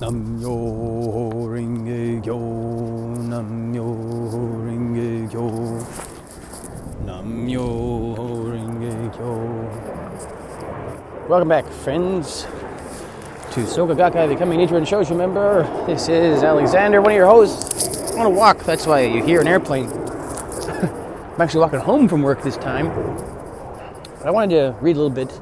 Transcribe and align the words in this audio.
Namyo 0.00 1.50
Ringe 1.50 2.22
Kyo, 2.22 2.38
Namyo 3.18 3.88
Ringe 4.62 5.28
Kyo, 5.28 5.50
Namyo 7.02 7.66
Ringe 8.46 9.10
Kyo. 9.10 9.32
Welcome 11.28 11.48
back, 11.48 11.66
friends, 11.66 12.42
to 13.50 13.66
Soka 13.66 13.96
Gakkai 13.96 14.28
Becoming 14.28 14.60
and 14.60 14.86
Shoshu 14.86 15.16
member. 15.16 15.64
This 15.88 16.08
is 16.08 16.44
Alexander, 16.44 17.00
one 17.02 17.10
of 17.10 17.16
your 17.16 17.26
hosts. 17.26 18.12
I'm 18.12 18.20
on 18.20 18.26
a 18.26 18.30
walk, 18.30 18.58
that's 18.58 18.86
why 18.86 19.00
you 19.00 19.20
hear 19.24 19.40
an 19.40 19.48
airplane. 19.48 19.86
I'm 20.68 21.40
actually 21.40 21.62
walking 21.62 21.80
home 21.80 22.06
from 22.06 22.22
work 22.22 22.44
this 22.44 22.56
time. 22.56 22.86
But 24.18 24.28
I 24.28 24.30
wanted 24.30 24.54
to 24.54 24.76
read 24.80 24.94
a 24.94 25.00
little 25.00 25.10
bit 25.10 25.40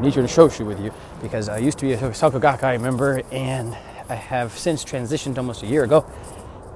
Nichiren 0.00 0.18
and 0.18 0.28
Shoshu 0.28 0.66
with 0.66 0.80
you 0.80 0.92
because 1.20 1.48
I 1.48 1.58
used 1.58 1.78
to 1.78 1.86
be 1.86 1.92
a 1.92 1.98
Soka 1.98 2.40
Gakkai 2.40 2.80
member 2.80 3.22
and 3.30 3.76
I 4.08 4.14
have 4.14 4.56
since 4.56 4.84
transitioned 4.84 5.38
almost 5.38 5.62
a 5.62 5.66
year 5.66 5.84
ago 5.84 6.04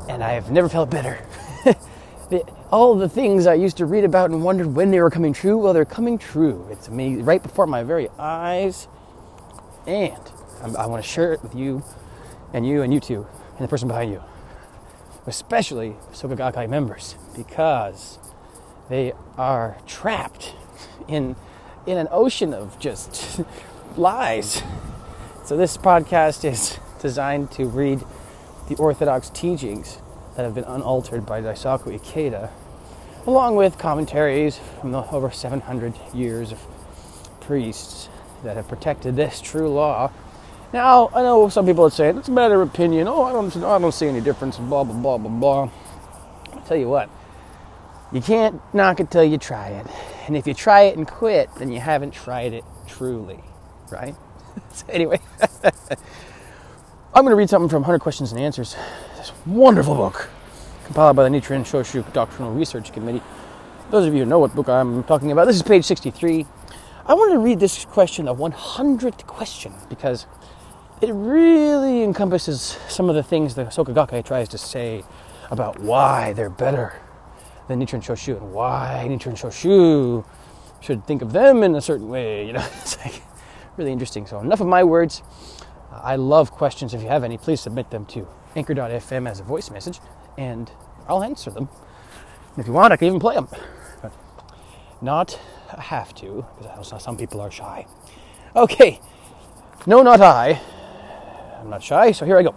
and 0.09 0.23
I 0.23 0.33
have 0.33 0.51
never 0.51 0.69
felt 0.69 0.91
better. 0.91 1.25
the, 1.65 2.45
all 2.71 2.95
the 2.95 3.09
things 3.09 3.47
I 3.47 3.55
used 3.55 3.77
to 3.79 3.87
read 3.87 4.05
about 4.05 4.31
and 4.31 4.43
wondered 4.43 4.75
when 4.75 4.91
they 4.91 5.01
were 5.01 5.11
coming 5.11 5.33
true, 5.33 5.59
well, 5.59 5.73
they're 5.73 5.85
coming 5.85 6.19
true. 6.19 6.67
It's 6.71 6.89
right 6.89 7.43
before 7.43 7.67
my 7.67 7.83
very 7.83 8.09
eyes. 8.19 8.89
And 9.87 10.21
I'm, 10.63 10.77
i 10.77 10.87
want 10.87 11.03
to 11.03 11.09
share 11.09 11.33
it 11.33 11.43
with 11.43 11.55
you 11.55 11.83
and 12.53 12.67
you 12.67 12.83
and 12.83 12.93
you 12.93 13.01
two 13.01 13.27
and 13.57 13.65
the 13.65 13.69
person 13.69 13.89
behind 13.89 14.11
you, 14.13 14.23
especially 15.27 15.97
Soka 16.13 16.37
Gakkai 16.37 16.69
members, 16.69 17.17
because 17.37 18.19
they 18.89 19.13
are 19.37 19.77
trapped 19.87 20.55
in, 21.09 21.37
in 21.87 21.99
an 21.99 22.09
ocean 22.11 22.53
of 22.53 22.79
just 22.79 23.41
lies. 23.97 24.63
So 25.45 25.57
this 25.57 25.77
podcast 25.77 26.45
is 26.45 26.79
designed 27.01 27.51
to 27.53 27.67
read 27.67 28.03
the 28.69 28.75
orthodox 28.77 29.31
teachings 29.31 29.99
that 30.37 30.43
have 30.43 30.55
been 30.55 30.65
unaltered 30.65 31.25
by 31.25 31.41
Daisaku 31.41 31.99
Ikeda, 31.99 32.51
along 33.27 33.57
with 33.57 33.79
commentaries 33.79 34.59
from 34.81 34.93
the 34.93 35.09
over 35.11 35.31
700 35.31 35.95
years 36.13 36.53
of 36.53 36.61
priests 37.41 38.09
that 38.43 38.57
have 38.57 38.69
protected 38.69 39.17
this 39.17 39.41
true 39.41 39.69
law. 39.69 40.11
Now, 40.73 41.11
I 41.15 41.23
know 41.23 41.49
some 41.49 41.65
people 41.65 41.85
would 41.85 41.93
say 41.93 42.11
it's 42.11 42.29
a 42.29 42.33
matter 42.33 42.61
of 42.61 42.69
opinion. 42.69 43.09
Oh, 43.09 43.23
I 43.23 43.33
don't, 43.33 43.57
I 43.57 43.79
don't 43.79 43.95
see 43.95 44.09
any 44.09 44.21
difference. 44.21 44.59
Blah 44.59 44.85
blah 44.85 44.95
blah 44.95 45.19
blah 45.19 45.31
blah. 45.31 45.71
I'll 46.53 46.63
tell 46.63 46.77
you 46.77 46.89
what. 46.89 47.09
You 48.13 48.21
can't 48.21 48.61
knock 48.75 49.01
it 49.01 49.11
till 49.11 49.25
you 49.25 49.39
try 49.39 49.69
it, 49.69 49.87
and 50.27 50.37
if 50.37 50.47
you 50.47 50.55
try 50.55 50.83
it 50.83 50.97
and 50.97 51.07
quit, 51.07 51.49
then 51.57 51.71
you 51.71 51.81
haven't 51.81 52.13
tried 52.13 52.53
it 52.53 52.65
truly 52.87 53.43
right? 53.91 54.15
so 54.73 54.87
anyway, 54.89 55.21
I'm 57.15 57.23
going 57.23 57.31
to 57.31 57.37
read 57.37 57.51
something 57.51 57.69
from 57.69 57.83
100 57.83 58.01
Questions 58.01 58.33
and 58.33 58.41
Answers. 58.41 58.77
This 59.17 59.33
wonderful 59.47 59.95
book, 59.95 60.29
compiled 60.85 61.17
by 61.17 61.29
the 61.29 61.31
Nichiren 61.31 61.63
Shoshu 61.63 62.11
Doctrinal 62.13 62.53
Research 62.53 62.93
Committee. 62.93 63.23
Those 63.91 64.07
of 64.07 64.15
you 64.15 64.21
who 64.21 64.27
know 64.27 64.39
what 64.39 64.55
book 64.55 64.69
I'm 64.69 65.05
talking 65.05 65.33
about, 65.33 65.47
this 65.47 65.57
is 65.57 65.63
page 65.63 65.85
63. 65.85 66.47
I 67.07 67.15
wanted 67.15 67.35
to 67.35 67.39
read 67.39 67.61
this 67.61 67.85
question, 67.85 68.25
the 68.25 68.35
100th 68.35 69.27
question, 69.27 69.73
because 69.89 70.27
it 71.01 71.13
really 71.13 72.03
encompasses 72.03 72.79
some 72.89 73.09
of 73.09 73.15
the 73.15 73.23
things 73.23 73.55
the 73.55 73.67
Soka 73.67 73.95
Gakkai 73.95 74.25
tries 74.25 74.49
to 74.49 74.59
say 74.59 75.05
about 75.51 75.79
why 75.79 76.33
they're 76.33 76.51
better 76.51 77.01
than 77.69 77.81
Nichiren 77.81 78.03
Shoshu 78.03 78.37
and 78.37 78.53
why 78.53 79.07
Nichiren 79.09 79.35
Shoshu 79.35 80.25
should 80.81 81.07
think 81.07 81.23
of 81.23 81.33
them 81.33 81.63
in 81.63 81.75
a 81.75 81.81
certain 81.81 82.09
way. 82.09 82.47
You 82.47 82.53
know, 82.55 82.67
it's 82.81 82.99
like 83.05 83.23
really 83.77 83.93
interesting. 83.93 84.27
So, 84.27 84.41
enough 84.41 84.61
of 84.61 84.67
my 84.67 84.85
words. 84.85 85.23
Uh, 85.93 86.01
I 86.03 86.17
love 86.17 86.51
questions. 86.51 86.95
If 86.95 87.03
you 87.03 87.09
have 87.09 87.25
any, 87.25 87.39
please 87.39 87.61
submit 87.61 87.91
them 87.91 88.07
to 88.07 88.27
anchor.fm 88.55 89.29
as 89.29 89.41
a 89.41 89.43
voice 89.43 89.71
message, 89.71 90.01
and 90.39 90.71
I'll 91.09 91.23
answer 91.23 91.51
them. 91.51 91.69
And 92.55 92.59
if 92.59 92.67
you 92.67 92.73
want, 92.73 92.93
I 92.93 92.97
can 92.97 93.09
even 93.09 93.21
play 93.21 93.35
them. 93.35 93.49
But 94.03 94.13
not 95.01 95.39
have 95.79 96.15
to, 96.17 96.47
because 96.59 97.03
some 97.03 97.17
people 97.17 97.41
are 97.41 97.51
shy. 97.51 97.87
Okay, 98.55 99.01
no, 99.87 100.03
not 100.03 100.21
I. 100.21 100.61
I'm 101.61 101.69
not 101.69 101.83
shy, 101.83 102.13
so 102.13 102.25
here 102.25 102.39
I 102.39 102.43
go. 102.43 102.55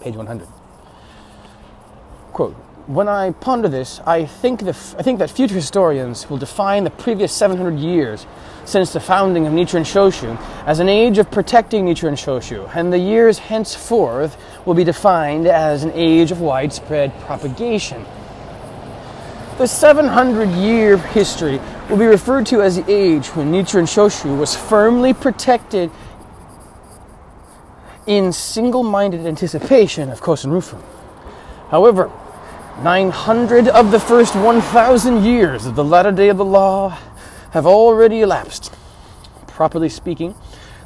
Page 0.00 0.14
100. 0.14 0.46
Quote 2.32 2.67
when 2.88 3.06
I 3.06 3.32
ponder 3.32 3.68
this, 3.68 4.00
I 4.06 4.24
think, 4.24 4.60
the, 4.60 4.70
I 4.70 5.02
think 5.02 5.18
that 5.18 5.30
future 5.30 5.54
historians 5.54 6.28
will 6.30 6.38
define 6.38 6.84
the 6.84 6.90
previous 6.90 7.34
700 7.34 7.78
years 7.78 8.26
since 8.64 8.94
the 8.94 9.00
founding 9.00 9.46
of 9.46 9.52
Nichiren 9.52 9.82
Shoshu 9.82 10.40
as 10.66 10.78
an 10.78 10.88
age 10.88 11.18
of 11.18 11.30
protecting 11.30 11.84
Nichiren 11.84 12.14
Shoshu, 12.14 12.74
and 12.74 12.90
the 12.90 12.98
years 12.98 13.38
henceforth 13.38 14.38
will 14.64 14.72
be 14.72 14.84
defined 14.84 15.46
as 15.46 15.84
an 15.84 15.92
age 15.94 16.30
of 16.30 16.40
widespread 16.40 17.12
propagation. 17.20 18.06
The 19.58 19.66
700 19.66 20.48
year 20.52 20.96
history 20.96 21.60
will 21.90 21.98
be 21.98 22.06
referred 22.06 22.46
to 22.46 22.62
as 22.62 22.76
the 22.76 22.90
age 22.90 23.28
when 23.28 23.52
Nichiren 23.52 23.84
Shoshu 23.84 24.38
was 24.38 24.56
firmly 24.56 25.12
protected 25.12 25.90
in 28.06 28.32
single 28.32 28.82
minded 28.82 29.26
anticipation 29.26 30.08
of 30.08 30.22
Kosen 30.22 30.50
Rufu. 30.52 30.82
However, 31.68 32.10
900 32.82 33.66
of 33.66 33.90
the 33.90 33.98
first 33.98 34.36
1,000 34.36 35.24
years 35.24 35.66
of 35.66 35.74
the 35.74 35.82
latter 35.82 36.12
day 36.12 36.28
of 36.28 36.36
the 36.36 36.44
law 36.44 36.96
have 37.50 37.66
already 37.66 38.20
elapsed. 38.20 38.72
Properly 39.48 39.88
speaking, 39.88 40.36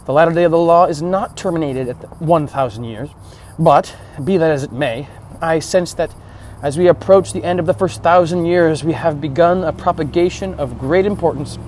the 0.07 0.13
latter 0.15 0.33
day 0.33 0.45
of 0.45 0.53
the 0.53 0.59
law 0.59 0.87
is 0.87 1.03
not 1.03 1.37
terminated 1.37 1.89
at 1.89 2.23
1,000 2.23 2.85
years, 2.85 3.11
but, 3.59 3.95
be 4.25 4.39
that 4.39 4.51
as 4.51 4.63
it 4.63 4.73
may, 4.73 5.07
I 5.43 5.59
sense 5.59 5.93
that 5.95 6.15
as 6.63 6.79
we 6.79 6.89
approach 6.89 7.35
the 7.35 7.45
end 7.45 7.61
of 7.61 7.67
the 7.67 7.75
first 7.75 8.03
thousand 8.03 8.47
years, 8.47 8.83
we 8.83 8.95
have 8.95 9.21
begun 9.21 9.63
a 9.63 9.73
propagation 9.73 10.55
of 10.55 10.79
great 10.79 11.05
importance. 11.05 11.59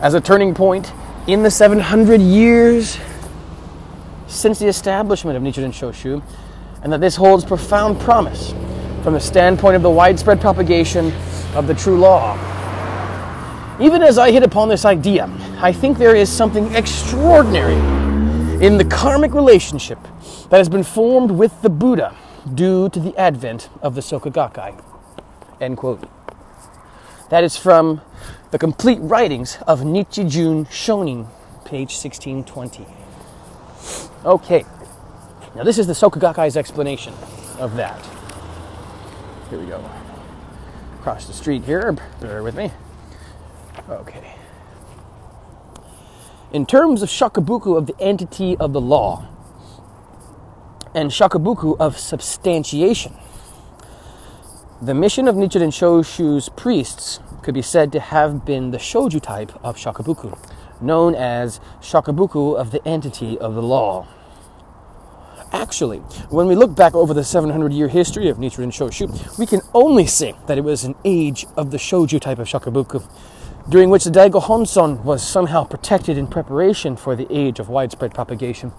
As 0.00 0.14
a 0.14 0.20
turning 0.20 0.54
point 0.54 0.94
in 1.26 1.42
the 1.42 1.50
700 1.50 2.22
years 2.22 2.98
since 4.28 4.58
the 4.58 4.66
establishment 4.66 5.36
of 5.36 5.42
Nichiren 5.42 5.72
Shoshu, 5.72 6.22
and 6.82 6.90
that 6.90 7.02
this 7.02 7.16
holds 7.16 7.44
profound 7.44 8.00
promise 8.00 8.54
from 9.04 9.12
the 9.12 9.20
standpoint 9.20 9.76
of 9.76 9.82
the 9.82 9.90
widespread 9.90 10.40
propagation 10.40 11.12
of 11.54 11.66
the 11.66 11.74
true 11.74 11.98
law. 11.98 12.32
Even 13.78 14.02
as 14.02 14.16
I 14.16 14.30
hit 14.30 14.42
upon 14.42 14.70
this 14.70 14.86
idea, 14.86 15.30
I 15.58 15.72
think 15.72 15.98
there 15.98 16.16
is 16.16 16.30
something 16.30 16.74
extraordinary 16.74 17.74
in 18.64 18.78
the 18.78 18.84
karmic 18.86 19.34
relationship 19.34 19.98
that 20.48 20.56
has 20.56 20.70
been 20.70 20.82
formed 20.82 21.30
with 21.30 21.60
the 21.60 21.68
Buddha 21.68 22.16
due 22.54 22.88
to 22.88 22.98
the 22.98 23.14
advent 23.18 23.68
of 23.82 23.94
the 23.94 24.00
Soka 24.00 24.32
Gakkai. 24.32 24.82
End 25.60 25.76
quote. 25.76 26.08
That 27.28 27.44
is 27.44 27.58
from 27.58 28.00
the 28.52 28.58
complete 28.58 29.00
writings 29.02 29.58
of 29.66 29.80
Nichijun 29.80 30.66
Shonin, 30.68 31.26
page 31.66 31.92
1620. 31.92 32.86
Okay, 34.24 34.64
now 35.54 35.62
this 35.62 35.76
is 35.76 35.86
the 35.86 35.92
Soka 35.92 36.18
Gakkai's 36.18 36.56
explanation 36.56 37.12
of 37.58 37.76
that. 37.76 38.13
Here 39.50 39.58
we 39.58 39.66
go. 39.66 39.84
Across 41.00 41.26
the 41.26 41.32
street 41.34 41.64
here, 41.64 41.92
bear 42.20 42.42
with 42.42 42.56
me. 42.56 42.72
Okay. 43.88 44.34
In 46.52 46.64
terms 46.64 47.02
of 47.02 47.08
shakubuku 47.08 47.76
of 47.76 47.86
the 47.86 47.94
entity 48.00 48.56
of 48.56 48.72
the 48.72 48.80
law 48.80 49.26
and 50.94 51.10
shakubuku 51.10 51.76
of 51.78 51.98
substantiation, 51.98 53.14
the 54.80 54.94
mission 54.94 55.28
of 55.28 55.34
Nichiren 55.34 55.72
Shoshu's 55.72 56.48
priests 56.50 57.20
could 57.42 57.54
be 57.54 57.62
said 57.62 57.92
to 57.92 58.00
have 58.00 58.44
been 58.44 58.70
the 58.70 58.78
shoju 58.78 59.20
type 59.20 59.52
of 59.64 59.76
shakubuku, 59.76 60.38
known 60.80 61.14
as 61.14 61.60
shakubuku 61.80 62.56
of 62.56 62.70
the 62.70 62.86
entity 62.86 63.38
of 63.38 63.54
the 63.54 63.62
law. 63.62 64.06
Actually, 65.54 65.98
when 66.30 66.48
we 66.48 66.56
look 66.56 66.74
back 66.74 66.96
over 66.96 67.14
the 67.14 67.22
700 67.22 67.72
year 67.72 67.86
history 67.86 68.28
of 68.28 68.38
Nichiren 68.38 68.72
Shoshu, 68.72 69.38
we 69.38 69.46
can 69.46 69.60
only 69.72 70.04
say 70.04 70.34
that 70.48 70.58
it 70.58 70.64
was 70.64 70.82
an 70.82 70.96
age 71.04 71.46
of 71.56 71.70
the 71.70 71.76
shoju 71.76 72.20
type 72.20 72.40
of 72.40 72.48
shakubuku, 72.48 73.08
during 73.68 73.88
which 73.88 74.02
the 74.02 74.10
Daigo 74.10 74.42
Honzon 74.42 75.04
was 75.04 75.24
somehow 75.24 75.62
protected 75.62 76.18
in 76.18 76.26
preparation 76.26 76.96
for 76.96 77.14
the 77.14 77.28
age 77.30 77.60
of 77.60 77.68
widespread 77.68 78.12
propagation. 78.12 78.72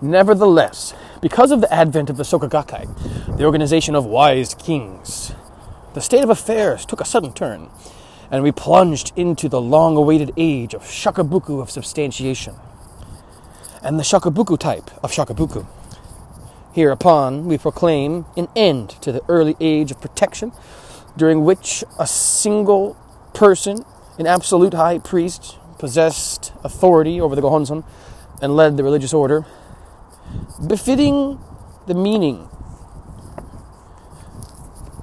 Nevertheless, 0.00 0.94
because 1.20 1.50
of 1.50 1.60
the 1.60 1.70
advent 1.70 2.08
of 2.08 2.16
the 2.16 2.22
Soka 2.22 2.48
Gakkai, 2.48 3.36
the 3.36 3.44
organization 3.44 3.94
of 3.94 4.06
wise 4.06 4.54
kings, 4.54 5.34
the 5.92 6.00
state 6.00 6.24
of 6.24 6.30
affairs 6.30 6.86
took 6.86 7.02
a 7.02 7.04
sudden 7.04 7.34
turn, 7.34 7.68
and 8.30 8.42
we 8.42 8.50
plunged 8.50 9.12
into 9.14 9.50
the 9.50 9.60
long 9.60 9.94
awaited 9.98 10.32
age 10.38 10.72
of 10.72 10.84
shakubuku 10.84 11.60
of 11.60 11.70
substantiation 11.70 12.54
and 13.84 13.98
the 13.98 14.02
shakubuku 14.02 14.58
type 14.58 14.90
of 15.04 15.12
shakubuku. 15.12 15.66
Hereupon, 16.74 17.46
we 17.46 17.58
proclaim 17.58 18.26
an 18.36 18.48
end 18.56 18.90
to 19.02 19.12
the 19.12 19.22
early 19.28 19.56
age 19.60 19.92
of 19.92 20.00
protection, 20.00 20.52
during 21.16 21.44
which 21.44 21.84
a 21.98 22.06
single 22.06 22.96
person, 23.34 23.84
an 24.18 24.26
absolute 24.26 24.74
high 24.74 24.98
priest, 24.98 25.58
possessed 25.78 26.52
authority 26.64 27.20
over 27.20 27.36
the 27.36 27.42
Gohonzon 27.42 27.84
and 28.42 28.56
led 28.56 28.76
the 28.76 28.84
religious 28.84 29.14
order. 29.14 29.44
befitting 30.66 31.38
the 31.86 31.94
meaning 31.94 32.48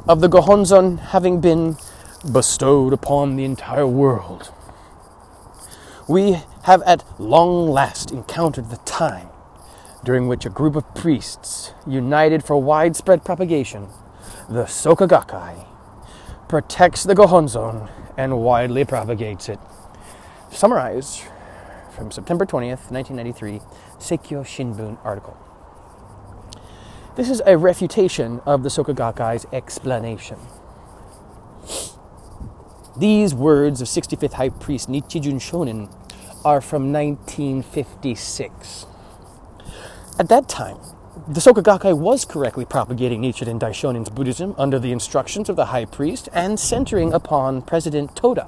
of 0.08 0.22
the 0.22 0.30
Gohonzon 0.30 1.00
having 1.00 1.42
been 1.42 1.78
bestowed 2.32 2.94
upon 2.94 3.36
the 3.36 3.44
entire 3.46 3.88
world. 3.88 4.52
We 6.08 6.40
have 6.64 6.82
at 6.84 7.04
long 7.20 7.70
last 7.70 8.12
encountered 8.12 8.70
the 8.70 8.78
time 8.78 9.30
during 10.04 10.28
which 10.28 10.46
a 10.46 10.50
group 10.50 10.76
of 10.76 10.96
priests, 10.96 11.74
united 11.88 12.44
for 12.44 12.58
widespread 12.62 13.24
propagation, 13.24 13.88
the 14.50 14.64
Soka 14.64 15.08
Gakkai, 15.08 15.66
protects 16.48 17.04
the 17.04 17.16
Gohonzon 17.16 17.90
and 18.18 18.42
widely 18.42 18.84
propagates 18.84 19.48
it. 19.48 19.60
To 20.50 20.58
summarize 20.58 21.24
from 21.92 22.12
September 22.12 22.46
20th, 22.46 22.92
1993, 22.92 23.62
Seikyo 24.00 24.44
Shinbun 24.44 24.98
article. 25.04 25.38
This 27.16 27.30
is 27.30 27.42
a 27.46 27.58
refutation 27.58 28.40
of 28.46 28.64
the 28.64 28.70
Soka 28.70 28.96
Gakkai's 28.96 29.46
explanation. 29.54 30.40
These 32.98 33.34
words 33.34 33.82
of 33.82 33.88
65th 33.88 34.34
High 34.34 34.50
Priest 34.50 34.90
Nichijun 34.90 35.36
Shonin 35.36 35.94
are 36.44 36.62
from 36.62 36.92
1956. 36.92 38.86
At 40.20 40.30
that 40.30 40.50
time, 40.50 40.78
the 41.28 41.40
Soka 41.40 41.62
Gakkai 41.62 41.98
was 41.98 42.26
correctly 42.26 42.66
propagating 42.66 43.22
Nichiren 43.22 43.60
Daishonin's 43.60 44.10
Buddhism 44.10 44.56
under 44.58 44.80
the 44.80 44.92
instructions 44.92 45.50
of 45.50 45.56
the 45.56 45.66
high 45.66 45.86
priest 45.86 46.30
and 46.34 46.60
centering 46.60 47.14
upon 47.14 47.62
President 47.62 48.16
Toda. 48.16 48.48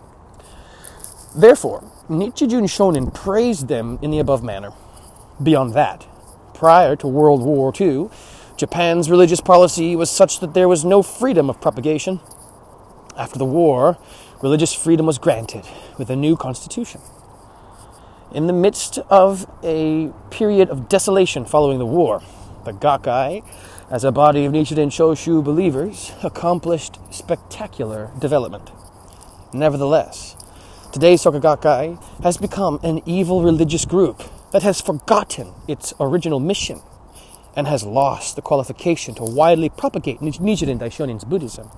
Therefore, 1.35 1.83
Nichijun 2.09 2.63
Shonin 2.63 3.13
praised 3.13 3.67
them 3.67 3.99
in 4.01 4.11
the 4.11 4.19
above 4.19 4.43
manner. 4.43 4.71
Beyond 5.41 5.73
that, 5.73 6.07
prior 6.53 6.95
to 6.97 7.07
World 7.07 7.41
War 7.41 7.73
II, 7.79 8.09
Japan's 8.55 9.09
religious 9.09 9.41
policy 9.41 9.95
was 9.95 10.09
such 10.09 10.39
that 10.39 10.53
there 10.53 10.67
was 10.67 10.85
no 10.85 11.01
freedom 11.01 11.49
of 11.49 11.59
propagation. 11.59 12.19
After 13.17 13.39
the 13.39 13.45
war, 13.45 13.97
religious 14.41 14.73
freedom 14.73 15.05
was 15.05 15.17
granted 15.17 15.65
with 15.97 16.09
a 16.09 16.15
new 16.15 16.37
constitution. 16.37 17.01
In 18.33 18.47
the 18.47 18.53
midst 18.53 18.97
of 19.11 19.45
a 19.61 20.11
period 20.31 20.69
of 20.69 20.89
desolation 20.89 21.45
following 21.45 21.77
the 21.77 21.85
war, 21.85 22.23
the 22.65 22.71
Gakkai, 22.71 23.45
as 23.91 24.03
a 24.03 24.11
body 24.11 24.45
of 24.45 24.53
Nichiren 24.53 24.87
Shoshu 24.89 25.43
believers, 25.43 26.11
accomplished 26.23 26.97
spectacular 27.13 28.09
development. 28.17 28.71
Nevertheless, 29.53 30.35
today's 30.91 31.21
Soka 31.21 31.39
Gakkai 31.39 32.01
has 32.23 32.37
become 32.37 32.79
an 32.81 33.03
evil 33.05 33.43
religious 33.43 33.85
group 33.85 34.23
that 34.51 34.63
has 34.63 34.81
forgotten 34.81 35.53
its 35.67 35.93
original 35.99 36.39
mission 36.39 36.81
and 37.55 37.67
has 37.67 37.83
lost 37.83 38.35
the 38.35 38.41
qualification 38.41 39.13
to 39.13 39.23
widely 39.23 39.69
propagate 39.69 40.21
Nichiren 40.21 40.79
Daishonin's 40.79 41.23
Buddhism. 41.23 41.69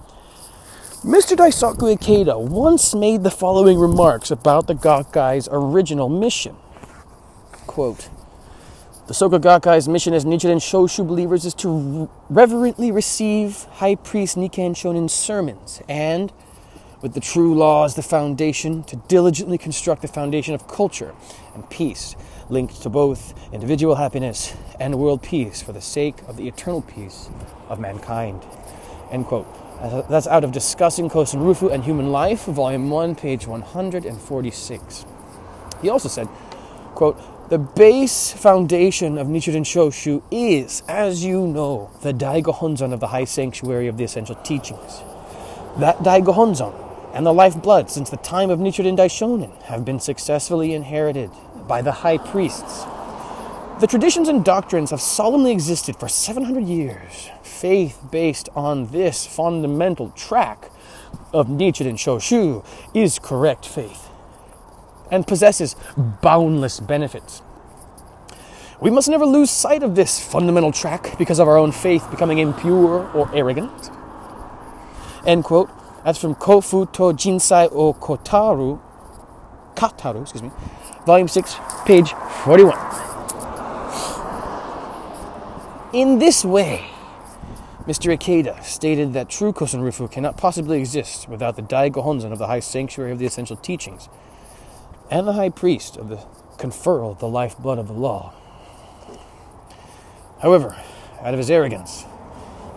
Mr. 1.05 1.37
Daisaku 1.37 1.95
Ikeda 1.95 2.41
once 2.41 2.95
made 2.95 3.21
the 3.21 3.29
following 3.29 3.77
remarks 3.77 4.31
about 4.31 4.65
the 4.65 4.73
Gakkai's 4.73 5.47
original 5.51 6.09
mission. 6.09 6.55
Quote, 7.67 8.09
the 9.05 9.13
Soka 9.13 9.39
Gakkai's 9.39 9.87
mission 9.87 10.15
as 10.15 10.25
Nichiren 10.25 10.57
Shoshu 10.57 11.07
believers 11.07 11.45
is 11.45 11.53
to 11.53 12.09
reverently 12.27 12.89
receive 12.91 13.65
High 13.73 13.93
Priest 13.93 14.35
Nikken 14.35 14.75
Shonin's 14.75 15.13
sermons 15.13 15.79
and, 15.87 16.33
with 17.03 17.13
the 17.13 17.19
true 17.19 17.53
law 17.53 17.85
as 17.85 17.93
the 17.93 18.01
foundation, 18.01 18.83
to 18.85 18.95
diligently 18.95 19.59
construct 19.59 20.01
the 20.01 20.07
foundation 20.07 20.55
of 20.55 20.67
culture 20.67 21.13
and 21.53 21.69
peace 21.69 22.15
linked 22.49 22.81
to 22.81 22.89
both 22.89 23.35
individual 23.53 23.93
happiness 23.93 24.55
and 24.79 24.97
world 24.97 25.21
peace 25.21 25.61
for 25.61 25.71
the 25.71 25.81
sake 25.81 26.15
of 26.27 26.35
the 26.35 26.47
eternal 26.47 26.81
peace 26.81 27.29
of 27.69 27.79
mankind. 27.79 28.43
End 29.11 29.27
quote. 29.27 29.64
That's 29.81 30.27
out 30.27 30.44
of 30.44 30.51
Discussing 30.51 31.10
Kosen 31.10 31.42
Rufu 31.42 31.72
and 31.72 31.83
Human 31.83 32.12
Life, 32.12 32.45
Volume 32.45 32.89
1, 32.89 33.16
page 33.16 33.45
146. 33.45 35.06
He 35.81 35.89
also 35.89 36.10
said, 36.10 36.27
quote, 36.95 37.22
the 37.50 37.60
base 37.60 38.31
foundation 38.31 39.19
of 39.19 39.27
Nichiren 39.27 39.62
Shoshu 39.66 40.24
is, 40.31 40.81
as 40.88 41.24
you 41.24 41.45
know, 41.45 41.92
the 42.01 42.12
Daigo 42.12 42.56
Honzon 42.56 42.92
of 42.92 43.00
the 43.00 43.07
High 43.07 43.25
Sanctuary 43.25 43.88
of 43.88 43.98
the 43.98 44.04
Essential 44.04 44.36
Teachings. 44.36 45.01
That 45.77 45.98
Daigo 46.00 46.33
Honzon 46.33 46.74
and 47.13 47.25
the 47.25 47.33
lifeblood 47.33 47.92
since 47.92 48.10
the 48.10 48.18
time 48.18 48.50
of 48.50 48.60
Nichiren 48.60 48.98
Daishonin 48.98 49.62
have 49.63 49.86
been 49.86 50.00
successfully 50.00 50.74
inherited 50.74 51.30
by 51.68 51.81
the 51.81 51.92
high 51.92 52.18
priests. 52.18 52.86
The 53.77 53.88
traditions 53.88 54.30
and 54.30 54.45
doctrines 54.45 54.92
have 54.92 55.01
solemnly 55.01 55.51
existed 55.51 55.98
for 55.98 56.07
700 56.07 56.63
years. 56.63 57.30
Faith 57.44 58.00
based 58.10 58.48
on 58.56 58.88
this 58.88 59.27
fundamental 59.27 60.12
track 60.12 60.72
of 61.33 61.48
Nichiren 61.48 61.95
Shoshu 61.95 62.66
is 62.94 63.19
correct 63.19 63.68
faith 63.68 64.07
and 65.12 65.27
possesses 65.27 65.75
boundless 66.22 66.80
benefits. 66.80 67.42
We 68.80 68.92
must 68.92 69.10
never 69.10 69.25
lose 69.25 69.51
sight 69.51 69.83
of 69.83 69.95
this 69.95 70.22
fundamental 70.22 70.72
track 70.72 71.18
because 71.18 71.39
of 71.39 71.50
our 71.50 71.57
own 71.57 71.74
faith 71.74 72.10
becoming 72.10 72.38
impure 72.38 73.12
or 73.12 73.30
arrogant. 73.36 73.89
End 75.27 75.44
quote. 75.44 75.69
That's 76.06 76.19
from 76.19 76.36
Kofu 76.36 76.94
to 76.94 77.01
Jinsai 77.12 77.68
o 77.74 77.94
Kotaru, 77.94 78.80
Kataru, 79.75 80.22
excuse 80.22 80.44
me, 80.44 80.51
volume 81.06 81.27
6, 81.27 81.57
page 81.86 82.13
41. 82.45 83.04
In 85.95 86.19
this 86.19 86.44
way, 86.44 86.89
Mr. 87.88 88.13
Ikeda 88.13 88.62
stated 88.65 89.13
that 89.13 89.30
true 89.30 89.53
Kosen 89.53 89.80
Rufu 89.80 90.12
cannot 90.12 90.36
possibly 90.36 90.77
exist 90.77 91.30
without 91.30 91.56
the 91.56 91.62
Daigo 91.62 92.03
Honzon 92.03 92.33
of 92.33 92.38
the 92.38 92.47
High 92.47 92.59
Sanctuary 92.59 93.13
of 93.13 93.18
the 93.18 93.25
Essential 93.25 93.56
Teachings 93.56 94.09
and 95.09 95.25
the 95.25 95.31
high 95.31 95.47
priest 95.47 95.95
of 95.95 96.09
the 96.09 96.18
conferral 96.57 97.12
of 97.12 97.19
the 97.19 97.30
lifeblood 97.30 97.80
of 97.80 97.88
the 97.88 97.94
law. 97.94 98.33
However, 100.42 100.75
out 101.21 101.33
of 101.33 101.38
his 101.38 101.50
arrogance, 101.50 102.03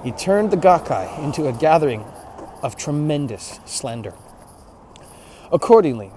he 0.04 0.12
turned 0.12 0.52
the 0.52 0.56
Gakkai 0.56 1.18
into 1.24 1.48
a 1.48 1.52
gathering 1.52 2.04
of 2.62 2.76
tremendous 2.76 3.58
slander. 3.64 4.14
Accordingly, 5.50 6.12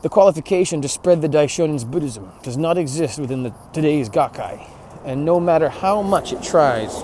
the 0.00 0.08
qualification 0.08 0.80
to 0.80 0.88
spread 0.88 1.20
the 1.20 1.28
Daishonin's 1.28 1.84
Buddhism 1.84 2.32
does 2.42 2.56
not 2.56 2.78
exist 2.78 3.18
within 3.18 3.42
the, 3.42 3.52
today's 3.74 4.08
Gakkai, 4.08 4.66
and 5.04 5.24
no 5.24 5.40
matter 5.40 5.68
how 5.68 6.02
much 6.02 6.32
it 6.32 6.42
tries, 6.42 7.02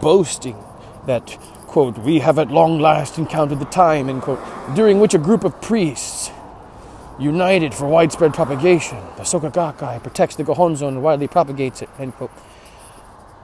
boasting 0.00 0.56
that, 1.06 1.36
quote, 1.66 1.98
we 1.98 2.20
have 2.20 2.38
at 2.38 2.50
long 2.50 2.78
last 2.78 3.18
encountered 3.18 3.58
the 3.58 3.66
time, 3.66 4.08
end 4.08 4.22
quote, 4.22 4.40
during 4.74 5.00
which 5.00 5.14
a 5.14 5.18
group 5.18 5.44
of 5.44 5.60
priests 5.60 6.30
united 7.18 7.74
for 7.74 7.86
widespread 7.86 8.34
propagation. 8.34 8.98
The 9.16 9.22
Soka 9.22 9.52
Gakkai 9.52 10.02
protects 10.02 10.36
the 10.36 10.44
Gohonzon 10.44 10.88
and 10.88 11.02
widely 11.02 11.28
propagates 11.28 11.82
it. 11.82 11.88
End 11.98 12.14
quote. 12.14 12.30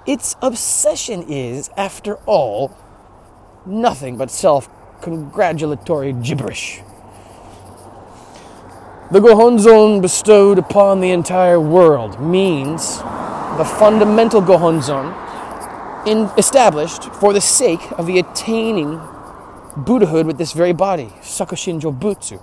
Its 0.06 0.36
obsession 0.40 1.24
is, 1.28 1.70
after 1.76 2.14
all, 2.26 2.76
nothing 3.66 4.16
but 4.16 4.30
self 4.30 4.68
congratulatory 5.02 6.12
gibberish. 6.12 6.80
The 9.10 9.20
Gohonzon 9.20 10.02
bestowed 10.02 10.58
upon 10.58 11.00
the 11.00 11.12
entire 11.12 11.58
world 11.58 12.20
means 12.20 12.98
the 12.98 13.64
fundamental 13.78 14.42
Gohonzon 14.42 16.06
in, 16.06 16.28
established 16.36 17.04
for 17.14 17.32
the 17.32 17.40
sake 17.40 17.80
of 17.92 18.04
the 18.04 18.18
attaining 18.18 19.00
Buddhahood 19.78 20.26
with 20.26 20.36
this 20.36 20.52
very 20.52 20.74
body, 20.74 21.06
Sokushin 21.22 21.80
Jobutsu 21.80 22.42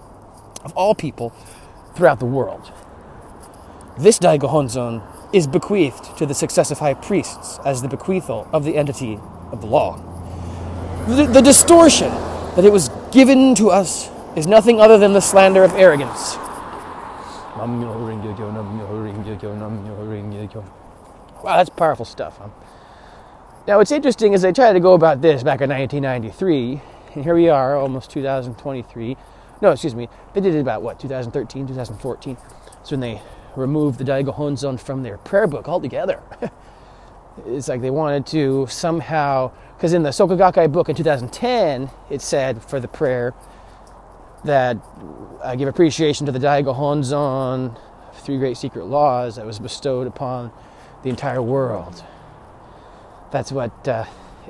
of 0.63 0.73
all 0.73 0.95
people 0.95 1.29
throughout 1.93 2.17
the 2.17 2.25
world. 2.25 2.73
This 3.99 4.17
Daigo 4.17 4.49
Honzon 4.49 5.03
is 5.31 5.45
bequeathed 5.45 6.17
to 6.17 6.25
the 6.25 6.33
successive 6.33 6.79
high 6.79 6.95
priests 6.95 7.59
as 7.63 7.83
the 7.83 7.87
bequeathal 7.87 8.51
of 8.51 8.63
the 8.63 8.75
entity 8.75 9.19
of 9.51 9.61
the 9.61 9.67
law. 9.67 9.97
The, 11.07 11.27
the 11.27 11.41
distortion 11.41 12.09
that 12.55 12.65
it 12.65 12.71
was 12.71 12.89
given 13.11 13.53
to 13.53 13.69
us 13.69 14.09
is 14.35 14.47
nothing 14.47 14.81
other 14.81 14.97
than 14.97 15.13
the 15.13 15.21
slander 15.21 15.63
of 15.63 15.71
arrogance. 15.75 16.39
Wow, 21.43 21.57
that's 21.57 21.69
powerful 21.69 22.05
stuff. 22.05 22.37
Huh? 22.37 22.49
Now, 23.67 23.77
what's 23.77 23.91
interesting 23.91 24.33
is 24.33 24.45
I 24.45 24.51
tried 24.51 24.73
to 24.73 24.79
go 24.79 24.93
about 24.93 25.21
this 25.21 25.41
back 25.43 25.61
in 25.61 25.69
1993, 25.69 26.81
and 27.15 27.23
here 27.23 27.35
we 27.35 27.49
are, 27.49 27.75
almost 27.75 28.11
2023 28.11 29.17
no, 29.61 29.71
excuse 29.71 29.95
me. 29.95 30.09
They 30.33 30.41
did 30.41 30.55
it 30.55 30.59
about 30.59 30.81
what 30.81 30.99
2013, 30.99 31.67
2014. 31.67 32.37
That's 32.67 32.91
when 32.91 32.99
they 32.99 33.21
removed 33.55 33.99
the 33.99 34.03
Daigo 34.03 34.35
Honzon 34.35 34.79
from 34.79 35.03
their 35.03 35.17
prayer 35.17 35.47
book 35.47 35.67
altogether. 35.67 36.21
it's 37.45 37.67
like 37.67 37.81
they 37.81 37.89
wanted 37.89 38.25
to 38.27 38.67
somehow, 38.69 39.51
because 39.77 39.93
in 39.93 40.03
the 40.03 40.09
Soka 40.09 40.37
Gakkai 40.37 40.71
book 40.71 40.89
in 40.89 40.95
2010, 40.95 41.89
it 42.09 42.21
said 42.21 42.61
for 42.63 42.79
the 42.79 42.87
prayer 42.87 43.33
that 44.45 44.77
I 45.43 45.55
give 45.55 45.67
appreciation 45.67 46.25
to 46.25 46.31
the 46.31 46.39
Daigo 46.39 46.75
Honzon, 46.75 47.77
three 48.13 48.37
great 48.37 48.57
secret 48.57 48.85
laws 48.85 49.35
that 49.35 49.45
was 49.45 49.59
bestowed 49.59 50.07
upon 50.07 50.51
the 51.03 51.09
entire 51.09 51.41
world. 51.41 52.03
That's 53.31 53.51
what 53.51 53.87
uh, 53.87 54.05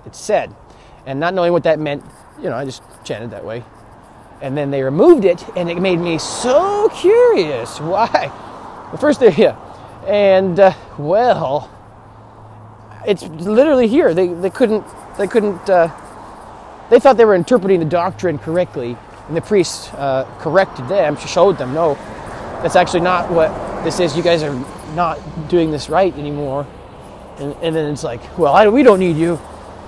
it 0.05 0.15
said. 0.15 0.55
And 1.05 1.19
not 1.19 1.33
knowing 1.33 1.51
what 1.51 1.63
that 1.63 1.79
meant, 1.79 2.03
you 2.37 2.49
know, 2.49 2.55
I 2.55 2.65
just 2.65 2.83
chanted 3.03 3.31
that 3.31 3.43
way. 3.43 3.63
And 4.41 4.55
then 4.57 4.69
they 4.71 4.83
removed 4.83 5.25
it, 5.25 5.43
and 5.55 5.69
it 5.69 5.79
made 5.79 5.99
me 5.99 6.17
so 6.17 6.89
curious. 6.89 7.79
Why? 7.79 8.31
The 8.91 8.97
first 8.97 9.19
thing, 9.19 9.33
yeah. 9.37 9.57
And, 10.07 10.59
uh, 10.59 10.73
well, 10.97 11.71
it's 13.07 13.23
literally 13.23 13.87
here. 13.87 14.13
They, 14.13 14.27
they 14.27 14.49
couldn't, 14.49 14.85
they 15.17 15.27
couldn't, 15.27 15.69
uh, 15.69 15.89
they 16.89 16.99
thought 16.99 17.17
they 17.17 17.25
were 17.25 17.35
interpreting 17.35 17.79
the 17.79 17.85
doctrine 17.85 18.37
correctly, 18.37 18.97
and 19.27 19.35
the 19.35 19.41
priest 19.41 19.93
uh, 19.95 20.25
corrected 20.39 20.87
them, 20.87 21.17
showed 21.17 21.57
them, 21.57 21.73
no, 21.73 21.95
that's 22.61 22.75
actually 22.75 23.01
not 23.01 23.31
what 23.31 23.49
this 23.83 23.99
is. 23.99 24.15
You 24.15 24.23
guys 24.23 24.43
are 24.43 24.53
not 24.95 25.19
doing 25.49 25.71
this 25.71 25.89
right 25.89 26.13
anymore. 26.17 26.67
And, 27.37 27.55
and 27.61 27.75
then 27.75 27.91
it's 27.91 28.03
like, 28.03 28.37
well, 28.37 28.53
I, 28.53 28.67
we 28.67 28.83
don't 28.83 28.99
need 28.99 29.17
you. 29.17 29.39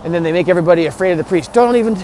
And 0.04 0.14
then 0.14 0.24
they 0.24 0.32
make 0.32 0.48
everybody 0.48 0.86
afraid 0.86 1.12
of 1.12 1.18
the 1.18 1.24
priest. 1.24 1.54
Don't 1.54 1.76
even, 1.76 1.98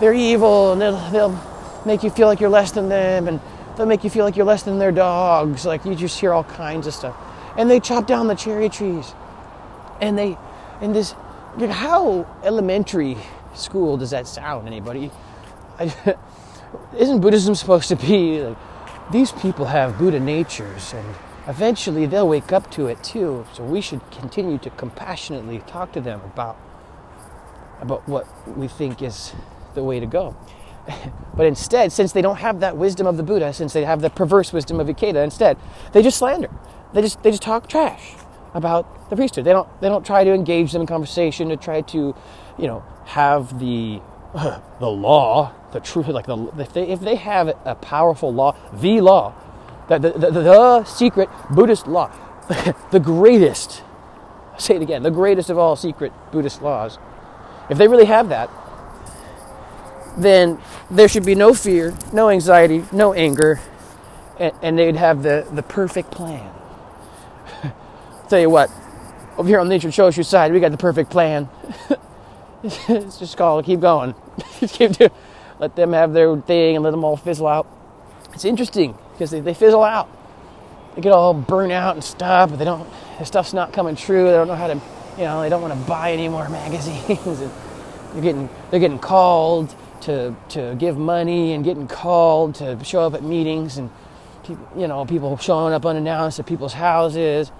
they're 0.00 0.14
evil, 0.14 0.72
and 0.72 0.80
they'll, 0.80 1.10
they'll 1.10 1.82
make 1.84 2.02
you 2.02 2.10
feel 2.10 2.26
like 2.26 2.40
you're 2.40 2.50
less 2.50 2.72
than 2.72 2.88
them, 2.88 3.28
and 3.28 3.40
they'll 3.76 3.86
make 3.86 4.04
you 4.04 4.10
feel 4.10 4.24
like 4.24 4.36
you're 4.36 4.46
less 4.46 4.62
than 4.62 4.78
their 4.78 4.92
dogs. 4.92 5.64
Like 5.64 5.84
you 5.84 5.94
just 5.94 6.18
hear 6.18 6.32
all 6.32 6.44
kinds 6.44 6.86
of 6.86 6.94
stuff. 6.94 7.16
And 7.56 7.70
they 7.70 7.80
chop 7.80 8.06
down 8.06 8.28
the 8.28 8.34
cherry 8.34 8.68
trees. 8.68 9.12
And 10.00 10.16
they, 10.16 10.36
and 10.80 10.94
this, 10.94 11.14
how 11.58 12.26
elementary 12.44 13.16
school 13.54 13.96
does 13.96 14.10
that 14.10 14.26
sound, 14.26 14.66
anybody? 14.66 15.10
I, 15.78 16.16
isn't 16.96 17.20
Buddhism 17.20 17.54
supposed 17.54 17.88
to 17.88 17.96
be 17.96 18.42
like, 18.42 18.56
these 19.10 19.32
people 19.32 19.66
have 19.66 19.98
Buddha 19.98 20.20
natures 20.20 20.92
and 20.92 21.14
eventually 21.46 22.06
they'll 22.06 22.28
wake 22.28 22.52
up 22.52 22.70
to 22.72 22.86
it 22.86 23.02
too. 23.02 23.46
So 23.54 23.64
we 23.64 23.80
should 23.80 24.08
continue 24.10 24.58
to 24.58 24.70
compassionately 24.70 25.60
talk 25.66 25.92
to 25.92 26.00
them 26.00 26.20
about 26.24 26.56
about 27.80 28.08
what 28.08 28.26
we 28.56 28.66
think 28.66 29.02
is 29.02 29.34
the 29.74 29.84
way 29.84 30.00
to 30.00 30.06
go. 30.06 30.36
but 31.36 31.46
instead, 31.46 31.92
since 31.92 32.12
they 32.12 32.22
don't 32.22 32.38
have 32.38 32.60
that 32.60 32.76
wisdom 32.76 33.06
of 33.06 33.16
the 33.16 33.22
Buddha, 33.22 33.52
since 33.52 33.72
they 33.72 33.84
have 33.84 34.00
the 34.00 34.10
perverse 34.10 34.52
wisdom 34.52 34.80
of 34.80 34.88
Ikeda, 34.88 35.22
instead 35.22 35.56
they 35.92 36.02
just 36.02 36.18
slander. 36.18 36.50
They 36.92 37.02
just 37.02 37.22
they 37.22 37.30
just 37.30 37.42
talk 37.42 37.68
trash 37.68 38.14
about 38.54 39.10
the 39.10 39.16
priesthood. 39.16 39.44
They 39.44 39.52
don't 39.52 39.68
they 39.80 39.88
don't 39.88 40.04
try 40.04 40.24
to 40.24 40.32
engage 40.32 40.72
them 40.72 40.82
in 40.82 40.86
conversation 40.86 41.48
to 41.50 41.56
try 41.56 41.82
to, 41.82 42.14
you 42.58 42.66
know, 42.66 42.82
have 43.06 43.58
the 43.58 44.00
the 44.80 44.90
law, 44.90 45.52
the 45.72 45.80
truth, 45.80 46.08
like 46.08 46.26
the 46.26 46.50
if 46.58 46.72
they 46.72 46.88
if 46.88 47.00
they 47.00 47.16
have 47.16 47.48
a 47.64 47.74
powerful 47.74 48.32
law, 48.32 48.56
the 48.72 49.00
law, 49.00 49.34
the 49.88 49.98
the, 49.98 50.10
the, 50.10 50.30
the 50.30 50.84
secret 50.84 51.28
Buddhist 51.50 51.86
law, 51.86 52.10
the 52.90 53.00
greatest. 53.00 53.82
I'll 54.52 54.60
say 54.60 54.76
it 54.76 54.82
again, 54.82 55.02
the 55.02 55.10
greatest 55.10 55.50
of 55.50 55.58
all 55.58 55.76
secret 55.76 56.12
Buddhist 56.32 56.62
laws. 56.62 56.98
If 57.70 57.78
they 57.78 57.86
really 57.86 58.06
have 58.06 58.30
that, 58.30 58.50
then 60.16 60.58
there 60.90 61.08
should 61.08 61.24
be 61.24 61.34
no 61.34 61.54
fear, 61.54 61.94
no 62.12 62.30
anxiety, 62.30 62.84
no 62.92 63.12
anger, 63.12 63.60
and, 64.38 64.52
and 64.62 64.78
they'd 64.78 64.96
have 64.96 65.22
the, 65.22 65.46
the 65.52 65.62
perfect 65.62 66.10
plan. 66.10 66.50
Tell 68.28 68.40
you 68.40 68.50
what, 68.50 68.70
over 69.36 69.48
here 69.48 69.60
on 69.60 69.68
the 69.68 69.74
Nichiren 69.74 69.92
Shoshu 69.92 70.24
side, 70.24 70.52
we 70.52 70.60
got 70.60 70.70
the 70.70 70.78
perfect 70.78 71.10
plan. 71.10 71.48
it's 72.62 73.18
just 73.18 73.36
called 73.36 73.64
keep 73.64 73.80
going. 73.80 74.14
keep 74.60 74.92
doing, 74.92 75.10
let 75.60 75.76
them 75.76 75.92
have 75.92 76.12
their 76.12 76.36
thing 76.36 76.76
and 76.76 76.84
let 76.84 76.90
them 76.90 77.04
all 77.04 77.16
fizzle 77.16 77.46
out. 77.46 77.66
It's 78.34 78.44
interesting 78.44 78.96
because 79.12 79.30
they, 79.30 79.40
they 79.40 79.54
fizzle 79.54 79.82
out. 79.84 80.08
They 80.94 81.02
get 81.02 81.12
all 81.12 81.34
burnt 81.34 81.72
out 81.72 81.94
and 81.94 82.04
stuff, 82.04 82.50
but 82.50 82.58
they 82.58 82.64
don't. 82.64 82.88
The 83.18 83.24
stuff's 83.24 83.52
not 83.52 83.72
coming 83.72 83.96
true. 83.96 84.24
They 84.24 84.32
don't 84.32 84.48
know 84.48 84.54
how 84.54 84.68
to, 84.68 84.74
you 85.16 85.24
know, 85.24 85.40
they 85.40 85.48
don't 85.48 85.62
want 85.62 85.74
to 85.74 85.88
buy 85.88 86.12
any 86.12 86.28
more 86.28 86.48
magazines. 86.50 87.40
and 87.40 87.50
they're 88.12 88.22
getting 88.22 88.48
they're 88.70 88.80
getting 88.80 88.98
called 88.98 89.74
to 90.02 90.34
to 90.50 90.76
give 90.78 90.96
money 90.96 91.52
and 91.52 91.64
getting 91.64 91.88
called 91.88 92.56
to 92.56 92.82
show 92.84 93.00
up 93.02 93.14
at 93.14 93.22
meetings 93.22 93.78
and 93.78 93.90
you 94.76 94.86
know 94.86 95.04
people 95.04 95.36
showing 95.36 95.74
up 95.74 95.84
unannounced 95.84 96.38
at 96.38 96.46
people's 96.46 96.72
houses. 96.72 97.52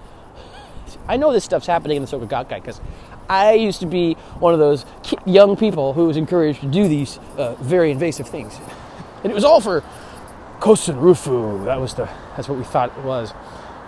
I 1.07 1.17
know 1.17 1.31
this 1.31 1.43
stuff's 1.43 1.67
happening 1.67 1.97
in 1.97 2.03
the 2.03 2.09
Soka 2.09 2.27
Gakkai 2.27 2.55
because 2.55 2.81
I 3.29 3.53
used 3.53 3.79
to 3.81 3.85
be 3.85 4.15
one 4.39 4.53
of 4.53 4.59
those 4.59 4.85
young 5.25 5.55
people 5.55 5.93
who 5.93 6.07
was 6.07 6.17
encouraged 6.17 6.61
to 6.61 6.67
do 6.67 6.87
these 6.87 7.19
uh, 7.37 7.53
very 7.55 7.91
invasive 7.91 8.27
things, 8.27 8.59
and 9.23 9.31
it 9.31 9.35
was 9.35 9.43
all 9.43 9.61
for 9.61 9.83
Kosen 10.59 10.99
Rufu. 10.99 11.63
That 11.65 11.79
was 11.79 11.93
the 11.93 12.09
that's 12.35 12.49
what 12.49 12.57
we 12.57 12.63
thought 12.63 12.91
it 12.97 13.03
was, 13.03 13.33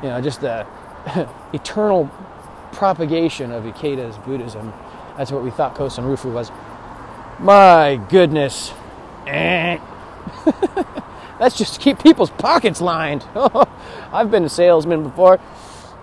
you 0.04 0.10
know, 0.10 0.22
just 0.22 0.42
the 0.42 0.68
eternal 1.54 2.10
propagation 2.72 3.52
of 3.52 3.64
Ikeda's 3.64 4.18
Buddhism. 4.20 4.74
That's 5.18 5.32
what 5.32 5.44
we 5.44 5.50
thought 5.52 5.76
Kosen 5.76 6.04
Rufu 6.04 6.32
was. 6.32 6.52
My 7.40 8.00
goodness, 8.10 8.72
eh. 9.26 9.80
that's 11.40 11.58
just 11.58 11.74
to 11.74 11.80
keep 11.80 11.98
people's 11.98 12.30
pockets 12.30 12.80
lined. 12.80 13.26
I've 14.14 14.30
been 14.30 14.46
a 14.46 14.50
salesman 14.50 15.04
before. 15.04 15.40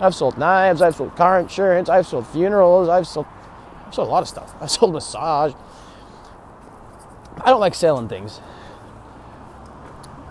I've 0.01 0.15
sold 0.15 0.39
knives, 0.39 0.81
I've 0.81 0.95
sold 0.95 1.17
car 1.17 1.41
insurance, 1.41 1.89
I've 1.89 2.07
sold 2.07 2.27
funerals, 2.29 2.89
I've 2.89 3.07
sold, 3.07 3.27
I've 3.87 3.95
sold 3.95 4.09
a 4.09 4.11
lot 4.11 4.23
of 4.23 4.29
stuff. 4.29 4.55
I've 4.61 4.71
sold 4.71 4.93
massage. 4.93 5.53
I 7.41 7.51
don't 7.51 7.61
like 7.61 7.75
selling 7.75 8.09
things. 8.09 8.41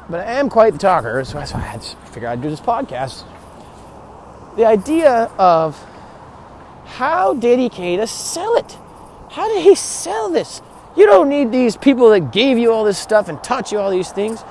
But 0.09 0.21
I 0.21 0.33
am 0.33 0.49
quite 0.49 0.71
the 0.73 0.79
talker, 0.79 1.23
so 1.25 1.37
that's 1.37 1.53
why 1.53 1.59
I 1.59 1.63
had 1.63 1.81
to 1.81 1.95
figure 2.07 2.29
I'd 2.29 2.41
do 2.41 2.49
this 2.49 2.61
podcast. 2.61 3.25
The 4.55 4.65
idea 4.65 5.29
of 5.37 5.77
how 6.85 7.33
did 7.33 7.59
Ikeda 7.59 8.07
sell 8.07 8.55
it? 8.55 8.77
How 9.29 9.47
did 9.49 9.63
he 9.63 9.75
sell 9.75 10.29
this? 10.29 10.61
You 10.95 11.05
don't 11.05 11.29
need 11.29 11.51
these 11.51 11.77
people 11.77 12.09
that 12.09 12.31
gave 12.31 12.57
you 12.57 12.71
all 12.71 12.83
this 12.83 12.97
stuff 12.97 13.27
and 13.27 13.43
taught 13.43 13.71
you 13.71 13.79
all 13.79 13.91
these 13.91 14.11
things 14.11 14.41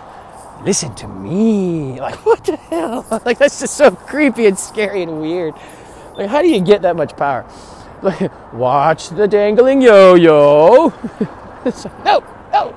listen 0.65 0.95
to 0.97 1.09
me. 1.09 2.01
Like, 2.01 2.15
what 2.27 2.45
the 2.45 2.57
hell? 2.57 3.07
Like, 3.25 3.39
that's 3.39 3.61
just 3.61 3.77
so 3.77 3.91
creepy 3.91 4.47
and 4.47 4.59
scary 4.59 5.03
and 5.03 5.21
weird. 5.21 5.55
Like, 6.17 6.29
how 6.29 6.43
do 6.43 6.49
you 6.49 6.61
get 6.61 6.83
that 6.83 6.97
much 6.97 7.17
power? 7.17 7.45
Like, 8.03 8.31
watch 8.53 9.09
the 9.11 9.27
dangling 9.27 9.83
yo 9.83 10.15
yo. 10.15 10.93
no, 12.05 12.23
no, 12.53 12.75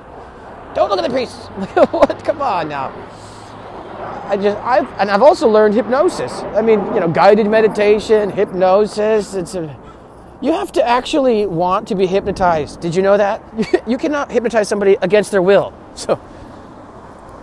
don't 0.74 0.88
look 0.88 0.98
at 0.98 1.02
the 1.02 1.10
priest. 1.10 1.36
What? 1.90 2.24
Come 2.24 2.42
on 2.42 2.68
now. 2.68 2.92
I 4.28 4.36
just, 4.36 4.56
I've, 4.58 4.88
and 5.00 5.10
I've 5.10 5.22
also 5.22 5.48
learned 5.48 5.74
hypnosis. 5.74 6.32
I 6.54 6.62
mean, 6.62 6.78
you 6.94 7.00
know, 7.00 7.08
guided 7.08 7.48
meditation, 7.48 8.30
hypnosis. 8.30 9.34
It's 9.34 9.54
a, 9.54 9.76
you 10.40 10.52
have 10.52 10.72
to 10.72 10.86
actually 10.86 11.46
want 11.46 11.88
to 11.88 11.94
be 11.94 12.06
hypnotized. 12.06 12.80
Did 12.80 12.94
you 12.94 13.02
know 13.02 13.16
that? 13.16 13.42
You 13.88 13.98
cannot 13.98 14.30
hypnotize 14.30 14.68
somebody 14.68 14.96
against 15.02 15.32
their 15.32 15.42
will. 15.42 15.72
So, 15.94 16.20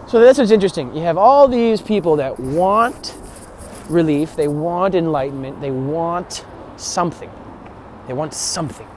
so 0.07 0.19
that's 0.21 0.39
what's 0.39 0.51
interesting. 0.51 0.95
You 0.95 1.01
have 1.01 1.17
all 1.17 1.47
these 1.47 1.81
people 1.81 2.15
that 2.15 2.39
want 2.39 3.15
relief, 3.89 4.35
they 4.35 4.47
want 4.47 4.95
enlightenment, 4.95 5.59
they 5.59 5.71
want 5.71 6.45
something. 6.77 7.29
They 8.07 8.13
want 8.13 8.33
something. 8.33 8.87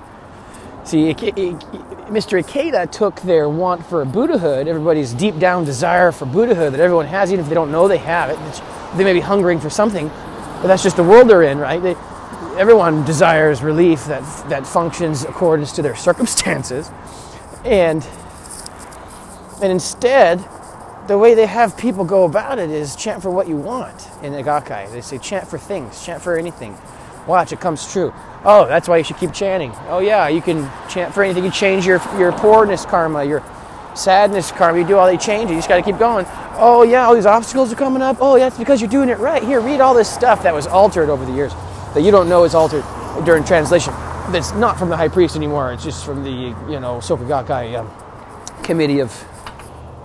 See, 0.84 1.12
Mr. 1.14 2.42
Ikeda 2.42 2.90
took 2.90 3.20
their 3.22 3.48
want 3.48 3.84
for 3.86 4.04
Buddhahood, 4.04 4.66
everybody's 4.66 5.12
deep 5.12 5.38
down 5.38 5.64
desire 5.64 6.10
for 6.12 6.26
Buddhahood 6.26 6.72
that 6.72 6.80
everyone 6.80 7.06
has, 7.06 7.32
even 7.32 7.42
if 7.44 7.48
they 7.48 7.54
don't 7.54 7.70
know 7.70 7.86
they 7.86 7.98
have 7.98 8.30
it. 8.30 8.96
They 8.96 9.04
may 9.04 9.12
be 9.12 9.20
hungering 9.20 9.60
for 9.60 9.70
something, 9.70 10.08
but 10.08 10.66
that's 10.68 10.82
just 10.82 10.96
the 10.96 11.04
world 11.04 11.28
they're 11.28 11.42
in, 11.42 11.58
right? 11.58 11.82
They, 11.82 11.94
everyone 12.56 13.04
desires 13.04 13.62
relief 13.62 14.04
that, 14.06 14.22
that 14.48 14.66
functions 14.66 15.24
according 15.24 15.66
to 15.66 15.82
their 15.82 15.96
circumstances. 16.08 16.90
And, 17.64 18.06
and 19.62 19.72
instead, 19.72 20.38
the 21.10 21.18
way 21.18 21.34
they 21.34 21.44
have 21.44 21.76
people 21.76 22.04
go 22.04 22.22
about 22.22 22.60
it 22.60 22.70
is 22.70 22.94
chant 22.94 23.20
for 23.20 23.32
what 23.32 23.48
you 23.48 23.56
want 23.56 24.08
in 24.22 24.32
the 24.32 24.44
Gakkai. 24.44 24.92
They 24.92 25.00
say 25.00 25.18
chant 25.18 25.48
for 25.48 25.58
things, 25.58 26.04
chant 26.04 26.22
for 26.22 26.38
anything. 26.38 26.78
Watch, 27.26 27.50
it 27.50 27.58
comes 27.58 27.92
true. 27.92 28.14
Oh, 28.44 28.64
that's 28.68 28.88
why 28.88 28.98
you 28.98 29.02
should 29.02 29.16
keep 29.16 29.32
chanting. 29.32 29.72
Oh 29.88 29.98
yeah, 29.98 30.28
you 30.28 30.40
can 30.40 30.70
chant 30.88 31.12
for 31.12 31.24
anything. 31.24 31.42
You 31.42 31.50
change 31.50 31.84
your 31.84 32.00
your 32.16 32.30
poorness 32.30 32.84
karma, 32.86 33.24
your 33.24 33.42
sadness 33.96 34.52
karma. 34.52 34.78
You 34.78 34.86
do 34.86 34.98
all 34.98 35.06
they 35.08 35.16
change 35.16 35.50
it. 35.50 35.54
You 35.54 35.58
just 35.58 35.68
got 35.68 35.78
to 35.78 35.82
keep 35.82 35.98
going. 35.98 36.26
Oh 36.54 36.84
yeah, 36.84 37.06
all 37.06 37.16
these 37.16 37.26
obstacles 37.26 37.72
are 37.72 37.76
coming 37.76 38.02
up. 38.02 38.18
Oh 38.20 38.36
yeah, 38.36 38.46
it's 38.46 38.56
because 38.56 38.80
you're 38.80 38.88
doing 38.88 39.08
it 39.08 39.18
right. 39.18 39.42
Here, 39.42 39.60
read 39.60 39.80
all 39.80 39.94
this 39.94 40.08
stuff 40.08 40.44
that 40.44 40.54
was 40.54 40.68
altered 40.68 41.08
over 41.08 41.26
the 41.26 41.32
years 41.32 41.52
that 41.94 42.02
you 42.02 42.12
don't 42.12 42.28
know 42.28 42.44
is 42.44 42.54
altered 42.54 42.84
during 43.24 43.42
translation. 43.42 43.92
That's 44.30 44.52
not 44.52 44.78
from 44.78 44.90
the 44.90 44.96
high 44.96 45.08
priest 45.08 45.34
anymore. 45.34 45.72
It's 45.72 45.82
just 45.82 46.04
from 46.04 46.22
the 46.22 46.30
you 46.30 46.78
know 46.78 46.98
Soka 46.98 47.26
Gakkai 47.26 47.80
um, 47.80 47.90
committee 48.62 49.00
of 49.00 49.10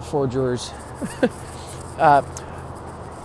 forgers 0.10 0.72
uh, 2.00 2.22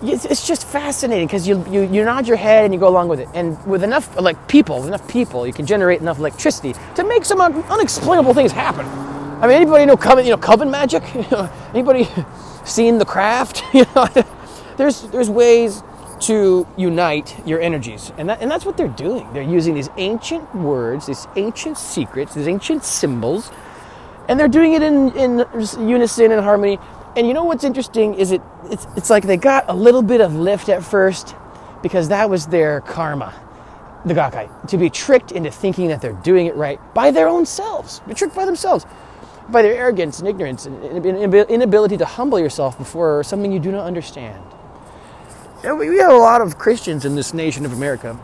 it's, 0.03 0.25
it's, 0.25 0.47
just 0.47 0.65
fascinating 0.65 1.27
because 1.27 1.47
you, 1.47 1.63
you, 1.69 1.81
you 1.81 2.03
nod 2.03 2.27
your 2.27 2.37
head 2.37 2.65
and 2.65 2.73
you 2.73 2.79
go 2.79 2.87
along 2.87 3.07
with 3.07 3.19
it. 3.19 3.27
And 3.33 3.63
with 3.65 3.83
enough 3.83 4.19
like 4.19 4.47
people, 4.47 4.85
enough 4.87 5.07
people, 5.07 5.45
you 5.45 5.53
can 5.53 5.65
generate 5.65 6.01
enough 6.01 6.17
electricity 6.17 6.73
to 6.95 7.03
make 7.03 7.23
some 7.23 7.39
un- 7.39 7.63
unexplainable 7.63 8.33
things 8.33 8.51
happen. 8.51 8.85
I 9.41 9.47
mean, 9.47 9.57
anybody 9.57 9.85
know 9.85 9.97
coven, 9.97 10.25
you 10.25 10.31
know, 10.31 10.37
coven 10.37 10.71
magic? 10.71 11.03
anybody 11.73 12.07
seen 12.65 12.97
the 12.97 13.05
craft? 13.05 13.63
you 13.73 13.85
know, 13.95 14.07
there's 14.77 15.03
there's 15.09 15.29
ways 15.29 15.83
to 16.21 16.67
unite 16.77 17.35
your 17.47 17.59
energies. 17.59 18.11
And, 18.17 18.29
that, 18.29 18.41
and 18.41 18.49
that's 18.49 18.65
what 18.65 18.77
they're 18.77 18.87
doing. 18.87 19.31
They're 19.33 19.41
using 19.41 19.73
these 19.73 19.89
ancient 19.97 20.53
words, 20.55 21.07
these 21.07 21.27
ancient 21.35 21.77
secrets, 21.77 22.35
these 22.35 22.47
ancient 22.47 22.83
symbols, 22.83 23.51
and 24.29 24.39
they're 24.39 24.47
doing 24.47 24.73
it 24.73 24.83
in, 24.83 25.11
in 25.17 25.45
unison 25.79 26.31
and 26.31 26.41
harmony. 26.41 26.77
And 27.15 27.27
you 27.27 27.33
know 27.33 27.43
what's 27.43 27.63
interesting 27.63 28.13
is 28.13 28.31
it 28.31 28.41
it's, 28.65 28.87
it's 28.95 29.09
like 29.09 29.23
they 29.23 29.37
got 29.37 29.69
a 29.69 29.73
little 29.73 30.01
bit 30.01 30.21
of 30.21 30.35
lift 30.35 30.69
at 30.69 30.83
first 30.83 31.35
because 31.81 32.07
that 32.09 32.29
was 32.29 32.47
their 32.47 32.81
karma, 32.81 33.33
the 34.05 34.13
Gakkai, 34.13 34.67
to 34.67 34.77
be 34.77 34.89
tricked 34.89 35.31
into 35.31 35.51
thinking 35.51 35.87
that 35.89 36.01
they're 36.01 36.13
doing 36.13 36.45
it 36.45 36.55
right 36.55 36.79
by 36.93 37.11
their 37.11 37.27
own 37.27 37.45
selves, 37.45 37.99
be 38.07 38.13
tricked 38.13 38.35
by 38.35 38.45
themselves, 38.45 38.85
by 39.49 39.61
their 39.61 39.73
arrogance 39.73 40.19
and 40.19 40.27
ignorance 40.27 40.65
and 40.65 41.05
inability 41.05 41.97
to 41.97 42.05
humble 42.05 42.39
yourself 42.39 42.77
before 42.77 43.23
something 43.23 43.51
you 43.51 43.59
do 43.59 43.71
not 43.71 43.85
understand. 43.85 44.41
And 45.63 45.77
we 45.77 45.97
have 45.97 46.11
a 46.11 46.17
lot 46.17 46.41
of 46.41 46.57
Christians 46.57 47.03
in 47.03 47.15
this 47.15 47.33
nation 47.33 47.65
of 47.65 47.73
America, 47.73 48.17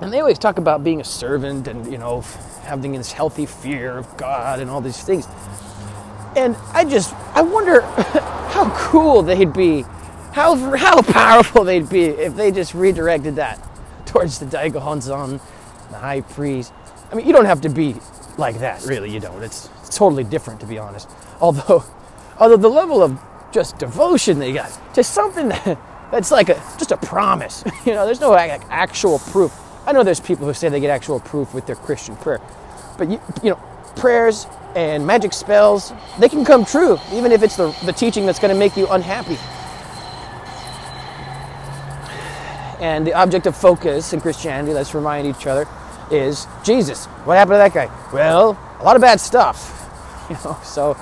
and 0.00 0.12
they 0.12 0.20
always 0.20 0.38
talk 0.38 0.58
about 0.58 0.82
being 0.82 1.00
a 1.00 1.04
servant 1.04 1.68
and, 1.68 1.90
you 1.92 1.98
know, 1.98 2.22
having 2.62 2.92
this 2.92 3.12
healthy 3.12 3.46
fear 3.46 3.98
of 3.98 4.16
God 4.16 4.58
and 4.58 4.70
all 4.70 4.80
these 4.80 5.02
things. 5.02 5.26
And 6.36 6.56
I 6.72 6.84
just, 6.84 7.14
I 7.34 7.42
wonder 7.42 7.80
how 8.52 8.70
cool 8.76 9.22
they'd 9.22 9.52
be, 9.52 9.82
how, 10.32 10.54
how 10.76 11.02
powerful 11.02 11.64
they'd 11.64 11.88
be 11.88 12.04
if 12.04 12.36
they 12.36 12.50
just 12.50 12.74
redirected 12.74 13.36
that 13.36 13.60
towards 14.06 14.38
the 14.38 14.46
Daigo 14.46 14.80
Honzon, 14.82 15.40
the 15.90 15.98
high 15.98 16.22
priest. 16.22 16.72
I 17.10 17.14
mean, 17.14 17.26
you 17.26 17.32
don't 17.32 17.44
have 17.44 17.60
to 17.62 17.68
be 17.68 17.96
like 18.38 18.58
that, 18.60 18.84
really, 18.86 19.10
you 19.10 19.20
don't. 19.20 19.42
It's, 19.42 19.68
it's 19.80 19.96
totally 19.96 20.24
different, 20.24 20.60
to 20.60 20.66
be 20.66 20.78
honest. 20.78 21.08
Although, 21.40 21.84
although 22.38 22.56
the 22.56 22.68
level 22.68 23.02
of 23.02 23.20
just 23.52 23.78
devotion 23.78 24.38
they 24.38 24.52
got 24.52 24.94
to 24.94 25.04
something 25.04 25.48
that, 25.50 25.78
that's 26.10 26.30
like 26.30 26.48
a, 26.48 26.54
just 26.78 26.92
a 26.92 26.96
promise. 26.96 27.64
You 27.84 27.92
know, 27.92 28.06
there's 28.06 28.20
no 28.20 28.30
like, 28.30 28.62
actual 28.70 29.18
proof. 29.18 29.54
I 29.86 29.92
know 29.92 30.02
there's 30.02 30.20
people 30.20 30.46
who 30.46 30.54
say 30.54 30.68
they 30.68 30.80
get 30.80 30.90
actual 30.90 31.20
proof 31.20 31.52
with 31.52 31.66
their 31.66 31.76
Christian 31.76 32.16
prayer, 32.16 32.40
but 32.96 33.10
you, 33.10 33.20
you 33.42 33.50
know, 33.50 33.56
prayers 33.96 34.46
and 34.74 35.06
magic 35.06 35.32
spells, 35.32 35.92
they 36.18 36.28
can 36.28 36.44
come 36.44 36.64
true, 36.64 36.98
even 37.12 37.32
if 37.32 37.42
it's 37.42 37.56
the, 37.56 37.76
the 37.84 37.92
teaching 37.92 38.26
that's 38.26 38.38
going 38.38 38.52
to 38.52 38.58
make 38.58 38.76
you 38.76 38.86
unhappy. 38.88 39.38
And 42.82 43.06
the 43.06 43.14
object 43.14 43.46
of 43.46 43.56
focus 43.56 44.12
in 44.12 44.20
Christianity, 44.20 44.74
let's 44.74 44.94
remind 44.94 45.26
each 45.26 45.46
other, 45.46 45.68
is 46.10 46.46
Jesus. 46.64 47.06
What 47.24 47.36
happened 47.36 47.54
to 47.54 47.58
that 47.58 47.72
guy? 47.74 47.90
Well, 48.12 48.58
a 48.80 48.84
lot 48.84 48.96
of 48.96 49.02
bad 49.02 49.20
stuff. 49.20 49.78
You 50.30 50.36
know, 50.44 50.56
so 50.62 50.96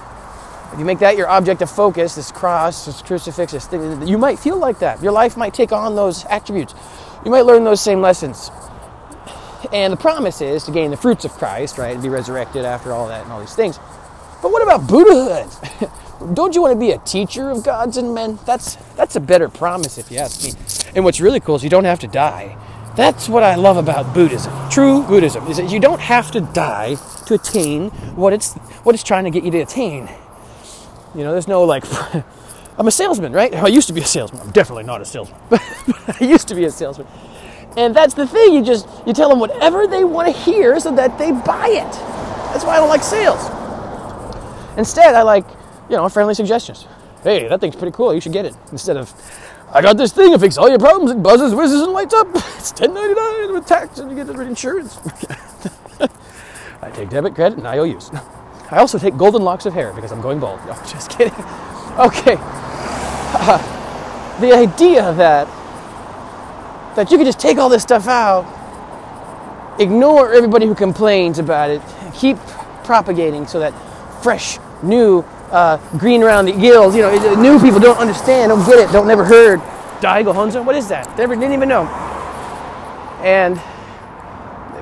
if 0.73 0.79
you 0.79 0.85
make 0.85 0.99
that 1.00 1.17
your 1.17 1.29
object 1.29 1.62
of 1.62 1.71
focus, 1.71 2.15
this 2.15 2.33
cross, 2.33 2.87
this 2.87 3.03
crucifix, 3.03 3.53
this 3.53 3.67
thing, 3.67 4.07
you 4.09 4.19
might 4.19 4.39
feel 4.39 4.57
like 4.57 4.79
that. 4.81 5.03
Your 5.03 5.12
life 5.12 5.37
might 5.37 5.53
take 5.53 5.73
on 5.73 5.95
those 5.95 6.25
attributes. 6.25 6.75
You 7.25 7.31
might 7.31 7.43
learn 7.43 7.62
those 7.62 7.81
same 7.81 8.00
lessons. 8.00 8.50
And 9.73 9.93
the 9.93 9.97
promise 9.97 10.40
is 10.40 10.64
to 10.64 10.73
gain 10.73 10.90
the 10.90 10.97
fruits 10.97 11.25
of 11.25 11.33
Christ, 11.33 11.79
right? 11.79 11.95
And 11.95 12.02
be 12.02 12.09
resurrected 12.09 12.64
after 12.64 12.93
all 12.93 13.09
that 13.09 13.25
and 13.25 13.33
all 13.33 13.40
these 13.40 13.55
things. 13.55 13.79
But 14.43 14.52
what 14.52 14.62
about 14.62 14.87
Buddhahood? 14.87 16.35
Don't 16.35 16.55
you 16.55 16.62
want 16.62 16.75
to 16.75 16.79
be 16.81 16.90
a 16.93 16.99
teacher 16.99 17.50
of 17.50 17.64
gods 17.64 17.97
and 17.97 18.14
men? 18.14 18.38
That's 18.47 18.76
that's 18.97 19.17
a 19.17 19.21
better 19.21 19.49
promise 19.49 19.97
if 19.99 20.11
you 20.11 20.19
ask 20.19 20.45
me. 20.45 20.52
And 20.95 21.05
what's 21.05 21.21
really 21.21 21.40
cool 21.40 21.55
is 21.57 21.64
you 21.64 21.71
don't 21.71 21.85
have 21.85 22.00
to 22.00 22.07
die. 22.07 22.59
That's 22.95 23.29
what 23.29 23.43
I 23.43 23.55
love 23.55 23.79
about 23.79 24.12
Buddhism. 24.12 24.52
True 24.71 25.02
Buddhism 25.02 25.47
is 25.47 25.57
that 25.57 25.71
you 25.71 25.81
don't 25.81 26.00
have 26.00 26.31
to 26.33 26.40
die 26.40 26.97
to 27.26 27.35
attain 27.35 27.88
what 28.17 28.35
it's 28.35 28.52
what 28.85 28.95
it's 28.95 29.05
trying 29.05 29.25
to 29.25 29.31
get 29.31 29.45
you 29.45 29.50
to 29.52 29.61
attain. 29.61 30.11
You 31.14 31.25
know, 31.25 31.33
there's 31.33 31.49
no 31.49 31.64
like 31.64 31.85
I'm 32.79 32.87
a 32.87 32.90
salesman, 32.90 33.33
right? 33.33 33.55
Oh, 33.55 33.64
I 33.64 33.69
used 33.69 33.88
to 33.88 33.95
be 33.95 34.00
a 34.00 34.07
salesman. 34.07 34.43
I'm 34.43 34.50
definitely 34.52 34.85
not 34.85 35.00
a 35.00 35.05
salesman. 35.05 35.38
I 35.50 36.17
used 36.21 36.49
to 36.49 36.55
be 36.55 36.64
a 36.64 36.71
salesman. 36.71 37.07
And 37.77 37.95
that's 37.95 38.15
the 38.15 38.27
thing, 38.27 38.55
you 38.55 38.65
just 38.65 38.89
you 39.07 39.12
tell 39.12 39.29
them 39.29 39.39
whatever 39.39 39.87
they 39.87 40.05
want 40.05 40.27
to 40.27 40.33
hear 40.33 40.81
so 40.81 40.95
that 40.97 41.19
they 41.19 41.31
buy 41.31 41.68
it. 41.68 41.92
That's 42.53 42.64
why 42.64 42.75
I 42.75 42.77
don't 42.79 42.88
like 42.88 43.03
sales. 43.03 43.49
Instead, 44.77 45.14
I 45.14 45.23
like, 45.23 45.47
you 45.88 45.97
know, 45.97 46.09
friendly 46.09 46.35
suggestions. 46.35 46.87
Hey, 47.23 47.49
that 47.49 47.61
thing's 47.61 47.77
pretty 47.77 47.92
cool. 47.92 48.14
You 48.14 48.21
should 48.21 48.33
get 48.33 48.44
it. 48.44 48.57
Instead 48.73 48.97
of, 48.97 49.12
I 49.73 49.83
got 49.83 49.97
this 49.97 50.12
thing. 50.12 50.33
It 50.33 50.40
fixes 50.40 50.59
all 50.59 50.68
your 50.68 50.79
problems. 50.79 51.12
It 51.12 51.23
buzzes, 51.23 51.55
whizzes, 51.55 51.83
and 51.83 51.92
lights 51.92 52.14
up. 52.14 52.29
It's 52.61 52.73
ten 52.73 52.92
ninety 52.92 53.14
nine 53.14 53.55
with 53.55 53.66
tax, 53.66 54.01
and 54.01 54.11
you 54.11 54.16
get 54.16 54.27
the 54.27 54.38
insurance. 54.40 54.99
I 56.83 56.90
take 56.90 57.09
debit, 57.09 57.35
credit, 57.35 57.59
and 57.59 57.66
IOUs. 57.66 58.11
I 58.71 58.79
also 58.79 58.99
take 58.99 59.16
golden 59.16 59.42
locks 59.42 59.66
of 59.66 59.73
hair 59.73 59.92
because 59.92 60.12
I'm 60.12 60.21
going 60.21 60.40
bald. 60.40 60.61
No, 60.66 60.75
just 60.87 61.11
kidding. 61.11 61.35
Okay. 61.99 62.37
Uh, 62.38 63.59
the 64.40 64.53
idea 64.53 65.12
that 65.14 65.49
that 66.96 67.11
you 67.11 67.16
could 67.16 67.26
just 67.26 67.40
take 67.40 67.59
all 67.59 67.68
this 67.68 67.83
stuff 67.83 68.09
out, 68.09 68.44
ignore 69.79 70.33
everybody 70.33 70.66
who 70.66 70.74
complains 70.74 71.38
about 71.38 71.70
it, 71.70 71.81
keep 72.14 72.37
propagating 72.85 73.46
so 73.46 73.61
that 73.61 73.72
fresh, 74.22 74.59
new, 74.83 75.20
uh, 75.50 75.76
green 75.98 76.22
around 76.22 76.46
the 76.46 76.53
gills, 76.53 76.94
you 76.94 77.03
know, 77.03 77.35
new 77.40 77.61
people 77.61 77.81
don't 77.81 77.98
understand, 77.98 78.50
don't 78.50 78.64
get 78.66 78.79
it, 78.79 78.92
don't 78.92 79.07
never 79.07 79.24
heard. 79.24 79.61
Daigo 80.00 80.35
Honzon, 80.35 80.64
what 80.64 80.76
is 80.76 80.88
that? 80.88 81.16
Never 81.18 81.35
didn't 81.35 81.53
even 81.53 81.68
know. 81.68 81.87
And 83.22 83.61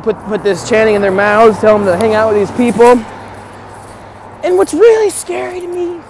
put 0.02 0.16
put 0.26 0.42
this 0.42 0.68
chanting 0.68 0.94
in 0.94 1.02
their 1.02 1.12
mouths, 1.12 1.58
tell 1.58 1.76
them 1.76 1.86
to 1.86 1.96
hang 1.96 2.14
out 2.14 2.32
with 2.32 2.48
these 2.48 2.56
people. 2.56 2.96
And 4.44 4.56
what's 4.56 4.72
really 4.72 5.10
scary 5.10 5.60
to 5.60 5.66
me, 5.66 6.00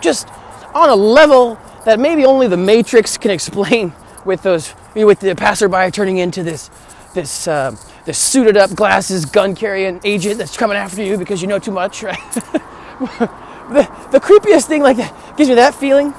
just 0.00 0.28
on 0.74 0.88
a 0.88 0.94
level 0.94 1.58
that 1.84 1.98
maybe 1.98 2.24
only 2.24 2.46
the 2.46 2.56
Matrix 2.56 3.18
can 3.18 3.30
explain, 3.38 3.92
with 4.24 4.42
those 4.42 4.74
with 4.94 5.20
the 5.20 5.34
passerby 5.34 5.90
turning 5.90 6.18
into 6.18 6.42
this 6.42 6.70
this 7.14 7.48
uh, 7.48 7.74
this 8.04 8.18
suited 8.18 8.56
up 8.56 8.74
glasses 8.74 9.24
gun 9.24 9.54
carrying 9.54 10.00
agent 10.04 10.38
that's 10.38 10.56
coming 10.56 10.76
after 10.76 11.02
you 11.02 11.16
because 11.18 11.42
you 11.42 11.48
know 11.48 11.58
too 11.58 11.70
much, 11.70 12.02
right? 12.04 12.34
the, 12.34 14.08
the 14.12 14.20
creepiest 14.20 14.66
thing 14.66 14.82
like 14.82 14.96
that 14.96 15.36
gives 15.36 15.48
me 15.48 15.54
that 15.56 15.74
feeling 15.74 16.14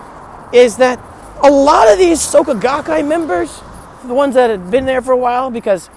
is 0.53 0.77
that 0.77 0.99
a 1.43 1.49
lot 1.49 1.91
of 1.91 1.97
these 1.97 2.19
Soka 2.19 2.60
Gakkai 2.60 3.07
members, 3.07 3.62
the 4.05 4.13
ones 4.13 4.36
that 4.36 4.49
had 4.49 4.69
been 4.69 4.86
there 4.86 5.01
for 5.01 5.12
a 5.12 5.17
while, 5.17 5.49
because 5.49 5.89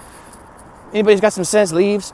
anybody's 0.92 1.20
got 1.20 1.32
some 1.32 1.44
sense 1.44 1.72
leaves. 1.72 2.12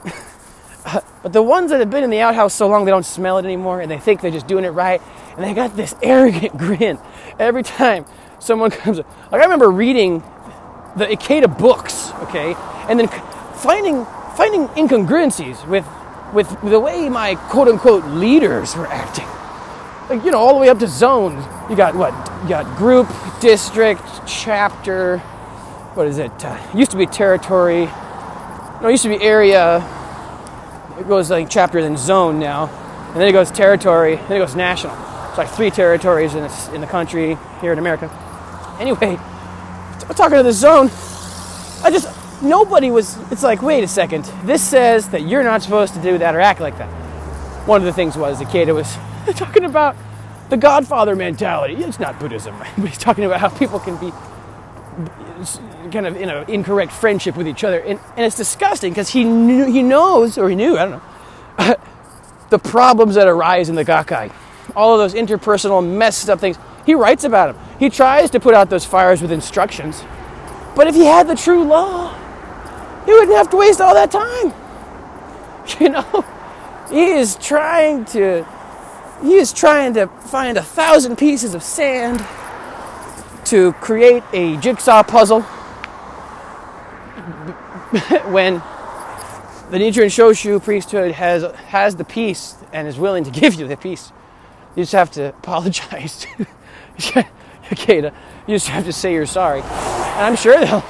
but 1.23 1.33
the 1.33 1.43
ones 1.43 1.71
that 1.71 1.81
have 1.81 1.91
been 1.91 2.03
in 2.03 2.11
the 2.11 2.21
outhouse 2.21 2.55
so 2.55 2.67
long 2.67 2.85
they 2.85 2.91
don't 2.91 3.05
smell 3.05 3.37
it 3.39 3.45
anymore 3.45 3.83
and 3.83 3.91
they 3.91 3.99
think 3.99 4.23
they're 4.23 4.31
just 4.31 4.47
doing 4.47 4.65
it 4.65 4.71
right 4.71 5.03
and 5.37 5.45
they 5.45 5.53
got 5.53 5.77
this 5.77 5.95
arrogant 6.03 6.57
grin 6.57 6.99
every 7.39 7.63
time 7.63 8.05
someone 8.39 8.71
comes. 8.71 8.99
Like 8.99 9.07
I 9.33 9.45
remember 9.45 9.71
reading 9.71 10.23
the 10.97 11.07
Ikeda 11.07 11.59
books, 11.59 12.13
okay, 12.23 12.55
and 12.89 12.99
then 12.99 13.09
finding 13.55 14.05
finding 14.37 14.69
incongruencies 14.69 15.67
with 15.67 15.87
with 16.33 16.49
the 16.63 16.81
way 16.81 17.09
my 17.09 17.35
quote 17.35 17.69
unquote 17.69 18.05
leaders 18.07 18.77
were 18.77 18.87
acting. 18.87 19.27
Like 20.09 20.25
you 20.25 20.31
know, 20.31 20.39
all 20.39 20.55
the 20.55 20.61
way 20.61 20.69
up 20.69 20.79
to 20.81 20.87
zones. 20.89 21.45
You 21.69 21.77
got 21.77 21.95
what? 21.95 22.13
You 22.43 22.49
got 22.49 22.77
group, 22.77 23.09
district, 23.41 24.03
chapter. 24.27 25.19
What 25.95 26.07
is 26.07 26.19
it? 26.19 26.33
Uh, 26.45 26.59
used 26.75 26.91
to 26.93 26.97
be 26.97 27.07
territory. 27.07 27.87
No, 28.81 28.89
it 28.89 28.93
used 28.93 29.03
to 29.03 29.09
be 29.09 29.23
area. 29.23 29.77
It 30.99 31.07
goes 31.09 31.31
like 31.31 31.49
chapter 31.49 31.81
then 31.83 31.97
zone 31.97 32.39
now, 32.39 32.67
and 33.13 33.21
then 33.21 33.29
it 33.29 33.33
goes 33.33 33.51
territory. 33.51 34.17
Then 34.17 34.33
it 34.33 34.39
goes 34.39 34.57
national. 34.57 34.95
It's 35.29 35.39
like 35.39 35.49
three 35.51 35.71
territories 35.71 36.35
in, 36.35 36.43
this, 36.43 36.69
in 36.71 36.81
the 36.81 36.87
country 36.87 37.39
here 37.61 37.73
in 37.73 37.79
America. 37.79 38.11
Anyway, 38.81 39.17
I'm 40.11 40.17
talking 40.17 40.39
to 40.39 40.43
the 40.43 40.53
zone. 40.53 40.91
I 41.85 41.91
just, 41.93 42.09
nobody 42.43 42.91
was, 42.91 43.17
it's 43.31 43.45
like, 43.45 43.63
wait 43.63 43.85
a 43.85 43.87
second. 43.87 44.25
This 44.43 44.61
says 44.61 45.09
that 45.11 45.23
you're 45.23 45.45
not 45.45 45.63
supposed 45.63 45.95
to 45.95 46.03
do 46.03 46.19
that 46.19 46.35
or 46.35 46.41
act 46.41 46.59
like 46.59 46.77
that. 46.79 46.89
One 47.69 47.81
of 47.81 47.85
the 47.85 47.93
things 47.93 48.17
was 48.17 48.41
the 48.41 48.45
kid 48.45 48.69
was 48.71 48.93
talking 49.37 49.63
about 49.63 49.95
the 50.49 50.57
Godfather 50.57 51.15
mentality. 51.15 51.75
It's 51.75 52.01
not 52.01 52.19
Buddhism, 52.19 52.59
right? 52.59 52.73
But 52.77 52.89
he's 52.89 52.99
talking 52.99 53.25
about 53.25 53.39
how 53.39 53.51
people 53.51 53.79
can 53.79 53.99
be 53.99 54.11
kind 55.93 56.09
of 56.09 56.17
in 56.17 56.29
an 56.29 56.51
incorrect 56.51 56.91
friendship 56.91 57.37
with 57.37 57.47
each 57.47 57.63
other. 57.63 57.79
And, 57.79 58.01
and 58.17 58.27
it's 58.27 58.37
disgusting 58.37 58.93
because 58.93 59.11
he, 59.11 59.23
knew, 59.23 59.67
he 59.67 59.85
knows, 59.85 60.37
or 60.39 60.51
he 60.51 60.57
knew, 60.57 60.77
I 60.77 60.87
don't 60.87 61.01
know, 61.59 61.75
the 62.51 62.59
problems 62.59 63.15
that 63.15 63.29
arise 63.29 63.69
in 63.69 63.77
the 63.77 63.85
Gakkai. 63.85 64.33
All 64.75 64.93
of 64.93 64.99
those 64.99 65.15
interpersonal 65.15 65.89
messed 65.89 66.29
up 66.29 66.41
things. 66.41 66.59
He 66.87 66.95
writes 66.95 67.25
about 67.25 67.55
them. 67.55 67.65
He 67.79 67.91
tries 67.91 68.31
to 68.31 68.41
put 68.41 68.55
out 68.55 68.71
those 68.71 68.85
fires 68.85 69.23
with 69.23 69.33
instructions. 69.33 70.03
But 70.75 70.87
if 70.87 70.95
he 70.95 71.05
had 71.05 71.29
the 71.29 71.35
true 71.35 71.65
law, 71.65 72.15
he 73.05 73.13
wouldn't 73.13 73.37
have 73.37 73.51
to 73.51 73.57
waste 73.57 73.81
all 73.81 73.95
that 73.95 74.11
time. 74.11 74.55
You 75.79 75.91
know, 75.91 76.25
he 76.91 77.13
is 77.13 77.37
trying 77.37 78.05
to 78.07 78.45
he 79.23 79.35
is 79.35 79.53
trying 79.53 79.95
to 79.95 80.09
find 80.09 80.57
a 80.57 80.63
thousand 80.63 81.17
pieces 81.17 81.55
of 81.55 81.63
sand 81.63 82.19
to 83.45 83.73
create 83.75 84.25
a 84.33 84.57
jigsaw 84.57 85.05
puzzle 85.05 85.43
when 88.33 88.55
the 89.71 89.79
Nichiren 89.79 90.07
Shoshu 90.07 90.63
priesthood 90.63 91.13
has 91.13 91.43
has 91.69 91.95
the 91.97 92.05
peace 92.05 92.57
and 92.73 92.89
is 92.89 92.99
willing 92.99 93.25
to 93.25 93.31
give 93.31 93.55
you 93.55 93.69
the 93.69 93.77
peace. 93.77 94.11
You 94.75 94.83
just 94.83 94.93
have 94.93 95.11
to 95.13 95.29
apologize. 95.41 96.27
Ikeda, 97.71 98.13
you 98.47 98.55
just 98.55 98.69
have 98.69 98.85
to 98.85 98.93
say 98.93 99.13
you're 99.13 99.27
sorry. 99.27 99.61
And 99.61 100.27
I'm 100.27 100.37
sure 100.37 100.59
they'll, 100.59 100.85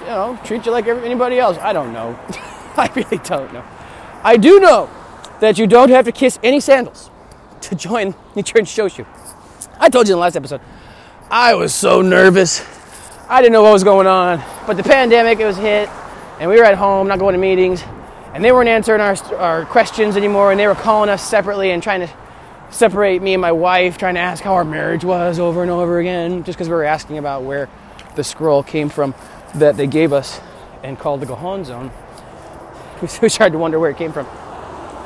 you 0.00 0.06
know, 0.06 0.38
treat 0.44 0.66
you 0.66 0.72
like 0.72 0.86
anybody 0.86 1.38
else. 1.38 1.56
I 1.58 1.72
don't 1.72 1.92
know. 1.92 2.18
I 2.76 2.90
really 2.94 3.18
don't 3.18 3.52
know. 3.52 3.64
I 4.22 4.36
do 4.36 4.60
know 4.60 4.90
that 5.40 5.58
you 5.58 5.66
don't 5.66 5.88
have 5.90 6.04
to 6.04 6.12
kiss 6.12 6.38
any 6.42 6.60
sandals 6.60 7.10
to 7.62 7.74
join 7.74 8.12
Nichiren 8.34 8.62
Shoshu. 8.62 9.06
I 9.78 9.88
told 9.88 10.08
you 10.08 10.14
in 10.14 10.18
the 10.18 10.20
last 10.20 10.36
episode, 10.36 10.60
I 11.30 11.54
was 11.54 11.74
so 11.74 12.02
nervous. 12.02 12.64
I 13.28 13.40
didn't 13.40 13.52
know 13.52 13.62
what 13.62 13.72
was 13.72 13.84
going 13.84 14.06
on. 14.06 14.42
But 14.66 14.76
the 14.76 14.82
pandemic, 14.82 15.40
it 15.40 15.46
was 15.46 15.56
hit, 15.56 15.88
and 16.38 16.50
we 16.50 16.56
were 16.56 16.64
at 16.64 16.76
home, 16.76 17.08
not 17.08 17.18
going 17.18 17.32
to 17.32 17.38
meetings, 17.40 17.82
and 18.34 18.44
they 18.44 18.52
weren't 18.52 18.68
answering 18.68 19.00
our, 19.00 19.16
our 19.36 19.64
questions 19.64 20.16
anymore, 20.16 20.50
and 20.50 20.60
they 20.60 20.66
were 20.66 20.74
calling 20.74 21.08
us 21.08 21.26
separately 21.26 21.70
and 21.70 21.82
trying 21.82 22.00
to 22.00 22.12
separate 22.70 23.22
me 23.22 23.34
and 23.34 23.40
my 23.40 23.52
wife, 23.52 23.98
trying 23.98 24.14
to 24.14 24.20
ask 24.20 24.42
how 24.42 24.54
our 24.54 24.64
marriage 24.64 25.04
was 25.04 25.38
over 25.38 25.62
and 25.62 25.70
over 25.70 25.98
again, 25.98 26.44
just 26.44 26.56
because 26.56 26.68
we 26.68 26.74
were 26.74 26.84
asking 26.84 27.18
about 27.18 27.42
where 27.42 27.68
the 28.16 28.24
scroll 28.24 28.62
came 28.62 28.88
from 28.88 29.14
that 29.54 29.76
they 29.76 29.86
gave 29.86 30.12
us 30.12 30.40
and 30.82 30.98
called 30.98 31.20
the 31.20 31.26
Gohonzon. 31.26 31.90
We 33.00 33.08
started 33.30 33.52
to 33.52 33.58
wonder 33.58 33.78
where 33.78 33.90
it 33.90 33.96
came 33.96 34.12
from, 34.12 34.26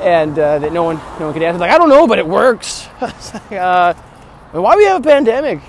and 0.01 0.37
uh, 0.37 0.59
that 0.59 0.73
no 0.73 0.83
one, 0.83 0.97
no 1.17 1.27
one 1.27 1.33
could 1.33 1.43
answer. 1.43 1.59
Like 1.59 1.71
I 1.71 1.77
don't 1.77 1.87
know, 1.87 2.07
but 2.07 2.19
it 2.19 2.27
works. 2.27 2.87
uh, 2.99 3.93
why 4.51 4.75
we 4.75 4.83
have 4.83 4.99
a 4.99 5.03
pandemic? 5.03 5.61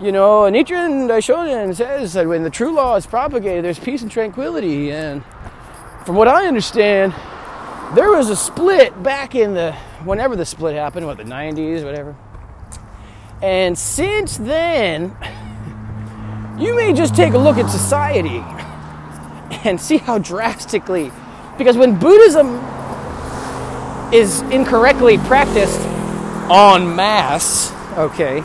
You 0.00 0.10
know, 0.10 0.42
Nichiren 0.42 1.06
Daishonin 1.06 1.74
says 1.74 2.14
that 2.14 2.26
when 2.26 2.42
the 2.42 2.50
true 2.50 2.72
law 2.72 2.96
is 2.96 3.06
propagated, 3.06 3.62
there's 3.62 3.78
peace 3.78 4.00
and 4.00 4.10
tranquility. 4.10 4.90
And 4.90 5.22
from 6.06 6.16
what 6.16 6.28
I 6.28 6.46
understand, 6.46 7.14
there 7.94 8.10
was 8.10 8.30
a 8.30 8.36
split 8.36 9.02
back 9.02 9.34
in 9.34 9.52
the 9.52 9.76
whenever 10.04 10.36
the 10.36 10.44
split 10.44 10.74
happened, 10.74 11.06
what 11.06 11.16
the 11.16 11.24
90s, 11.24 11.84
whatever. 11.84 12.16
And 13.42 13.76
since 13.76 14.36
then, 14.36 15.16
you 16.58 16.74
may 16.74 16.92
just 16.92 17.14
take 17.14 17.34
a 17.34 17.38
look 17.38 17.58
at 17.58 17.70
society 17.70 18.42
and 19.64 19.80
see 19.80 19.98
how 19.98 20.18
drastically 20.18 21.10
because 21.58 21.76
when 21.76 21.98
Buddhism 21.98 22.56
is 24.12 24.42
incorrectly 24.52 25.18
practiced 25.18 25.80
en 26.50 26.94
masse, 26.94 27.72
okay, 27.96 28.42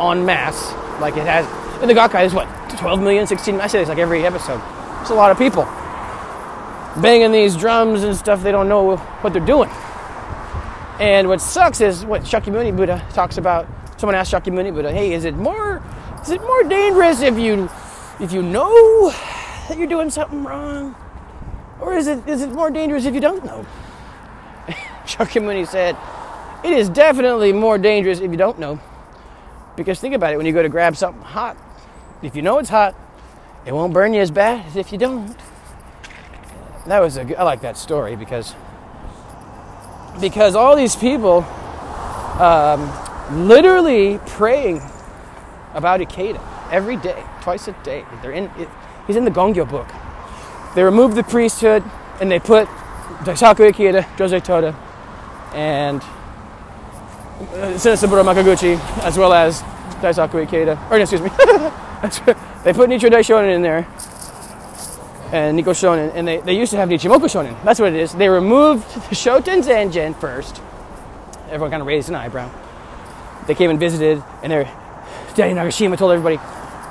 en 0.00 0.24
masse, 0.24 0.72
like 1.00 1.16
it 1.16 1.26
has, 1.26 1.44
in 1.82 1.88
the 1.88 1.94
Gakkai 1.94 2.24
is 2.24 2.32
what, 2.32 2.46
12 2.78 3.00
million, 3.00 3.26
16, 3.26 3.60
I 3.60 3.66
say 3.66 3.80
this 3.80 3.88
like 3.88 3.98
every 3.98 4.24
episode. 4.24 4.62
It's 5.00 5.10
a 5.10 5.14
lot 5.14 5.30
of 5.30 5.38
people 5.38 5.64
banging 7.02 7.32
these 7.32 7.56
drums 7.56 8.04
and 8.04 8.16
stuff, 8.16 8.42
they 8.42 8.52
don't 8.52 8.68
know 8.68 8.96
what 8.96 9.32
they're 9.32 9.44
doing. 9.44 9.70
And 10.98 11.28
what 11.28 11.40
sucks 11.40 11.80
is 11.80 12.04
what 12.04 12.22
Shakyamuni 12.22 12.76
Buddha 12.76 13.04
talks 13.12 13.38
about. 13.38 13.66
Someone 13.98 14.14
asked 14.14 14.32
Shakyamuni 14.32 14.74
Buddha, 14.74 14.92
"Hey, 14.92 15.12
is 15.12 15.24
it 15.24 15.36
more 15.36 15.82
is 16.22 16.30
it 16.30 16.40
more 16.40 16.62
dangerous 16.64 17.20
if 17.22 17.38
you 17.38 17.68
if 18.20 18.32
you 18.32 18.42
know 18.42 19.10
that 19.68 19.78
you're 19.78 19.86
doing 19.86 20.10
something 20.10 20.42
wrong 20.44 20.94
or 21.80 21.94
is 21.94 22.06
it, 22.06 22.26
is 22.26 22.42
it 22.42 22.50
more 22.50 22.70
dangerous 22.70 23.04
if 23.04 23.14
you 23.14 23.20
don't 23.20 23.44
know? 23.44 23.64
Shakyamuni 25.06 25.66
said, 25.66 25.96
It 26.64 26.72
is 26.72 26.88
definitely 26.88 27.52
more 27.52 27.78
dangerous 27.78 28.20
if 28.20 28.30
you 28.30 28.36
don't 28.36 28.58
know. 28.58 28.80
Because 29.76 30.00
think 30.00 30.14
about 30.14 30.32
it 30.32 30.36
when 30.36 30.46
you 30.46 30.52
go 30.52 30.62
to 30.62 30.68
grab 30.68 30.96
something 30.96 31.22
hot, 31.22 31.56
if 32.20 32.34
you 32.34 32.42
know 32.42 32.58
it's 32.58 32.68
hot, 32.68 32.96
it 33.64 33.72
won't 33.72 33.92
burn 33.92 34.12
you 34.12 34.20
as 34.20 34.30
bad 34.30 34.66
as 34.66 34.76
if 34.76 34.90
you 34.90 34.98
don't. 34.98 35.36
That 36.86 37.00
was 37.00 37.16
a, 37.16 37.38
I 37.38 37.44
like 37.44 37.60
that 37.60 37.76
story 37.76 38.16
because 38.16 38.54
because 40.20 40.54
all 40.54 40.76
these 40.76 40.96
people 40.96 41.42
um, 42.38 42.90
literally 43.48 44.18
praying 44.26 44.80
about 45.74 46.00
Ikeda 46.00 46.40
every 46.72 46.96
day, 46.96 47.22
twice 47.42 47.68
a 47.68 47.72
day. 47.82 48.04
They're 48.22 48.32
in. 48.32 48.44
It, 48.58 48.68
he's 49.06 49.16
in 49.16 49.24
the 49.24 49.30
Gongyo 49.30 49.68
book. 49.68 49.88
They 50.74 50.82
removed 50.82 51.16
the 51.16 51.22
priesthood 51.22 51.82
and 52.20 52.30
they 52.30 52.38
put 52.38 52.68
Daisaku 53.24 53.70
Ikeda, 53.72 54.02
Josei 54.16 54.42
Toda, 54.42 54.76
and 55.54 56.02
uh, 57.54 57.78
Saburo 57.78 58.22
Makiguchi, 58.22 58.78
as 59.02 59.16
well 59.16 59.32
as 59.32 59.62
Daisaku 60.00 60.46
Ikeda. 60.46 60.90
Or, 60.90 60.98
excuse 60.98 61.20
me. 61.20 61.28
they 62.64 62.72
put 62.72 62.88
Nichiren 62.88 63.12
Daishonin 63.12 63.54
in 63.54 63.62
there 63.62 63.86
and 65.32 65.56
Nikko 65.56 65.72
Shonin, 65.72 66.12
and 66.14 66.26
they, 66.26 66.38
they 66.38 66.56
used 66.56 66.70
to 66.72 66.78
have 66.78 66.88
Nichimoku 66.88 67.24
Shonin. 67.24 67.62
That's 67.64 67.78
what 67.80 67.92
it 67.92 68.00
is. 68.00 68.12
They 68.12 68.28
removed 68.28 68.88
the 68.94 69.14
Shoten 69.14 69.62
Zenjin 69.62 70.18
first. 70.18 70.60
Everyone 71.46 71.70
kind 71.70 71.80
of 71.80 71.86
raised 71.86 72.08
an 72.08 72.14
eyebrow. 72.14 72.50
They 73.46 73.54
came 73.54 73.70
and 73.70 73.78
visited, 73.78 74.22
and 74.42 74.52
their 74.52 74.64
Daddy 75.34 75.54
Nagashima 75.54 75.96
told 75.96 76.12
everybody, 76.12 76.38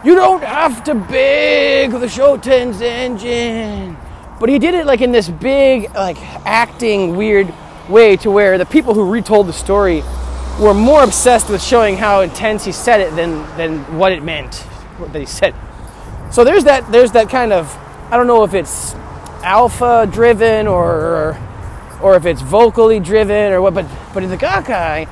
you 0.04 0.16
don't 0.16 0.44
have 0.44 0.84
to 0.86 0.96
beg 0.96 1.92
the 1.92 2.08
Shoten 2.08 2.74
Zenjin. 2.74 3.98
But 4.40 4.50
he 4.50 4.60
did 4.60 4.76
it 4.76 4.86
like 4.86 5.02
in 5.02 5.12
this 5.12 5.30
big, 5.30 5.94
like 5.96 6.18
acting 6.46 7.16
weird 7.16 7.52
way 7.90 8.18
to 8.18 8.30
where 8.30 8.58
the 8.58 8.66
people 8.66 8.94
who 8.94 9.10
retold 9.10 9.48
the 9.48 9.54
story 9.54 10.04
were 10.60 10.74
more 10.74 11.04
obsessed 11.04 11.50
with 11.50 11.62
showing 11.62 11.98
how 11.98 12.22
intense 12.22 12.66
he 12.66 12.72
said 12.72 13.02
it 13.02 13.16
than, 13.16 13.42
than 13.58 13.80
what 13.98 14.12
it 14.12 14.24
meant 14.24 14.66
that 15.00 15.20
he 15.20 15.26
said. 15.26 15.56
So 16.32 16.44
there's 16.44 16.66
that 16.66 16.92
there's 16.92 17.12
that 17.14 17.30
kind 17.30 17.54
of 17.54 17.78
I 18.10 18.18
don't 18.18 18.28
know 18.28 18.44
if 18.44 18.54
it's 18.54 18.94
alpha 19.44 20.08
driven 20.12 20.68
or 20.68 21.38
or 22.02 22.16
if 22.16 22.26
it's 22.26 22.42
vocally 22.42 23.00
driven 23.00 23.52
or 23.52 23.62
what, 23.62 23.74
but 23.74 23.86
but 24.14 24.24
in 24.24 24.30
the 24.30 24.38
Gakkai, 24.38 25.10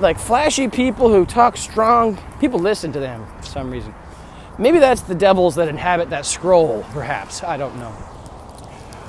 like 0.00 0.18
flashy 0.18 0.68
people 0.68 1.08
who 1.10 1.26
talk 1.26 1.56
strong, 1.56 2.18
people 2.40 2.58
listen 2.58 2.92
to 2.92 3.00
them 3.00 3.26
for 3.40 3.46
some 3.46 3.70
reason. 3.70 3.94
Maybe 4.58 4.78
that's 4.78 5.02
the 5.02 5.14
devils 5.14 5.54
that 5.54 5.68
inhabit 5.68 6.10
that 6.10 6.26
scroll, 6.26 6.84
perhaps. 6.90 7.44
I 7.44 7.56
don't 7.56 7.76
know. 7.78 7.92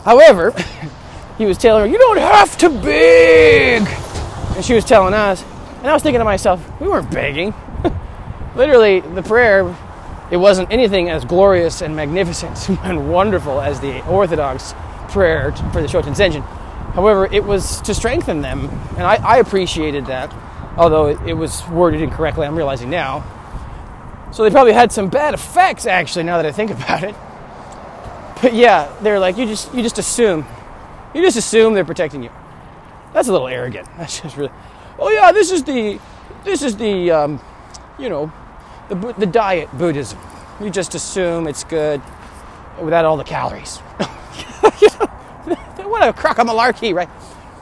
However, 0.06 0.54
he 1.38 1.46
was 1.46 1.58
telling 1.58 1.84
her, 1.84 1.88
You 1.88 1.98
don't 1.98 2.20
have 2.20 2.58
to 2.58 2.70
beg! 2.70 3.88
And 4.56 4.64
she 4.64 4.74
was 4.74 4.86
telling 4.86 5.14
us. 5.14 5.44
And 5.80 5.88
I 5.88 5.94
was 5.94 6.04
thinking 6.04 6.20
to 6.20 6.26
myself, 6.26 6.62
We 6.80 6.88
weren't 6.88 7.10
begging. 7.10 7.54
Literally, 8.56 9.00
the 9.00 9.24
prayer, 9.24 9.76
it 10.32 10.38
wasn't 10.38 10.72
anything 10.72 11.10
as 11.10 11.26
glorious 11.26 11.82
and 11.82 11.96
magnificent 11.96 12.70
and 12.84 13.12
wonderful 13.12 13.62
as 13.62 13.80
the 13.80 14.06
Orthodox 14.08 14.74
prayer 15.10 15.52
for 15.74 15.82
the 15.82 15.88
Shoten 15.88 16.16
Zenjin. 16.16 16.44
However, 16.94 17.26
it 17.32 17.44
was 17.44 17.82
to 17.82 17.94
strengthen 17.94 18.42
them. 18.42 18.70
And 18.92 19.04
I, 19.04 19.16
I 19.16 19.38
appreciated 19.38 20.06
that, 20.08 20.34
although 20.78 21.08
it, 21.08 21.20
it 21.28 21.34
was 21.34 21.68
worded 21.70 22.02
incorrectly, 22.02 22.46
I'm 22.46 22.56
realizing 22.56 22.90
now. 22.90 23.24
So 24.32 24.44
they 24.44 24.52
probably 24.52 24.74
had 24.74 24.92
some 24.92 25.10
bad 25.10 25.34
effects 25.34 25.86
actually 25.86 26.24
now 26.24 26.38
that 26.38 26.46
I 26.46 26.52
think 26.52 26.72
about 26.72 27.04
it. 27.04 27.16
But 28.42 28.54
yeah, 28.54 28.94
they're 29.02 29.20
like 29.20 29.38
you 29.38 29.46
just 29.46 29.74
you 29.74 29.82
just 29.82 29.98
assume. 29.98 30.46
You 31.14 31.22
just 31.22 31.38
assume 31.38 31.74
they're 31.74 31.84
protecting 31.84 32.24
you. 32.24 32.30
That's 33.14 33.28
a 33.28 33.32
little 33.32 33.48
arrogant. 33.48 33.88
That's 33.98 34.22
just 34.22 34.38
really 34.38 34.52
Oh 35.02 35.10
yeah, 35.10 35.32
this 35.32 35.52
is 35.52 35.64
the 35.64 36.00
this 36.44 36.62
is 36.62 36.76
the 36.76 37.12
um, 37.12 37.42
you 37.98 38.10
know, 38.10 38.32
the 38.90 39.16
the 39.18 39.26
diet 39.26 39.70
Buddhism. 39.78 40.20
You 40.60 40.70
just 40.70 40.96
assume 40.96 41.48
it's 41.48 41.64
good 41.64 42.02
without 42.82 43.06
all 43.06 43.18
the 43.18 43.24
calories. 43.24 43.78
what 45.78 46.08
a 46.08 46.14
crock 46.14 46.40
of 46.40 46.48
malarkey, 46.48 46.94
right? 46.94 47.10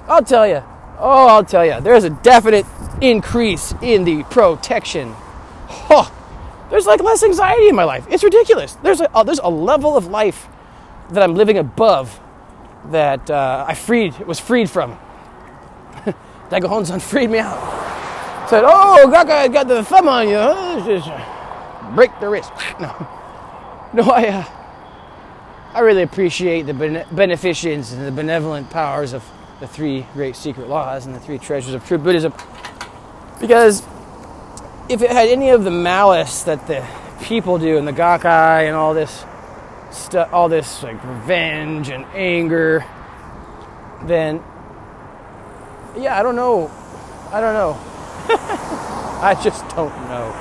I'll 0.08 0.24
tell 0.24 0.48
you. 0.48 0.64
Oh, 1.00 1.28
I'll 1.28 1.46
tell 1.46 1.66
you. 1.66 1.80
There's 1.80 2.04
a 2.04 2.10
definite 2.10 2.66
increase 3.02 3.74
in 3.82 4.04
the 4.04 4.24
protection. 4.24 5.16
There's 6.70 6.86
like 6.86 7.02
less 7.02 7.24
anxiety 7.24 7.70
in 7.70 7.76
my 7.76 7.86
life. 7.86 8.06
It's 8.10 8.24
ridiculous. 8.24 8.74
There's 8.76 9.00
a, 9.00 9.16
uh, 9.16 9.24
there's 9.24 9.40
a 9.40 9.50
level 9.50 9.96
of 9.96 10.08
life 10.08 10.48
that 11.12 11.24
I'm 11.24 11.36
living 11.36 11.58
above 11.58 12.20
that 12.92 13.30
uh, 13.30 13.66
I 13.68 13.74
freed 13.74 14.18
was 14.20 14.40
freed 14.40 14.70
from. 14.70 14.92
Daigo 16.50 16.64
Honzon 16.64 17.02
freed 17.02 17.30
me 17.30 17.40
out. 17.40 17.58
Said, 18.50 18.64
"Oh, 18.66 19.12
Gakkai 19.14 19.52
got 19.52 19.68
the 19.68 19.84
thumb 19.84 20.08
on 20.08 20.28
you. 20.28 20.36
Just 20.86 21.10
break 21.96 22.12
the 22.20 22.30
wrist." 22.30 22.52
No, 22.80 24.04
no, 24.04 24.12
I 24.12 24.28
uh, 24.28 24.46
I 25.74 25.80
really 25.80 26.04
appreciate 26.04 26.64
the 26.64 26.74
beneficence 26.74 27.94
and 27.94 28.06
the 28.06 28.12
benevolent 28.12 28.70
powers 28.70 29.14
of 29.14 29.24
the 29.60 29.68
three 29.68 30.06
great 30.14 30.36
secret 30.36 30.68
laws 30.68 31.06
and 31.06 31.16
the 31.16 31.20
three 31.20 31.38
treasures 31.38 31.74
of 31.74 31.86
true 31.86 31.98
Buddhism 31.98 32.34
because 33.40 33.84
if 34.90 35.02
it 35.02 35.12
had 35.12 35.28
any 35.28 35.50
of 35.50 35.64
the 35.64 35.72
malice 35.72 36.44
that 36.44 36.66
the 36.68 36.86
people 37.22 37.58
do 37.58 37.78
in 37.78 37.86
the 37.86 37.94
Gakkai 37.94 38.68
and 38.68 38.76
all 38.76 38.94
this 38.94 39.26
stuff, 39.92 40.32
all 40.34 40.50
this 40.50 40.82
like 40.84 41.04
revenge 41.04 41.90
and 41.90 42.06
anger, 42.14 42.86
then 44.04 44.44
yeah, 45.98 46.20
I 46.20 46.24
don't 46.24 46.36
know. 46.36 46.72
I 47.32 47.42
don't 47.42 47.54
know. 47.54 47.97
I 49.20 49.40
just 49.44 49.68
don't 49.70 49.96
know. 50.10 50.34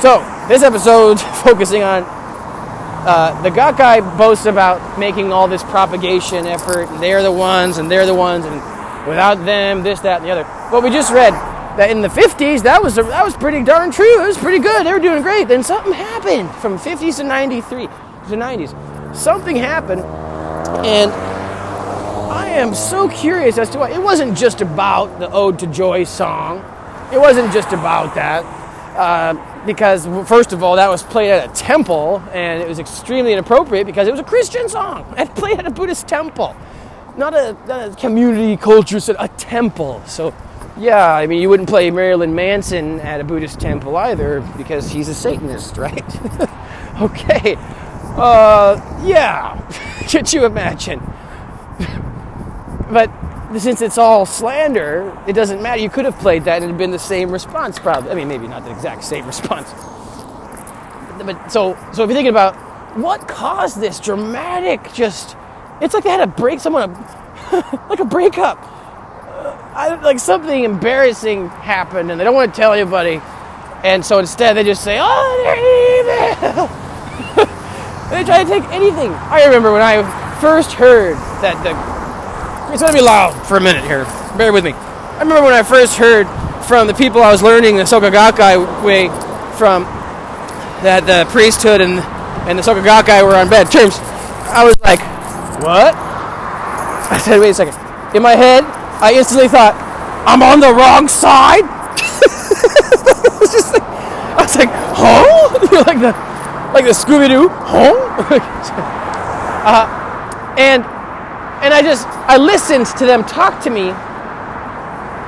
So 0.00 0.20
this 0.48 0.62
episode's 0.62 1.22
focusing 1.42 1.82
on 1.82 2.04
uh, 3.06 3.40
the 3.42 3.50
Gakkai 3.50 4.18
boasts 4.18 4.46
about 4.46 4.98
making 4.98 5.32
all 5.32 5.48
this 5.48 5.62
propagation 5.64 6.46
effort, 6.46 6.88
and 6.88 7.02
they're 7.02 7.22
the 7.22 7.32
ones, 7.32 7.78
and 7.78 7.90
they're 7.90 8.06
the 8.06 8.14
ones, 8.14 8.44
and 8.44 8.54
without 9.08 9.44
them, 9.44 9.82
this, 9.82 10.00
that, 10.00 10.20
and 10.20 10.26
the 10.26 10.30
other. 10.30 10.44
What 10.70 10.82
we 10.82 10.90
just 10.90 11.12
read 11.12 11.32
that 11.78 11.90
in 11.90 12.02
the 12.02 12.08
50s 12.08 12.64
that 12.64 12.82
was 12.82 12.96
that 12.96 13.24
was 13.24 13.36
pretty 13.36 13.62
darn 13.62 13.90
true. 13.90 14.22
It 14.22 14.26
was 14.26 14.36
pretty 14.36 14.58
good. 14.58 14.84
They 14.84 14.92
were 14.92 14.98
doing 14.98 15.22
great. 15.22 15.48
Then 15.48 15.62
something 15.62 15.92
happened 15.92 16.50
from 16.56 16.76
50s 16.78 17.16
to 17.18 17.24
93 17.24 17.86
to 17.86 17.90
90s. 18.36 19.16
Something 19.16 19.56
happened, 19.56 20.02
and 20.84 21.10
I 22.28 22.48
am 22.48 22.74
so 22.74 23.08
curious 23.08 23.56
as 23.56 23.70
to 23.70 23.78
why. 23.78 23.90
It 23.90 24.02
wasn't 24.02 24.36
just 24.36 24.60
about 24.60 25.18
the 25.18 25.30
Ode 25.30 25.58
to 25.60 25.66
Joy 25.66 26.04
song. 26.04 26.58
It 27.10 27.18
wasn't 27.18 27.52
just 27.54 27.72
about 27.72 28.14
that. 28.16 28.44
Uh, 28.94 29.64
because 29.64 30.06
first 30.28 30.52
of 30.52 30.62
all, 30.62 30.76
that 30.76 30.88
was 30.88 31.02
played 31.02 31.30
at 31.30 31.50
a 31.50 31.52
temple, 31.54 32.22
and 32.32 32.60
it 32.62 32.68
was 32.68 32.78
extremely 32.78 33.32
inappropriate 33.32 33.86
because 33.86 34.08
it 34.08 34.10
was 34.10 34.20
a 34.20 34.24
Christian 34.24 34.68
song 34.68 35.14
and 35.16 35.34
played 35.36 35.58
at 35.58 35.66
a 35.66 35.70
Buddhist 35.70 36.06
temple, 36.06 36.54
not 37.16 37.32
a, 37.32 37.56
not 37.66 37.92
a 37.92 37.96
community 37.96 38.56
culture, 38.56 39.00
set, 39.00 39.16
a 39.18 39.28
temple. 39.28 40.02
So 40.06 40.34
yeah, 40.76 41.14
I 41.14 41.26
mean, 41.26 41.40
you 41.40 41.48
wouldn't 41.48 41.68
play 41.68 41.90
Marilyn 41.90 42.34
Manson 42.34 43.00
at 43.00 43.20
a 43.20 43.24
Buddhist 43.24 43.58
temple 43.58 43.96
either 43.96 44.40
because 44.56 44.90
he's 44.90 45.08
a 45.08 45.14
Satanist, 45.14 45.76
right? 45.78 46.04
okay. 47.00 47.56
Uh, 48.16 49.02
yeah. 49.04 49.60
Could 50.10 50.32
you 50.32 50.44
imagine? 50.44 51.00
But 52.90 53.10
since 53.58 53.80
it's 53.80 53.98
all 53.98 54.26
slander, 54.26 55.16
it 55.26 55.32
doesn't 55.32 55.62
matter. 55.62 55.80
You 55.80 55.90
could 55.90 56.04
have 56.04 56.18
played 56.18 56.44
that 56.44 56.62
and 56.62 56.76
been 56.76 56.90
the 56.90 56.98
same 56.98 57.30
response, 57.30 57.78
probably. 57.78 58.10
I 58.10 58.14
mean, 58.14 58.28
maybe 58.28 58.46
not 58.46 58.64
the 58.64 58.70
exact 58.70 59.04
same 59.04 59.26
response. 59.26 59.70
But 61.24 61.48
so, 61.50 61.74
so 61.92 62.04
if 62.04 62.08
you're 62.08 62.08
thinking 62.08 62.28
about 62.28 62.54
what 62.96 63.26
caused 63.26 63.80
this 63.80 64.00
dramatic, 64.00 64.92
just 64.92 65.36
it's 65.80 65.94
like 65.94 66.04
they 66.04 66.10
had 66.10 66.18
to 66.18 66.26
break 66.26 66.60
someone, 66.60 66.94
up, 66.94 67.90
like 67.90 68.00
a 68.00 68.04
breakup 68.04 68.58
uh, 69.38 69.56
I, 69.74 69.94
like 70.02 70.18
something 70.18 70.64
embarrassing 70.64 71.48
happened 71.48 72.10
and 72.10 72.18
they 72.18 72.24
don't 72.24 72.34
want 72.34 72.52
to 72.52 72.60
tell 72.60 72.72
anybody. 72.72 73.20
And 73.84 74.04
so 74.04 74.18
instead 74.18 74.56
they 74.56 74.64
just 74.64 74.82
say, 74.82 74.98
oh, 75.00 75.40
they're 75.44 75.56
evil. 76.00 76.66
they 78.10 78.24
try 78.24 78.42
to 78.42 78.48
take 78.48 78.64
anything. 78.72 79.12
I 79.12 79.44
remember 79.44 79.72
when 79.72 79.82
I 79.82 80.02
first 80.40 80.72
heard 80.72 81.14
that 81.42 81.62
the. 81.62 81.97
It's 82.70 82.82
to 82.82 82.92
be 82.92 83.00
loud 83.00 83.32
for 83.46 83.56
a 83.56 83.60
minute 83.60 83.82
here. 83.84 84.04
Bear 84.36 84.52
with 84.52 84.62
me. 84.62 84.72
I 84.72 85.20
remember 85.20 85.42
when 85.42 85.54
I 85.54 85.62
first 85.62 85.96
heard 85.96 86.28
from 86.66 86.86
the 86.86 86.92
people 86.92 87.22
I 87.22 87.32
was 87.32 87.42
learning 87.42 87.76
the 87.76 87.84
Soka 87.84 88.12
Gakkai 88.12 88.84
way 88.84 89.08
from 89.56 89.84
that 90.84 91.06
the 91.06 91.24
priesthood 91.32 91.80
and, 91.80 91.98
and 92.44 92.58
the 92.58 92.62
Soka 92.62 92.84
Gakkai 92.84 93.24
were 93.24 93.34
on 93.34 93.48
bad 93.48 93.72
terms. 93.72 93.96
I 94.52 94.64
was 94.64 94.78
like, 94.80 95.00
what? 95.64 95.96
I 95.96 97.18
said, 97.24 97.40
wait 97.40 97.50
a 97.50 97.54
second. 97.54 97.74
In 98.14 98.22
my 98.22 98.36
head, 98.36 98.64
I 99.00 99.14
instantly 99.16 99.48
thought, 99.48 99.72
I'm 100.28 100.42
on 100.42 100.60
the 100.60 100.68
wrong 100.68 101.08
side. 101.08 101.64
I 101.64 103.38
was 103.40 103.50
just 103.50 103.72
like, 103.72 103.82
I 103.82 104.42
was 104.44 104.56
like, 104.56 104.70
huh? 104.70 105.58
you 105.72 105.78
like 105.88 106.00
the, 106.04 106.12
like 106.76 106.84
the 106.84 106.92
Scooby 106.92 107.28
Doo, 107.28 107.48
huh? 107.48 107.96
uh, 109.64 110.54
and 110.58 110.84
and 111.62 111.74
I 111.74 111.82
just 111.82 112.06
I 112.06 112.36
listened 112.36 112.86
to 112.98 113.06
them 113.06 113.24
talk 113.24 113.62
to 113.64 113.70
me, 113.70 113.90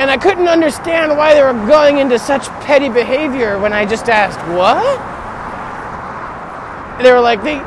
and 0.01 0.11
I 0.11 0.17
couldn't 0.17 0.49
understand 0.49 1.17
why 1.17 1.35
they 1.35 1.43
were 1.43 1.53
going 1.67 1.99
into 1.99 2.19
such 2.19 2.49
petty 2.65 2.89
behavior 2.89 3.59
when 3.59 3.73
I 3.73 3.85
just 3.85 4.09
asked 4.09 4.41
what. 4.57 4.99
And 6.97 7.07
they 7.07 7.13
were 7.13 7.21
like 7.21 7.43
they 7.43 7.59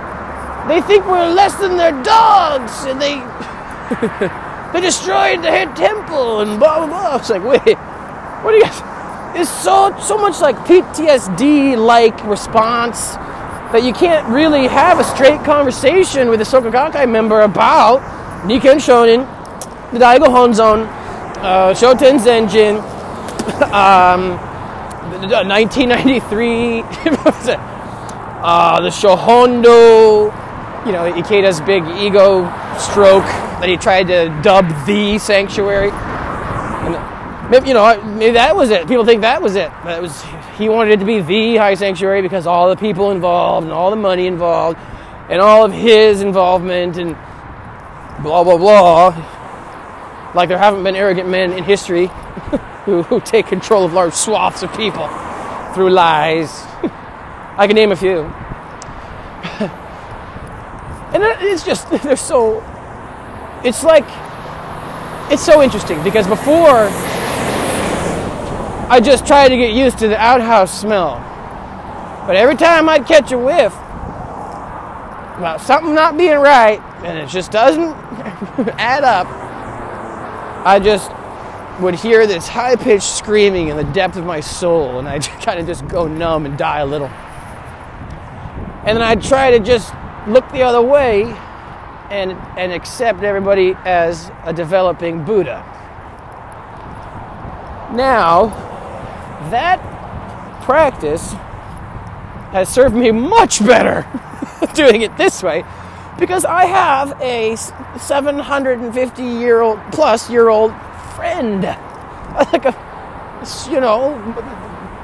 they 0.67 0.81
think 0.87 1.05
we're 1.05 1.27
less 1.33 1.55
than 1.55 1.77
their 1.77 2.03
dogs, 2.03 2.85
and 2.85 3.01
they. 3.01 4.39
They 4.73 4.81
destroyed 4.81 5.43
the 5.43 5.51
head 5.51 5.75
temple 5.75 6.39
and 6.39 6.59
blah 6.59 6.79
blah 6.79 6.87
blah. 6.87 7.09
I 7.11 7.17
was 7.17 7.29
like, 7.29 7.43
wait, 7.43 7.77
what 8.43 8.51
do 8.51 8.57
you 8.57 8.63
guys? 8.63 8.81
It's 9.39 9.49
so 9.51 9.95
so 10.01 10.17
much 10.17 10.41
like 10.41 10.55
PTSD 10.65 11.77
like 11.77 12.23
response 12.25 13.11
that 13.71 13.83
you 13.83 13.93
can't 13.93 14.27
really 14.29 14.67
have 14.67 14.99
a 14.99 15.03
straight 15.03 15.43
conversation 15.43 16.27
with 16.29 16.41
a 16.41 16.43
Soka 16.43 16.71
Gakkai 16.71 17.07
member 17.07 17.41
about 17.41 18.01
Nikken 18.43 18.77
Shonin, 18.77 19.25
the 19.93 19.99
Daigo 19.99 20.27
Honzon, 20.27 20.85
uh, 21.37 21.73
Shoten 21.73 22.19
Zenjin, 22.19 22.77
um, 23.71 24.37
1993, 25.21 26.81
uh, 28.41 28.81
the 28.81 28.89
Shohondo, 28.89 30.25
you 30.85 30.91
know, 30.91 31.09
Ikeda's 31.13 31.61
big 31.61 31.83
ego 31.97 32.43
stroke 32.77 33.23
that 33.23 33.69
he 33.69 33.77
tried 33.77 34.07
to 34.07 34.27
dub 34.43 34.67
the 34.85 35.17
sanctuary. 35.19 35.91
And 35.91 37.49
maybe, 37.49 37.69
you 37.69 37.73
know, 37.73 38.03
maybe 38.03 38.33
that 38.33 38.53
was 38.53 38.71
it. 38.71 38.87
People 38.89 39.05
think 39.05 39.21
that 39.21 39.41
was 39.41 39.55
it. 39.55 39.71
That 39.85 40.01
was 40.01 40.21
he 40.57 40.67
wanted 40.67 40.91
it 40.93 40.99
to 40.99 41.05
be 41.05 41.21
the 41.21 41.55
high 41.55 41.75
sanctuary 41.75 42.21
because 42.21 42.45
all 42.45 42.69
the 42.69 42.75
people 42.75 43.11
involved 43.11 43.63
and 43.63 43.73
all 43.73 43.89
the 43.89 43.95
money 43.95 44.27
involved 44.27 44.77
and 45.29 45.39
all 45.39 45.63
of 45.63 45.71
his 45.71 46.21
involvement 46.21 46.97
and 46.97 47.15
blah 48.21 48.43
blah 48.43 48.57
blah. 48.57 50.31
Like 50.35 50.49
there 50.49 50.57
haven't 50.57 50.83
been 50.83 50.95
arrogant 50.95 51.29
men 51.29 51.53
in 51.53 51.63
history 51.63 52.07
who, 52.85 53.03
who 53.03 53.21
take 53.21 53.47
control 53.47 53.85
of 53.85 53.93
large 53.93 54.13
swaths 54.13 54.63
of 54.63 54.73
people 54.75 55.07
through 55.73 55.89
lies. 55.89 56.49
I 57.57 57.67
can 57.67 57.75
name 57.75 57.91
a 57.91 57.95
few. 57.95 58.19
and 61.13 61.23
it's 61.41 61.63
just 61.63 61.89
they're 61.89 62.15
so 62.15 62.63
it's 63.63 63.83
like 63.83 64.05
it's 65.31 65.43
so 65.43 65.61
interesting 65.61 66.03
because 66.03 66.27
before 66.27 66.89
I 68.89 68.99
just 69.03 69.25
tried 69.25 69.49
to 69.49 69.57
get 69.57 69.73
used 69.73 69.97
to 69.99 70.07
the 70.07 70.17
outhouse 70.17 70.79
smell. 70.79 71.15
But 72.27 72.35
every 72.35 72.55
time 72.55 72.89
I'd 72.89 73.05
catch 73.05 73.31
a 73.31 73.37
whiff 73.37 73.73
about 75.37 75.61
something 75.61 75.95
not 75.95 76.17
being 76.17 76.37
right 76.37 76.81
and 77.03 77.17
it 77.17 77.27
just 77.27 77.51
doesn't 77.51 77.91
add 78.79 79.03
up, 79.03 79.27
I 80.65 80.79
just 80.79 81.11
would 81.81 81.95
hear 81.95 82.25
this 82.25 82.47
high 82.47 82.75
pitched 82.75 83.03
screaming 83.03 83.67
in 83.67 83.77
the 83.77 83.83
depth 83.83 84.15
of 84.15 84.25
my 84.25 84.39
soul 84.39 84.99
and 84.99 85.07
I'd 85.07 85.23
kind 85.41 85.59
of 85.59 85.67
just 85.67 85.87
go 85.87 86.07
numb 86.07 86.45
and 86.45 86.57
die 86.57 86.79
a 86.79 86.85
little. 86.85 87.07
And 88.85 88.97
then 88.97 89.01
I'd 89.01 89.21
try 89.21 89.51
to 89.51 89.59
just 89.59 89.93
look 90.27 90.49
the 90.51 90.61
other 90.61 90.81
way 90.81 91.23
and, 92.09 92.31
and 92.57 92.71
accept 92.71 93.23
everybody 93.23 93.75
as 93.85 94.31
a 94.43 94.53
developing 94.53 95.23
Buddha. 95.25 95.63
Now, 97.93 98.47
that 99.49 99.81
practice 100.63 101.33
has 102.53 102.69
served 102.69 102.95
me 102.95 103.11
much 103.11 103.65
better 103.65 104.07
doing 104.73 105.01
it 105.01 105.17
this 105.17 105.43
way 105.43 105.63
because 106.23 106.45
I 106.45 106.63
have 106.67 107.19
a 107.21 107.57
750 107.99 109.23
year 109.23 109.59
old 109.59 109.77
plus 109.91 110.29
year 110.29 110.47
old 110.47 110.71
friend. 111.17 111.63
Like 112.33 112.65
a, 112.65 112.73
you 113.69 113.79
know, 113.79 114.15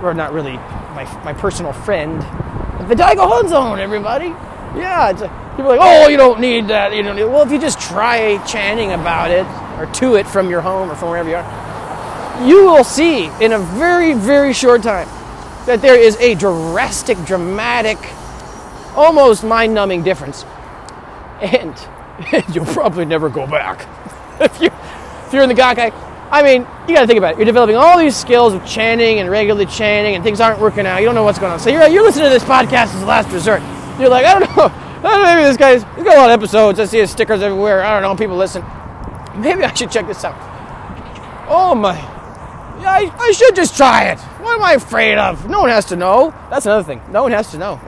or 0.02 0.16
not 0.16 0.34
really 0.34 0.54
my, 0.96 1.04
my 1.24 1.32
personal 1.32 1.74
friend, 1.74 2.20
the 2.90 2.96
Daigo 2.96 3.30
Honzon, 3.30 3.78
everybody. 3.78 4.30
Yeah, 4.76 5.12
it's 5.12 5.22
a, 5.22 5.28
people 5.56 5.74
are 5.74 5.78
like, 5.78 5.80
oh, 5.80 6.08
you 6.08 6.18
don't 6.18 6.40
need 6.40 6.70
that. 6.70 6.96
You 6.96 7.04
know, 7.04 7.14
well, 7.30 7.44
if 7.44 7.52
you 7.52 7.60
just 7.60 7.80
try 7.80 8.44
chanting 8.48 8.94
about 8.94 9.30
it 9.30 9.46
or 9.78 9.86
to 10.00 10.16
it 10.16 10.26
from 10.26 10.50
your 10.50 10.62
home 10.62 10.90
or 10.90 10.96
from 10.96 11.10
wherever 11.10 11.30
you 11.30 11.36
are, 11.36 12.48
you 12.48 12.66
will 12.66 12.84
see 12.84 13.26
in 13.40 13.52
a 13.52 13.60
very, 13.60 14.14
very 14.14 14.52
short 14.54 14.82
time 14.82 15.08
that 15.68 15.84
there 15.84 16.00
is 16.00 16.16
a 16.16 16.34
drastic, 16.34 17.24
dramatic, 17.26 18.00
almost 18.96 19.44
mind-numbing 19.44 20.02
difference, 20.02 20.46
and 21.42 21.76
you'll 22.54 22.66
probably 22.66 23.06
never 23.06 23.30
go 23.30 23.48
back 23.48 23.88
if 24.42 24.62
you 24.62 24.68
if 24.68 25.34
you're 25.34 25.44
in 25.44 25.50
the 25.50 25.56
Gakkai. 25.56 25.94
I 26.32 26.44
mean, 26.44 26.62
you 26.88 26.94
got 26.94 27.02
to 27.02 27.08
think 27.08 27.18
about 27.18 27.34
it. 27.34 27.38
You're 27.38 27.46
developing 27.46 27.76
all 27.76 27.98
these 27.98 28.16
skills 28.16 28.54
of 28.54 28.64
chanting 28.66 29.20
and 29.20 29.30
regularly 29.32 29.66
chanting, 29.66 30.14
and 30.16 30.24
things 30.24 30.40
aren't 30.40 30.60
working 30.60 30.86
out. 30.86 31.00
You 31.00 31.06
don't 31.06 31.16
know 31.16 31.24
what's 31.24 31.40
going 31.40 31.52
on. 31.52 31.60
So 31.60 31.72
you're, 31.72 31.88
you're 31.88 32.04
listening 32.04 32.26
to 32.26 32.30
this 32.30 32.44
podcast 32.44 32.94
as 32.94 33.02
a 33.02 33.06
last 33.06 33.32
resort. 33.32 33.62
You're 34.00 34.10
like, 34.10 34.26
I 34.26 34.38
don't 34.38 34.56
know. 34.56 34.64
I 35.00 35.02
don't 35.02 35.24
know 35.24 35.36
maybe 35.36 35.44
this 35.44 35.58
guy's 35.58 35.84
he's 35.96 36.04
got 36.04 36.18
a 36.18 36.20
lot 36.20 36.30
of 36.30 36.40
episodes. 36.40 36.80
I 36.80 36.86
see 36.86 37.00
his 37.00 37.10
stickers 37.10 37.42
everywhere. 37.42 37.84
I 37.84 38.00
don't 38.00 38.04
know. 38.04 38.16
People 38.16 38.38
listen. 38.38 38.64
Maybe 39.38 39.64
I 39.64 39.74
should 39.74 39.90
check 39.92 40.08
this 40.08 40.24
out. 40.24 40.36
Oh 41.50 41.74
my. 41.74 41.96
Yeah, 42.82 42.92
I, 42.92 43.12
I 43.18 43.32
should 43.32 43.56
just 43.56 43.76
try 43.76 44.10
it. 44.10 44.20
What 44.20 44.56
am 44.56 44.64
I 44.64 44.74
afraid 44.74 45.18
of? 45.18 45.50
No 45.50 45.62
one 45.62 45.70
has 45.70 45.86
to 45.86 45.96
know. 45.96 46.34
That's 46.50 46.66
another 46.66 46.84
thing. 46.84 47.02
No 47.12 47.24
one 47.24 47.32
has 47.32 47.50
to 47.52 47.58
know. 47.58 47.82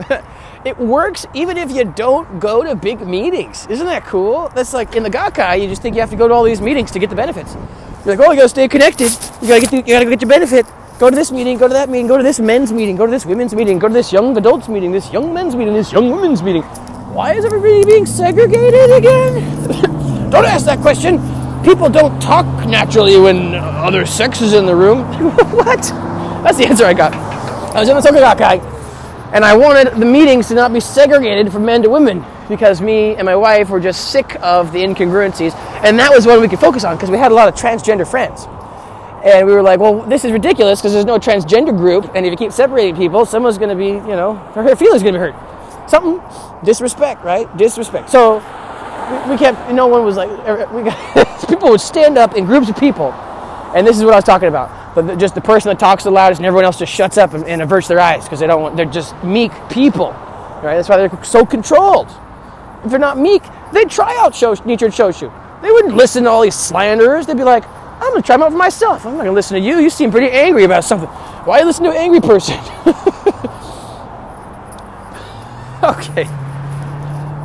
It 0.64 0.78
works 0.78 1.26
even 1.34 1.56
if 1.56 1.70
you 1.70 1.84
don't 1.84 2.38
go 2.38 2.62
to 2.62 2.74
big 2.74 3.00
meetings. 3.06 3.66
Isn't 3.66 3.86
that 3.86 4.04
cool? 4.04 4.48
That's 4.54 4.72
like 4.72 4.94
in 4.94 5.02
the 5.02 5.10
Gakkai, 5.10 5.60
you 5.60 5.68
just 5.68 5.82
think 5.82 5.94
you 5.94 6.00
have 6.00 6.10
to 6.10 6.16
go 6.16 6.28
to 6.28 6.34
all 6.34 6.44
these 6.44 6.60
meetings 6.60 6.90
to 6.92 6.98
get 6.98 7.10
the 7.10 7.16
benefits. 7.16 7.54
You're 8.04 8.16
like, 8.16 8.26
oh, 8.26 8.30
you 8.32 8.36
gotta 8.36 8.48
stay 8.48 8.68
connected. 8.68 9.10
You 9.40 9.48
gotta 9.48 9.60
get, 9.60 9.70
the, 9.70 9.76
you 9.76 9.82
gotta 9.82 10.04
get 10.04 10.20
your 10.20 10.28
benefit. 10.28 10.66
Go 10.98 11.10
to 11.10 11.16
this 11.16 11.32
meeting, 11.32 11.58
go 11.58 11.66
to 11.66 11.74
that 11.74 11.88
meeting, 11.88 12.06
go 12.06 12.16
to 12.16 12.22
this 12.22 12.38
men's 12.38 12.72
meeting, 12.72 12.96
go 12.96 13.06
to 13.06 13.10
this 13.10 13.26
women's 13.26 13.54
meeting, 13.54 13.78
go 13.78 13.88
to 13.88 13.94
this 13.94 14.12
young 14.12 14.36
adults 14.36 14.68
meeting, 14.68 14.92
this 14.92 15.12
young 15.12 15.34
men's 15.34 15.56
meeting, 15.56 15.74
this 15.74 15.92
young 15.92 16.10
women's 16.10 16.42
meeting. 16.42 16.62
Why 17.12 17.34
is 17.34 17.44
everybody 17.44 17.84
being 17.84 18.06
segregated 18.06 18.90
again? 18.90 19.70
Don't 20.30 20.46
ask 20.46 20.64
that 20.66 20.78
question. 20.80 21.18
people 21.62 21.88
don't 21.88 22.20
talk 22.20 22.46
naturally 22.66 23.18
when 23.18 23.54
other 23.54 24.04
sex 24.04 24.40
is 24.40 24.52
in 24.52 24.66
the 24.66 24.74
room. 24.74 25.00
what? 25.52 25.82
That's 26.42 26.58
the 26.58 26.66
answer 26.66 26.84
I 26.84 26.94
got. 26.94 27.14
I 27.74 27.80
was 27.80 27.88
in 27.88 27.96
the 27.96 28.02
Soka 28.02 28.20
Gakkai, 28.20 28.58
and 29.32 29.44
I 29.44 29.56
wanted 29.56 29.94
the 29.94 30.04
meetings 30.04 30.48
to 30.48 30.54
not 30.54 30.72
be 30.72 30.80
segregated 30.80 31.50
from 31.50 31.64
men 31.64 31.82
to 31.82 31.90
women 31.90 32.24
because 32.48 32.80
me 32.82 33.16
and 33.16 33.24
my 33.24 33.34
wife 33.34 33.70
were 33.70 33.80
just 33.80 34.10
sick 34.10 34.36
of 34.42 34.72
the 34.72 34.80
incongruencies, 34.80 35.54
and 35.82 35.98
that 35.98 36.12
was 36.12 36.26
what 36.26 36.40
we 36.40 36.48
could 36.48 36.60
focus 36.60 36.84
on 36.84 36.96
because 36.96 37.10
we 37.10 37.16
had 37.16 37.32
a 37.32 37.34
lot 37.34 37.48
of 37.48 37.54
transgender 37.54 38.08
friends. 38.08 38.46
And 39.24 39.46
we 39.46 39.52
were 39.52 39.62
like, 39.62 39.80
well, 39.80 40.02
this 40.02 40.24
is 40.24 40.32
ridiculous 40.32 40.80
because 40.80 40.92
there's 40.92 41.06
no 41.06 41.18
transgender 41.18 41.76
group, 41.76 42.10
and 42.14 42.26
if 42.26 42.30
you 42.30 42.36
keep 42.36 42.52
separating 42.52 42.96
people, 42.96 43.24
someone's 43.24 43.56
going 43.56 43.70
to 43.70 43.76
be, 43.76 43.86
you 43.86 44.16
know, 44.16 44.34
her 44.54 44.76
feelings 44.76 45.02
going 45.02 45.14
to 45.14 45.20
be 45.20 45.30
hurt. 45.30 45.88
Something, 45.88 46.20
disrespect, 46.64 47.24
right? 47.24 47.54
Disrespect. 47.56 48.10
So 48.10 48.36
we, 49.30 49.36
kept, 49.38 49.70
no 49.72 49.86
one 49.86 50.04
was 50.04 50.16
like, 50.16 50.28
er, 50.28 50.62
er, 50.62 50.74
we 50.74 50.82
got, 50.82 51.48
people 51.48 51.70
would 51.70 51.80
stand 51.80 52.18
up 52.18 52.36
in 52.36 52.44
groups 52.44 52.68
of 52.68 52.76
people, 52.76 53.12
and 53.74 53.86
this 53.86 53.96
is 53.96 54.04
what 54.04 54.12
I 54.12 54.16
was 54.16 54.24
talking 54.24 54.48
about. 54.48 54.94
But 54.94 55.18
just 55.18 55.34
the 55.34 55.40
person 55.40 55.70
that 55.70 55.78
talks 55.78 56.04
the 56.04 56.10
loudest, 56.10 56.38
and 56.40 56.46
everyone 56.46 56.64
else 56.64 56.78
just 56.78 56.92
shuts 56.92 57.16
up 57.16 57.34
and, 57.34 57.44
and 57.44 57.62
averts 57.62 57.88
their 57.88 58.00
eyes 58.00 58.24
because 58.24 58.40
they 58.40 58.46
don't 58.46 58.62
want, 58.62 58.76
they're 58.76 58.84
just 58.84 59.14
meek 59.24 59.52
people, 59.70 60.10
right? 60.62 60.76
That's 60.76 60.88
why 60.88 60.98
they're 60.98 61.24
so 61.24 61.46
controlled. 61.46 62.08
If 62.84 62.90
they're 62.90 62.98
not 62.98 63.18
meek, 63.18 63.42
they'd 63.72 63.90
try 63.90 64.16
out 64.18 64.34
show, 64.34 64.54
Nichiren 64.54 64.90
Shoshu. 64.90 65.32
They 65.62 65.70
wouldn't 65.70 65.94
listen 65.94 66.24
to 66.24 66.30
all 66.30 66.42
these 66.42 66.56
slanderers. 66.56 67.26
They'd 67.26 67.36
be 67.36 67.44
like, 67.44 67.64
I'm 67.66 68.10
going 68.10 68.22
to 68.22 68.26
try 68.26 68.36
them 68.36 68.42
out 68.42 68.50
for 68.50 68.58
myself. 68.58 69.06
I'm 69.06 69.12
not 69.12 69.18
going 69.18 69.26
to 69.26 69.32
listen 69.32 69.60
to 69.60 69.66
you. 69.66 69.78
You 69.78 69.88
seem 69.88 70.10
pretty 70.10 70.30
angry 70.30 70.64
about 70.64 70.82
something. 70.82 71.08
Why 71.08 71.60
you 71.60 71.64
listen 71.64 71.84
to 71.84 71.90
an 71.90 71.96
angry 71.96 72.20
person? 72.20 72.56
okay. 75.84 76.24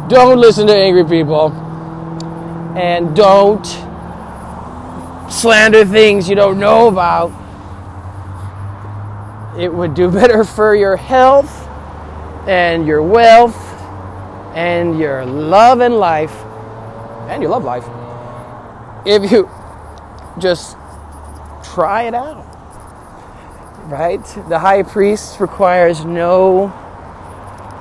Don't 0.10 0.40
listen 0.40 0.66
to 0.68 0.74
angry 0.74 1.06
people. 1.06 1.52
And 2.76 3.16
don't 3.16 3.87
slander 5.30 5.86
things 5.86 6.30
you 6.30 6.36
don't 6.36 6.60
know 6.60 6.88
about. 6.88 7.32
It 9.58 9.74
would 9.74 9.94
do 9.94 10.12
better 10.20 10.44
for 10.44 10.76
your 10.76 10.96
health 10.98 11.68
and 12.48 12.88
your 12.88 13.02
wealth 13.02 13.58
and 14.56 14.98
your 14.98 15.26
love 15.26 15.82
and 15.82 15.98
life 15.98 16.34
and 17.30 17.42
your 17.42 17.52
love 17.52 17.64
life 17.64 17.86
if 19.06 19.32
you 19.32 19.50
just 20.40 20.76
try 21.64 22.04
it 22.04 22.14
out. 22.14 22.46
Right? 23.86 24.24
The 24.50 24.60
high 24.60 24.84
priest 24.84 25.40
requires 25.40 26.04
no 26.04 26.66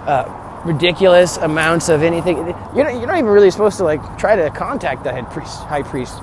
uh, 0.06 0.62
ridiculous 0.64 1.36
amounts 1.36 1.88
of 1.88 2.02
anything. 2.02 2.36
You're 2.36 2.84
not, 2.84 2.94
you're 2.94 3.06
not 3.06 3.18
even 3.18 3.26
really 3.26 3.50
supposed 3.50 3.76
to 3.78 3.84
like 3.84 4.18
try 4.18 4.36
to 4.36 4.50
contact 4.50 5.02
the 5.02 5.12
head 5.12 5.30
priest, 5.30 5.58
high 5.62 5.82
priest. 5.82 6.20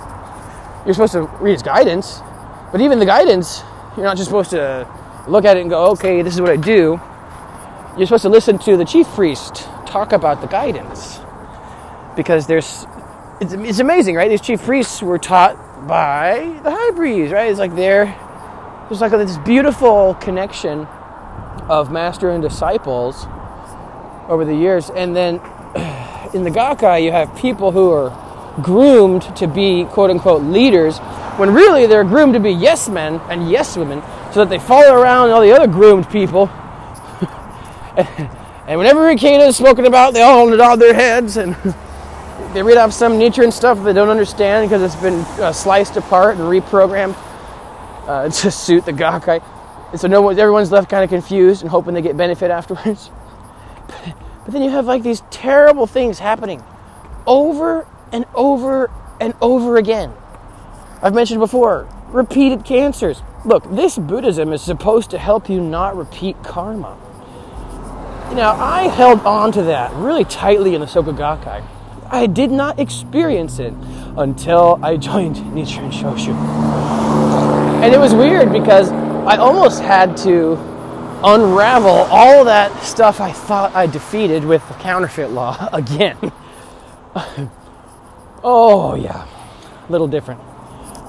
You're 0.86 0.94
supposed 0.94 1.14
to 1.14 1.24
read 1.42 1.54
his 1.54 1.64
guidance, 1.64 2.20
but 2.72 2.82
even 2.82 3.00
the 3.00 3.06
guidance, 3.06 3.64
you're 3.96 4.06
not 4.06 4.18
just 4.18 4.30
supposed 4.30 4.50
to 4.52 4.88
look 5.28 5.46
at 5.46 5.58
it 5.58 5.62
and 5.62 5.70
go, 5.70 5.92
okay, 5.92 6.22
this 6.22 6.34
is 6.34 6.42
what 6.42 6.50
I 6.50 6.58
do. 6.58 7.00
You're 7.98 8.08
supposed 8.08 8.24
to 8.24 8.30
listen 8.30 8.58
to 8.60 8.76
the 8.76 8.86
chief 8.86 9.08
priest 9.10 9.68
talk 9.86 10.12
about 10.12 10.42
the 10.42 10.48
guidance 10.48 11.20
because 12.16 12.48
there's 12.48 12.86
it's, 13.40 13.54
it's 13.54 13.80
amazing, 13.80 14.16
right? 14.16 14.30
These 14.30 14.42
chief 14.42 14.62
priests 14.64 15.02
were 15.02 15.18
taught 15.18 15.88
by 15.88 16.60
the 16.64 16.72
high 16.72 16.92
priest, 16.92 17.34
right? 17.34 17.50
It's 17.50 17.60
like 17.60 17.76
there, 17.76 18.06
there's 18.88 19.02
like 19.02 19.12
this 19.12 19.38
beautiful 19.40 20.16
connection 20.16 20.88
of 21.70 21.92
master 21.92 22.30
and 22.30 22.42
disciples 22.42 23.26
over 24.28 24.46
the 24.46 24.56
years, 24.56 24.90
and 24.90 25.16
then 25.16 25.36
in 26.34 26.44
the 26.44 26.52
Gakkai 26.52 27.04
you 27.04 27.12
have 27.12 27.36
people 27.36 27.72
who 27.72 27.92
are 27.92 28.12
groomed 28.62 29.24
to 29.36 29.48
be 29.48 29.86
quote 29.86 30.10
unquote 30.10 30.44
leaders 30.44 31.00
when 31.38 31.54
really 31.54 31.86
they're 31.88 32.04
groomed 32.04 32.34
to 32.34 32.40
be 32.40 32.52
yes 32.52 32.88
men 32.88 33.20
and 33.30 33.50
yes 33.50 33.76
women 33.76 34.02
so 34.32 34.40
that 34.46 34.50
they 34.50 34.60
follow 34.60 34.94
around 34.94 35.32
all 35.32 35.42
the 35.42 35.52
other 35.52 35.68
groomed 35.68 36.10
people. 36.10 36.48
and 37.98 38.78
whenever 38.78 39.02
Ikeda 39.14 39.48
is 39.48 39.58
spoken 39.58 39.86
about, 39.86 40.14
they 40.14 40.22
all 40.22 40.48
nod 40.50 40.78
their 40.78 40.94
heads 40.94 41.38
and 41.38 41.56
they 42.54 42.62
read 42.62 42.78
off 42.78 42.94
some 42.94 43.14
Nichiren 43.14 43.52
stuff 43.52 43.84
they 43.84 43.94
don't 43.94 44.10
understand 44.10 44.70
because 44.70 44.82
it's 44.82 45.02
been 45.02 45.20
uh, 45.42 45.52
sliced 45.52 45.98
apart 45.98 46.38
and 46.38 46.46
reprogrammed 46.46 47.16
uh, 48.08 48.30
to 48.30 48.52
suit 48.52 48.86
the 48.86 48.94
Gakkai. 48.94 49.44
And 49.92 50.00
so 50.00 50.08
no 50.08 50.22
one, 50.22 50.40
everyone's 50.40 50.72
left 50.72 50.90
kind 50.90 51.04
of 51.04 51.10
confused 51.10 51.62
and 51.62 51.70
hoping 51.70 51.94
they 51.94 52.02
get 52.02 52.18
benefit 52.18 52.50
afterwards. 52.50 53.12
but 53.88 54.52
then 54.52 54.64
you 54.64 54.72
have 54.72 54.86
like 54.86 55.04
these 55.04 55.22
terrible 55.30 55.86
things 55.86 56.20
happening 56.20 56.64
over 57.28 57.88
and 58.14 58.26
over 58.34 58.90
and 59.20 59.34
over 59.42 59.76
again. 59.76 60.14
I've 61.02 61.14
mentioned 61.14 61.42
before, 61.42 61.90
repeated 62.08 62.64
cancers. 62.64 63.22
Look, 63.44 63.70
this 63.76 63.98
Buddhism 63.98 64.54
is 64.54 64.62
supposed 64.62 65.10
to 65.10 65.18
help 65.18 65.50
you 65.50 65.60
not 65.60 65.98
repeat 65.98 66.42
karma. 66.44 66.98
Now, 68.34 68.52
I 68.54 68.88
held 68.88 69.20
on 69.26 69.52
to 69.52 69.64
that 69.64 69.94
really 69.96 70.24
tightly 70.24 70.76
in 70.76 70.82
the 70.82 70.88
Soka 70.88 71.16
Gakkai. 71.16 71.66
I 72.10 72.28
did 72.28 72.52
not 72.52 72.80
experience 72.80 73.60
it 73.60 73.74
until 74.16 74.80
I 74.82 74.96
joined 75.10 75.36
Nichiren 75.36 75.92
Shoshu. 75.92 76.34
And 77.84 77.94
it 77.94 77.98
was 77.98 78.14
weird 78.14 78.52
because 78.52 78.92
I 78.92 79.38
almost 79.38 79.82
had 79.82 80.16
to 80.18 80.54
unravel 81.24 82.08
all 82.12 82.46
that 82.46 82.84
stuff 82.84 83.20
I 83.20 83.32
thought 83.32 83.74
I 83.76 83.88
defeated 83.88 84.44
with 84.46 84.66
the 84.68 84.76
counterfeit 84.76 85.32
law 85.32 85.70
again. 85.74 86.32
oh, 88.44 88.96
yeah, 88.96 89.28
a 89.88 89.92
little 89.92 90.08
different. 90.08 90.42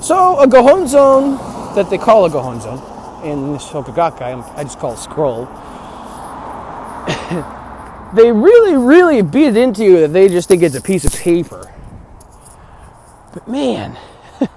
So, 0.00 0.38
a 0.38 0.46
Gohonzon 0.46 1.74
that 1.74 1.90
they 1.90 1.98
call 1.98 2.24
a 2.26 2.30
Gohonzon 2.30 3.24
in 3.24 3.52
this 3.52 3.68
Gakkai, 3.68 4.56
I 4.56 4.62
just 4.64 4.78
call 4.78 4.92
it 4.92 4.98
scroll 4.98 5.48
they 8.14 8.32
really, 8.32 8.76
really 8.76 9.20
beat 9.20 9.48
it 9.48 9.56
into 9.56 9.84
you 9.84 10.00
that 10.00 10.12
they 10.12 10.28
just 10.28 10.48
think 10.48 10.62
it's 10.62 10.74
a 10.74 10.80
piece 10.80 11.04
of 11.04 11.12
paper. 11.14 11.70
But 13.34 13.46
man, 13.46 13.98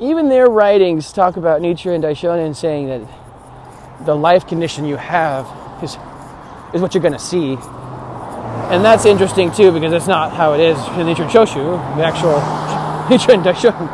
even 0.00 0.28
their 0.28 0.48
writings 0.48 1.12
talk 1.12 1.36
about 1.36 1.62
Nichiren 1.62 2.02
Daishonin 2.02 2.54
saying 2.54 2.88
that 2.88 4.04
the 4.04 4.14
life 4.14 4.46
condition 4.46 4.84
you 4.84 4.96
have 4.96 5.46
is, 5.82 5.96
is 6.74 6.82
what 6.82 6.94
you're 6.94 7.02
going 7.02 7.14
to 7.14 7.18
see. 7.18 7.56
And 8.72 8.84
that's 8.84 9.04
interesting 9.04 9.52
too 9.52 9.70
because 9.70 9.90
that's 9.90 10.06
not 10.06 10.32
how 10.32 10.54
it 10.54 10.60
is 10.60 10.78
in 10.78 11.06
Nichiren 11.06 11.28
Shoshu, 11.28 11.96
the 11.96 12.04
actual 12.04 12.40
Nichiren 13.08 13.42
Daishonin. 13.42 13.88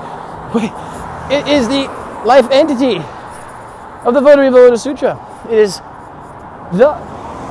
It 1.31 1.47
is 1.47 1.69
the 1.69 1.85
life 2.25 2.49
entity 2.51 2.97
of 4.05 4.15
the 4.15 4.21
Vajrayana 4.21 4.79
Sutra. 4.79 5.19
It 5.51 5.59
is 5.59 5.79
the 6.73 6.95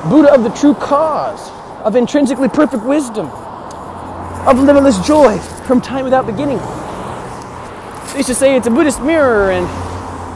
Buddha 0.08 0.32
of 0.32 0.42
the 0.42 0.50
true 0.50 0.74
cause, 0.74 1.50
of 1.84 1.96
intrinsically 1.96 2.48
perfect 2.48 2.84
wisdom, 2.84 3.26
of 4.46 4.58
limitless 4.58 4.98
joy 5.06 5.38
from 5.66 5.80
time 5.80 6.04
without 6.04 6.26
beginning. 6.26 6.58
They 8.12 8.18
used 8.18 8.28
to 8.28 8.34
say 8.34 8.56
it's 8.56 8.66
a 8.66 8.70
Buddhist 8.70 9.02
mirror, 9.02 9.50
and 9.50 9.66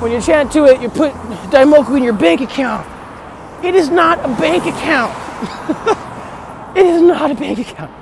when 0.03 0.13
you 0.13 0.21
chant 0.21 0.53
to 0.53 0.65
it, 0.67 0.83
you 0.83 0.89
put 0.89 1.13
Daimoku 1.51 1.97
in 1.97 2.03
your 2.03 2.13
bank 2.13 2.41
account. 2.41 2.87
It 3.65 3.75
is 3.75 3.89
not 3.89 4.19
a 4.25 4.29
bank 4.29 4.67
account. 4.67 5.13
it 6.77 6.87
is 6.87 7.03
not 7.03 7.31
a 7.31 7.35
bank 7.35 7.59
account. 7.59 7.93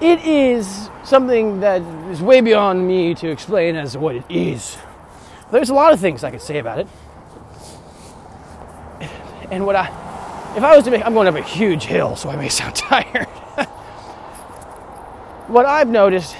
It 0.00 0.24
is 0.24 0.90
something 1.04 1.60
that 1.60 1.82
is 2.10 2.22
way 2.22 2.40
beyond 2.40 2.86
me 2.86 3.14
to 3.16 3.28
explain 3.28 3.76
as 3.76 3.96
what 3.96 4.16
it 4.16 4.24
is. 4.28 4.76
There's 5.50 5.70
a 5.70 5.74
lot 5.74 5.92
of 5.92 6.00
things 6.00 6.22
I 6.24 6.30
could 6.30 6.42
say 6.42 6.58
about 6.58 6.78
it. 6.78 6.88
And 9.50 9.64
what 9.64 9.76
I 9.76 9.86
if 10.56 10.64
I 10.64 10.74
was 10.74 10.84
to 10.86 10.90
make, 10.90 11.04
I'm 11.04 11.14
going 11.14 11.28
up 11.28 11.34
a 11.34 11.42
huge 11.42 11.84
hill, 11.84 12.16
so 12.16 12.30
I 12.30 12.36
may 12.36 12.48
sound 12.48 12.74
tired. 12.76 13.26
what 15.46 15.66
I've 15.66 15.88
noticed 15.88 16.36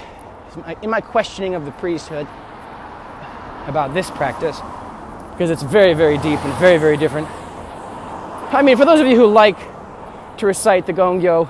in 0.81 0.89
my 0.89 0.99
questioning 0.99 1.55
of 1.55 1.65
the 1.65 1.71
priesthood 1.71 2.27
about 3.67 3.93
this 3.93 4.09
practice, 4.11 4.59
because 5.31 5.51
it's 5.51 5.63
very, 5.63 5.93
very 5.93 6.17
deep 6.17 6.39
and 6.43 6.53
very, 6.59 6.77
very 6.77 6.97
different. 6.97 7.27
I 8.51 8.61
mean, 8.63 8.77
for 8.77 8.85
those 8.85 8.99
of 8.99 9.07
you 9.07 9.15
who 9.15 9.27
like 9.27 9.57
to 10.37 10.45
recite 10.45 10.85
the 10.85 10.93
Gongyo, 10.93 11.47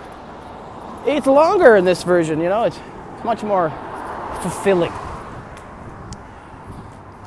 it's 1.06 1.28
longer 1.28 1.76
in 1.76 1.86
this 1.86 2.04
version, 2.04 2.40
you 2.40 2.50
know, 2.50 2.64
it's 2.64 2.80
much 3.24 3.44
more 3.44 3.70
fulfilling. 4.42 4.92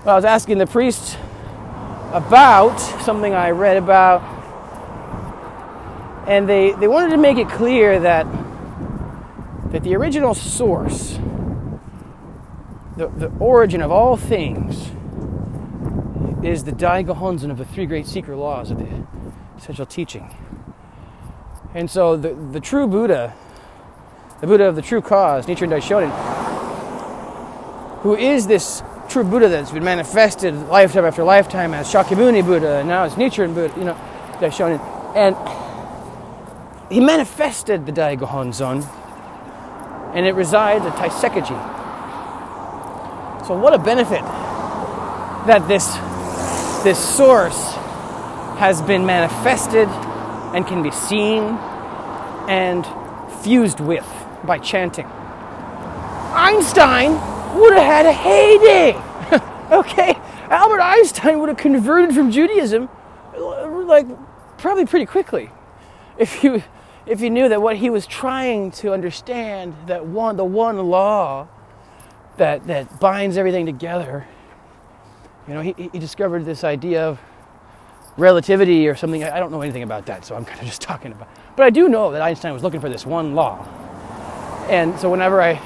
Well, 0.04 0.14
I 0.14 0.16
was 0.16 0.24
asking 0.24 0.58
the 0.58 0.66
priest 0.66 1.18
about 2.12 2.76
something 2.78 3.32
I 3.34 3.50
read 3.50 3.76
about 3.76 4.22
and 6.26 6.48
they, 6.48 6.72
they 6.72 6.88
wanted 6.88 7.10
to 7.10 7.16
make 7.16 7.38
it 7.38 7.48
clear 7.48 7.98
that 8.00 8.26
that 9.72 9.82
the 9.84 9.96
original 9.96 10.34
source, 10.34 11.18
the, 12.98 13.08
the 13.08 13.32
origin 13.40 13.80
of 13.80 13.90
all 13.90 14.18
things, 14.18 14.90
is 16.44 16.64
the 16.64 16.72
Daigo 16.72 17.50
of 17.50 17.56
the 17.56 17.64
three 17.64 17.86
great 17.86 18.06
secret 18.06 18.36
laws 18.36 18.70
of 18.70 18.78
the 18.78 19.06
essential 19.56 19.86
teaching. 19.86 20.28
And 21.74 21.90
so 21.90 22.18
the, 22.18 22.34
the 22.34 22.60
true 22.60 22.86
Buddha, 22.86 23.32
the 24.42 24.48
Buddha 24.48 24.64
of 24.64 24.74
the 24.74 24.82
true 24.82 25.00
cause, 25.00 25.46
Nichiren 25.46 25.70
Daishonin, 25.70 26.10
who 28.00 28.16
is 28.16 28.48
this 28.48 28.82
true 29.08 29.22
Buddha 29.22 29.48
that's 29.48 29.70
been 29.70 29.84
manifested 29.84 30.52
lifetime 30.66 31.04
after 31.04 31.22
lifetime 31.22 31.72
as 31.74 31.86
Shakyamuni 31.86 32.44
Buddha, 32.44 32.78
and 32.78 32.88
now 32.88 33.04
it's 33.04 33.14
Nichiren 33.14 33.54
Buddha, 33.54 33.72
you 33.78 33.84
know, 33.84 33.94
Daishonin. 34.40 34.80
And 35.14 35.36
he 36.92 36.98
manifested 36.98 37.86
the 37.86 37.92
Daigo 37.92 38.26
and 40.12 40.26
it 40.26 40.34
resides 40.34 40.84
at 40.84 40.92
Taisekiji. 40.94 41.56
So 43.46 43.56
what 43.56 43.74
a 43.74 43.78
benefit 43.78 44.22
that 45.46 45.68
this 45.68 45.86
this 46.82 46.98
source 46.98 47.74
has 48.58 48.82
been 48.82 49.06
manifested 49.06 49.86
and 50.52 50.66
can 50.66 50.82
be 50.82 50.90
seen 50.90 51.42
and 52.48 52.84
fused 53.42 53.78
with 53.78 54.11
by 54.44 54.58
chanting. 54.58 55.06
Einstein 56.34 57.12
would 57.58 57.74
have 57.74 57.82
had 57.82 58.06
a 58.06 58.12
heyday. 58.12 58.94
okay, 59.76 60.14
Albert 60.48 60.80
Einstein 60.80 61.40
would 61.40 61.48
have 61.48 61.58
converted 61.58 62.14
from 62.14 62.30
Judaism 62.30 62.88
like 63.92 64.06
probably 64.58 64.86
pretty 64.86 65.06
quickly 65.06 65.50
if 66.18 66.42
you 66.44 66.62
if 67.06 67.20
you 67.20 67.30
knew 67.30 67.48
that 67.48 67.60
what 67.60 67.76
he 67.76 67.90
was 67.90 68.06
trying 68.06 68.70
to 68.70 68.92
understand 68.92 69.74
that 69.86 70.06
one 70.06 70.36
the 70.36 70.44
one 70.44 70.78
law 70.78 71.46
that 72.36 72.66
that 72.66 73.00
binds 73.00 73.36
everything 73.36 73.66
together 73.66 74.26
you 75.48 75.54
know 75.54 75.60
he, 75.60 75.74
he 75.92 75.98
discovered 75.98 76.44
this 76.44 76.64
idea 76.64 77.06
of 77.06 77.18
relativity 78.16 78.86
or 78.86 78.94
something 78.94 79.24
i 79.24 79.38
don't 79.38 79.50
know 79.50 79.62
anything 79.62 79.82
about 79.82 80.06
that 80.06 80.24
so 80.24 80.34
i'm 80.34 80.44
kind 80.44 80.60
of 80.60 80.66
just 80.66 80.80
talking 80.80 81.12
about 81.12 81.28
but 81.56 81.64
i 81.64 81.70
do 81.70 81.88
know 81.88 82.12
that 82.12 82.22
einstein 82.22 82.52
was 82.52 82.62
looking 82.62 82.80
for 82.80 82.88
this 82.88 83.06
one 83.06 83.34
law 83.34 83.66
and 84.68 84.98
so 84.98 85.10
whenever 85.10 85.42
i 85.42 85.60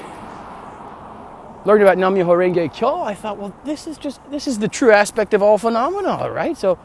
learned 1.67 1.81
about 1.83 1.97
Nam 1.97 2.15
Renge 2.15 2.73
Kyo, 2.73 3.01
I 3.01 3.13
thought, 3.13 3.37
well, 3.37 3.53
this 3.65 3.87
is 3.87 3.97
just 3.97 4.21
this 4.31 4.47
is 4.47 4.59
the 4.59 4.69
true 4.69 4.91
aspect 4.91 5.33
of 5.33 5.43
all 5.43 5.57
phenomena, 5.57 6.31
right? 6.31 6.57
So 6.57 6.79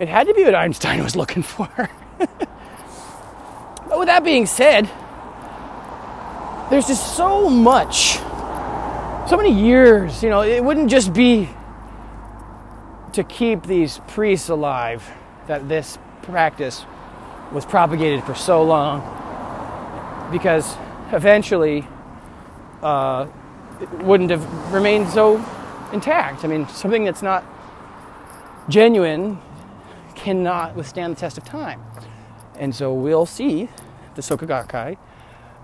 it 0.00 0.08
had 0.08 0.26
to 0.26 0.34
be 0.34 0.42
what 0.42 0.56
Einstein 0.56 1.02
was 1.04 1.14
looking 1.14 1.42
for. 1.44 1.68
but 2.18 2.38
with 3.96 4.08
that 4.08 4.24
being 4.24 4.46
said, 4.46 4.90
there's 6.68 6.88
just 6.88 7.16
so 7.16 7.48
much, 7.48 8.16
so 9.28 9.36
many 9.36 9.52
years. 9.52 10.20
You 10.22 10.30
know, 10.30 10.42
it 10.42 10.64
wouldn't 10.64 10.90
just 10.90 11.12
be 11.12 11.48
to 13.12 13.22
keep 13.22 13.62
these 13.62 14.00
priests 14.08 14.48
alive 14.48 15.08
that 15.46 15.68
this 15.68 15.96
practice 16.22 16.84
was 17.52 17.64
propagated 17.64 18.24
for 18.24 18.34
so 18.34 18.64
long, 18.64 19.00
because 20.32 20.76
eventually. 21.14 21.86
Uh, 22.82 23.26
wouldn't 24.02 24.30
have 24.30 24.72
remained 24.72 25.08
so 25.08 25.36
intact. 25.92 26.44
I 26.44 26.48
mean, 26.48 26.68
something 26.68 27.04
that's 27.04 27.22
not 27.22 27.44
genuine 28.68 29.38
cannot 30.14 30.74
withstand 30.76 31.16
the 31.16 31.20
test 31.20 31.38
of 31.38 31.44
time. 31.44 31.80
And 32.58 32.74
so 32.74 32.92
we'll 32.92 33.26
see 33.26 33.68
the 34.14 34.22
Soka 34.22 34.46
Gakkai 34.46 34.96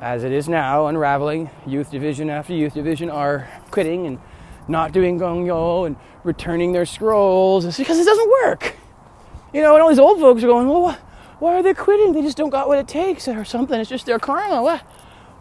as 0.00 0.24
it 0.24 0.32
is 0.32 0.48
now 0.48 0.86
unraveling. 0.86 1.50
Youth 1.66 1.90
division 1.90 2.30
after 2.30 2.52
youth 2.52 2.74
division 2.74 3.10
are 3.10 3.48
quitting 3.70 4.06
and 4.06 4.18
not 4.66 4.92
doing 4.92 5.18
gongyo 5.18 5.86
and 5.86 5.96
returning 6.24 6.72
their 6.72 6.86
scrolls. 6.86 7.64
It's 7.64 7.78
because 7.78 7.98
it 7.98 8.04
doesn't 8.04 8.30
work. 8.44 8.76
You 9.52 9.62
know, 9.62 9.74
and 9.74 9.82
all 9.82 9.88
these 9.88 9.98
old 9.98 10.20
folks 10.20 10.42
are 10.42 10.46
going, 10.46 10.68
well, 10.68 10.96
why 11.38 11.54
are 11.54 11.62
they 11.62 11.74
quitting? 11.74 12.12
They 12.12 12.22
just 12.22 12.36
don't 12.36 12.50
got 12.50 12.68
what 12.68 12.78
it 12.78 12.86
takes 12.86 13.26
or 13.28 13.44
something. 13.44 13.80
It's 13.80 13.90
just 13.90 14.06
their 14.06 14.18
karma. 14.18 14.62
What? 14.62 14.82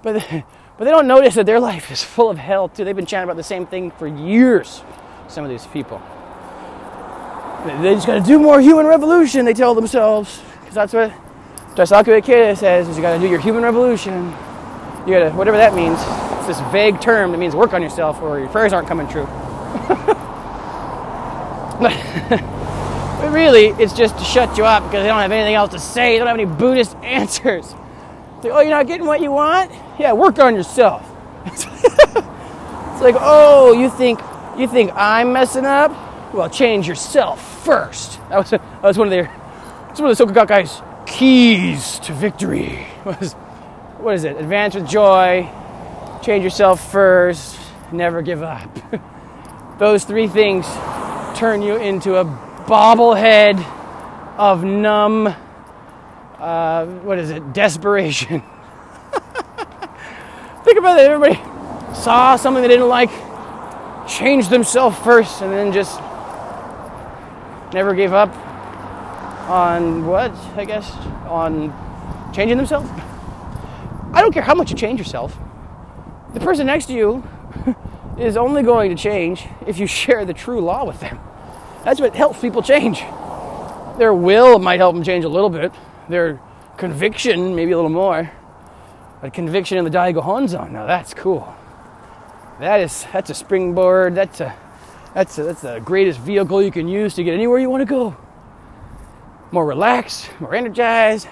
But 0.02 0.26
but 0.80 0.86
they 0.86 0.92
don't 0.92 1.08
notice 1.08 1.36
that 1.36 1.46
their 1.46 1.60
life 1.60 1.92
is 1.92 2.02
full 2.02 2.30
of 2.30 2.38
hell 2.38 2.70
too. 2.70 2.86
They've 2.86 2.96
been 2.96 3.06
chanting 3.06 3.26
about 3.26 3.36
the 3.36 3.44
same 3.44 3.68
thing 3.68 3.92
for 3.92 4.08
years, 4.08 4.82
some 5.28 5.44
of 5.44 5.50
these 5.50 5.68
people. 5.68 6.02
They 7.66 7.94
just 7.94 8.08
got 8.08 8.14
to 8.14 8.22
do 8.22 8.40
more 8.40 8.62
human 8.62 8.86
revolution, 8.86 9.44
they 9.44 9.54
tell 9.54 9.76
themselves. 9.76 10.42
Because 10.62 10.76
that's 10.76 10.94
what 10.94 11.12
Daisaku 11.76 12.22
Ikeda 12.22 12.58
says, 12.58 12.88
is 12.88 12.96
you 12.96 13.02
got 13.02 13.16
to 13.16 13.20
do 13.20 13.28
your 13.28 13.42
human 13.42 13.64
revolution. 13.64 14.28
You 15.06 15.14
got 15.14 15.30
to, 15.30 15.32
whatever 15.32 15.58
that 15.58 15.74
means. 15.74 16.00
It's 16.38 16.48
this 16.48 16.72
vague 16.72 17.02
term 17.02 17.34
that 17.34 17.38
means 17.38 17.54
work 17.56 17.74
on 17.74 17.82
yourself 17.82 18.22
or 18.22 18.40
your 18.40 18.48
prayers 18.48 18.72
aren't 18.72 18.88
coming 18.88 19.10
true. 19.10 19.26
but 21.82 23.32
really, 23.34 23.68
it's 23.84 23.92
just 23.92 24.18
to 24.18 24.24
shut 24.24 24.58
you 24.58 24.64
up 24.64 24.84
because 24.84 25.04
they 25.04 25.10
don't 25.10 25.20
have 25.20 25.34
anything 25.34 25.56
else 25.56 25.72
to 25.72 25.80
say. 25.80 26.14
They 26.14 26.20
don't 26.20 26.28
have 26.28 26.40
any 26.40 26.46
Buddhist 26.46 26.96
answers. 27.04 27.76
Oh, 28.44 28.62
you're 28.62 28.70
not 28.70 28.88
getting 28.88 29.06
what 29.06 29.20
you 29.20 29.32
want? 29.32 29.70
Yeah, 30.00 30.14
work 30.14 30.40
on 30.40 30.56
yourself. 30.56 31.06
it's 31.46 31.66
like, 33.02 33.16
oh, 33.20 33.74
you 33.74 33.90
think 33.90 34.22
you 34.58 34.66
think 34.66 34.92
I'm 34.96 35.34
messing 35.34 35.66
up? 35.66 35.92
Well, 36.34 36.50
change 36.50 36.88
yourself 36.88 37.64
first. 37.66 38.18
That 38.30 38.38
was 38.38 38.50
that 38.50 38.82
was 38.82 38.98
one 38.98 39.08
of 39.08 39.12
their 39.12 39.30
it's 39.90 40.00
one 40.00 40.10
of 40.10 40.18
the 40.18 40.26
Soka 40.26 40.46
Gakkai's 40.46 40.82
keys 41.06 42.00
to 42.00 42.14
victory. 42.14 42.88
Was 43.06 43.34
what 44.00 44.16
is 44.16 44.24
it? 44.24 44.38
Advance 44.38 44.76
with 44.76 44.88
joy, 44.88 45.50
change 46.22 46.44
yourself 46.44 46.92
first, 46.92 47.60
never 47.92 48.22
give 48.22 48.42
up. 48.42 48.70
Those 49.80 50.06
three 50.06 50.28
things 50.28 50.66
turn 51.36 51.62
you 51.62 51.76
into 51.76 52.16
a 52.16 52.24
bobblehead 52.24 53.58
of 54.38 54.64
numb 54.64 55.36
uh, 56.40 56.86
what 56.86 57.20
is 57.20 57.32
it, 57.32 57.54
desperation. 57.54 58.42
Think 60.70 60.78
about 60.78 61.00
it, 61.00 61.10
everybody 61.10 61.34
saw 61.96 62.36
something 62.36 62.62
they 62.62 62.68
didn't 62.68 62.90
like, 62.90 63.10
changed 64.08 64.52
themselves 64.52 64.96
first, 65.00 65.42
and 65.42 65.52
then 65.52 65.74
just 65.74 66.00
never 67.74 67.96
gave 67.96 68.14
up 68.14 68.30
on 69.50 70.06
what, 70.06 70.32
I 70.56 70.66
guess, 70.66 70.92
on 71.26 71.74
changing 72.36 72.58
themselves. 72.58 72.88
I 74.14 74.22
don't 74.22 74.32
care 74.32 74.44
how 74.44 74.54
much 74.54 74.70
you 74.70 74.78
change 74.78 75.00
yourself. 75.00 75.36
The 76.36 76.40
person 76.40 76.68
next 76.68 76.86
to 76.86 76.94
you 76.94 77.24
is 78.20 78.38
only 78.38 78.62
going 78.62 78.96
to 78.96 78.96
change 78.96 79.48
if 79.66 79.80
you 79.80 79.88
share 79.88 80.24
the 80.24 80.36
true 80.36 80.62
law 80.62 80.86
with 80.86 81.00
them. 81.00 81.20
That's 81.84 82.00
what 82.00 82.14
helps 82.16 82.42
people 82.42 82.62
change. 82.62 83.00
Their 83.98 84.14
will 84.14 84.60
might 84.60 84.80
help 84.80 84.94
them 84.94 85.04
change 85.04 85.26
a 85.26 85.30
little 85.30 85.50
bit, 85.50 85.74
their 86.10 86.40
conviction, 86.78 87.56
maybe 87.56 87.72
a 87.72 87.76
little 87.76 87.90
more. 87.90 88.30
But 89.22 89.34
conviction 89.34 89.78
in 89.78 89.84
the 89.84 89.90
Daigo 89.90 90.24
Honzon, 90.24 90.72
now 90.72 90.86
that's 90.86 91.14
cool. 91.14 91.54
That 92.60 92.80
is 92.80 93.06
that's 93.12 93.30
a 93.30 93.34
springboard. 93.34 94.16
That's 94.16 94.42
a 94.42 94.56
that's 95.14 95.38
a, 95.38 95.44
that's 95.44 95.62
the 95.62 95.80
greatest 95.80 96.20
vehicle 96.20 96.62
you 96.62 96.72
can 96.72 96.88
use 96.88 97.16
to 97.16 97.24
get 97.24 97.34
anywhere 97.34 97.60
you 97.60 97.70
want 97.70 97.82
to 97.82 97.86
go. 97.86 98.16
More 99.52 99.66
relaxed, 99.66 100.30
more 100.40 100.54
energized. 100.54 101.28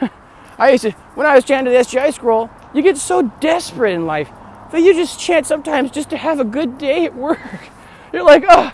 I 0.58 0.70
used 0.70 0.82
to 0.82 0.90
when 1.14 1.26
I 1.26 1.34
was 1.34 1.44
chanting 1.44 1.72
the 1.72 1.80
SGI 1.80 2.12
scroll, 2.12 2.50
you 2.74 2.82
get 2.82 2.96
so 2.96 3.22
desperate 3.40 3.92
in 3.92 4.06
life 4.06 4.30
that 4.70 4.82
you 4.82 4.92
just 4.94 5.18
chant 5.18 5.46
sometimes 5.46 5.90
just 5.90 6.10
to 6.10 6.16
have 6.16 6.40
a 6.40 6.44
good 6.44 6.78
day 6.78 7.04
at 7.04 7.14
work. 7.14 7.40
You're 8.12 8.24
like, 8.24 8.44
oh, 8.48 8.72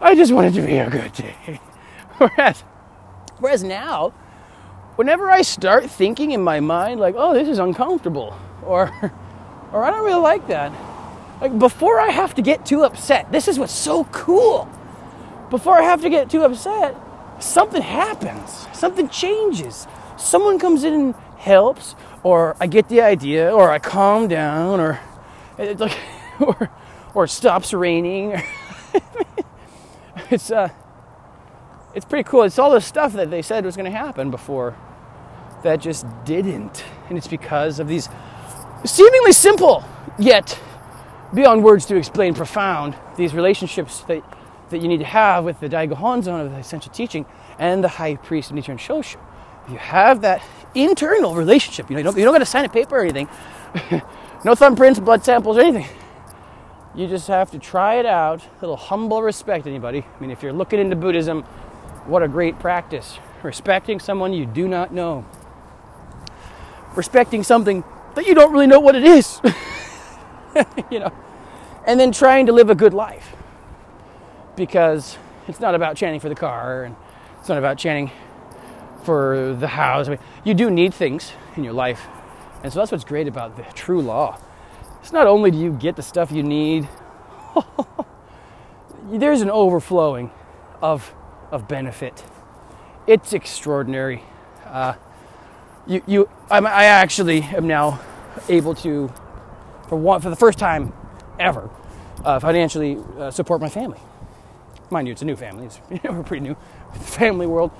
I 0.00 0.14
just 0.14 0.32
wanted 0.32 0.54
to 0.54 0.62
be 0.62 0.76
a 0.76 0.90
good 0.90 1.12
day. 1.12 1.60
whereas, 2.18 2.62
whereas 3.38 3.62
now, 3.62 4.12
whenever 4.96 5.30
I 5.30 5.42
start 5.42 5.88
thinking 5.88 6.32
in 6.32 6.42
my 6.42 6.60
mind, 6.60 7.00
like, 7.00 7.14
oh, 7.16 7.32
this 7.34 7.48
is 7.48 7.58
uncomfortable, 7.58 8.36
or, 8.64 8.92
or 9.72 9.84
I 9.84 9.90
don't 9.90 10.04
really 10.04 10.20
like 10.20 10.48
that, 10.48 10.72
like 11.40 11.58
before 11.58 12.00
I 12.00 12.10
have 12.10 12.34
to 12.34 12.42
get 12.42 12.64
too 12.64 12.84
upset, 12.84 13.30
this 13.30 13.46
is 13.46 13.58
what's 13.58 13.72
so 13.72 14.04
cool. 14.04 14.68
Before 15.50 15.78
I 15.78 15.82
have 15.82 16.00
to 16.02 16.10
get 16.10 16.30
too 16.30 16.42
upset, 16.42 16.96
something 17.38 17.82
happens, 17.82 18.66
something 18.72 19.08
changes. 19.08 19.86
Someone 20.16 20.58
comes 20.58 20.82
in 20.82 20.94
and 20.94 21.14
helps, 21.36 21.94
or 22.22 22.56
I 22.58 22.66
get 22.66 22.88
the 22.88 23.02
idea, 23.02 23.52
or 23.52 23.70
I 23.70 23.78
calm 23.78 24.28
down, 24.28 24.80
or 24.80 24.98
like, 25.58 25.96
or, 26.40 26.70
or 27.14 27.24
it 27.24 27.28
stops 27.28 27.72
raining. 27.72 28.42
it's 30.30 30.50
uh, 30.50 30.70
it's 31.96 32.04
pretty 32.04 32.28
cool. 32.28 32.42
It's 32.42 32.58
all 32.58 32.70
the 32.70 32.80
stuff 32.80 33.14
that 33.14 33.30
they 33.30 33.40
said 33.40 33.64
was 33.64 33.74
going 33.74 33.90
to 33.90 33.96
happen 33.96 34.30
before 34.30 34.76
that 35.62 35.80
just 35.80 36.06
didn't. 36.26 36.84
And 37.08 37.16
it's 37.16 37.26
because 37.26 37.80
of 37.80 37.88
these 37.88 38.10
seemingly 38.84 39.32
simple, 39.32 39.82
yet 40.18 40.60
beyond 41.34 41.64
words 41.64 41.86
to 41.86 41.96
explain 41.96 42.34
profound, 42.34 42.94
these 43.16 43.32
relationships 43.32 44.00
that, 44.02 44.22
that 44.68 44.82
you 44.82 44.88
need 44.88 44.98
to 44.98 45.06
have 45.06 45.44
with 45.44 45.58
the 45.58 45.70
Daigo 45.70 45.94
Honzon 45.94 46.44
of 46.44 46.52
the 46.52 46.58
essential 46.58 46.92
teaching 46.92 47.24
and 47.58 47.82
the 47.82 47.88
high 47.88 48.16
priest 48.16 48.50
of 48.50 48.56
Nichiren 48.56 48.78
Shoshu. 48.78 49.16
If 49.64 49.72
you 49.72 49.78
have 49.78 50.20
that 50.20 50.42
internal 50.74 51.34
relationship, 51.34 51.88
you 51.88 51.94
know, 51.94 52.00
you 52.00 52.04
don't, 52.04 52.18
you 52.18 52.24
don't 52.24 52.34
got 52.34 52.40
to 52.40 52.46
sign 52.46 52.66
a 52.66 52.68
paper 52.68 52.98
or 52.98 53.00
anything, 53.00 53.26
no 54.44 54.52
thumbprints, 54.52 55.02
blood 55.02 55.24
samples, 55.24 55.56
or 55.56 55.62
anything. 55.62 55.88
You 56.94 57.06
just 57.06 57.28
have 57.28 57.50
to 57.50 57.58
try 57.58 57.96
it 57.96 58.06
out. 58.06 58.42
A 58.42 58.60
little 58.60 58.76
humble 58.76 59.22
respect, 59.22 59.66
anybody. 59.66 60.02
I 60.02 60.20
mean, 60.20 60.30
if 60.30 60.42
you're 60.42 60.52
looking 60.52 60.78
into 60.78 60.96
Buddhism, 60.96 61.44
what 62.08 62.22
a 62.22 62.28
great 62.28 62.58
practice. 62.58 63.18
Respecting 63.42 64.00
someone 64.00 64.32
you 64.32 64.46
do 64.46 64.68
not 64.68 64.92
know. 64.92 65.24
Respecting 66.94 67.42
something 67.42 67.84
that 68.14 68.26
you 68.26 68.34
don't 68.34 68.52
really 68.52 68.66
know 68.66 68.80
what 68.80 68.94
it 68.94 69.04
is. 69.04 69.40
you 70.90 70.98
know. 70.98 71.12
and 71.86 72.00
then 72.00 72.12
trying 72.12 72.46
to 72.46 72.52
live 72.52 72.70
a 72.70 72.74
good 72.74 72.94
life. 72.94 73.34
Because 74.56 75.18
it's 75.48 75.60
not 75.60 75.74
about 75.74 75.96
chanting 75.96 76.20
for 76.20 76.28
the 76.28 76.34
car 76.34 76.84
and 76.84 76.96
it's 77.38 77.48
not 77.48 77.58
about 77.58 77.78
chanting 77.78 78.10
for 79.04 79.56
the 79.60 79.68
house. 79.68 80.08
I 80.08 80.12
mean, 80.12 80.18
you 80.44 80.54
do 80.54 80.70
need 80.70 80.92
things 80.92 81.32
in 81.56 81.62
your 81.62 81.72
life. 81.72 82.06
And 82.62 82.72
so 82.72 82.80
that's 82.80 82.90
what's 82.90 83.04
great 83.04 83.28
about 83.28 83.56
the 83.56 83.62
true 83.74 84.00
law. 84.00 84.40
It's 85.00 85.12
not 85.12 85.28
only 85.28 85.52
do 85.52 85.58
you 85.58 85.72
get 85.72 85.94
the 85.94 86.02
stuff 86.02 86.32
you 86.32 86.42
need, 86.42 86.88
there's 89.12 89.40
an 89.40 89.50
overflowing 89.50 90.32
of, 90.82 91.14
of 91.50 91.68
benefit. 91.68 92.24
It's 93.06 93.32
extraordinary. 93.32 94.22
Uh, 94.64 94.94
you, 95.86 96.02
you, 96.06 96.28
I'm, 96.50 96.66
I 96.66 96.84
actually 96.84 97.42
am 97.42 97.66
now 97.66 98.00
able 98.48 98.74
to, 98.76 99.12
for 99.88 99.96
one, 99.96 100.20
for 100.20 100.30
the 100.30 100.36
first 100.36 100.58
time 100.58 100.92
ever, 101.38 101.70
uh, 102.24 102.40
financially 102.40 102.98
uh, 103.18 103.30
support 103.30 103.60
my 103.60 103.68
family. 103.68 103.98
Mind 104.90 105.06
you, 105.06 105.12
it's 105.12 105.22
a 105.22 105.26
new 105.26 105.36
family. 105.36 105.66
It's, 105.66 105.80
you 105.90 106.00
know, 106.04 106.12
we're 106.12 106.22
pretty 106.22 106.42
new 106.42 106.56
family 107.00 107.46
world. 107.46 107.70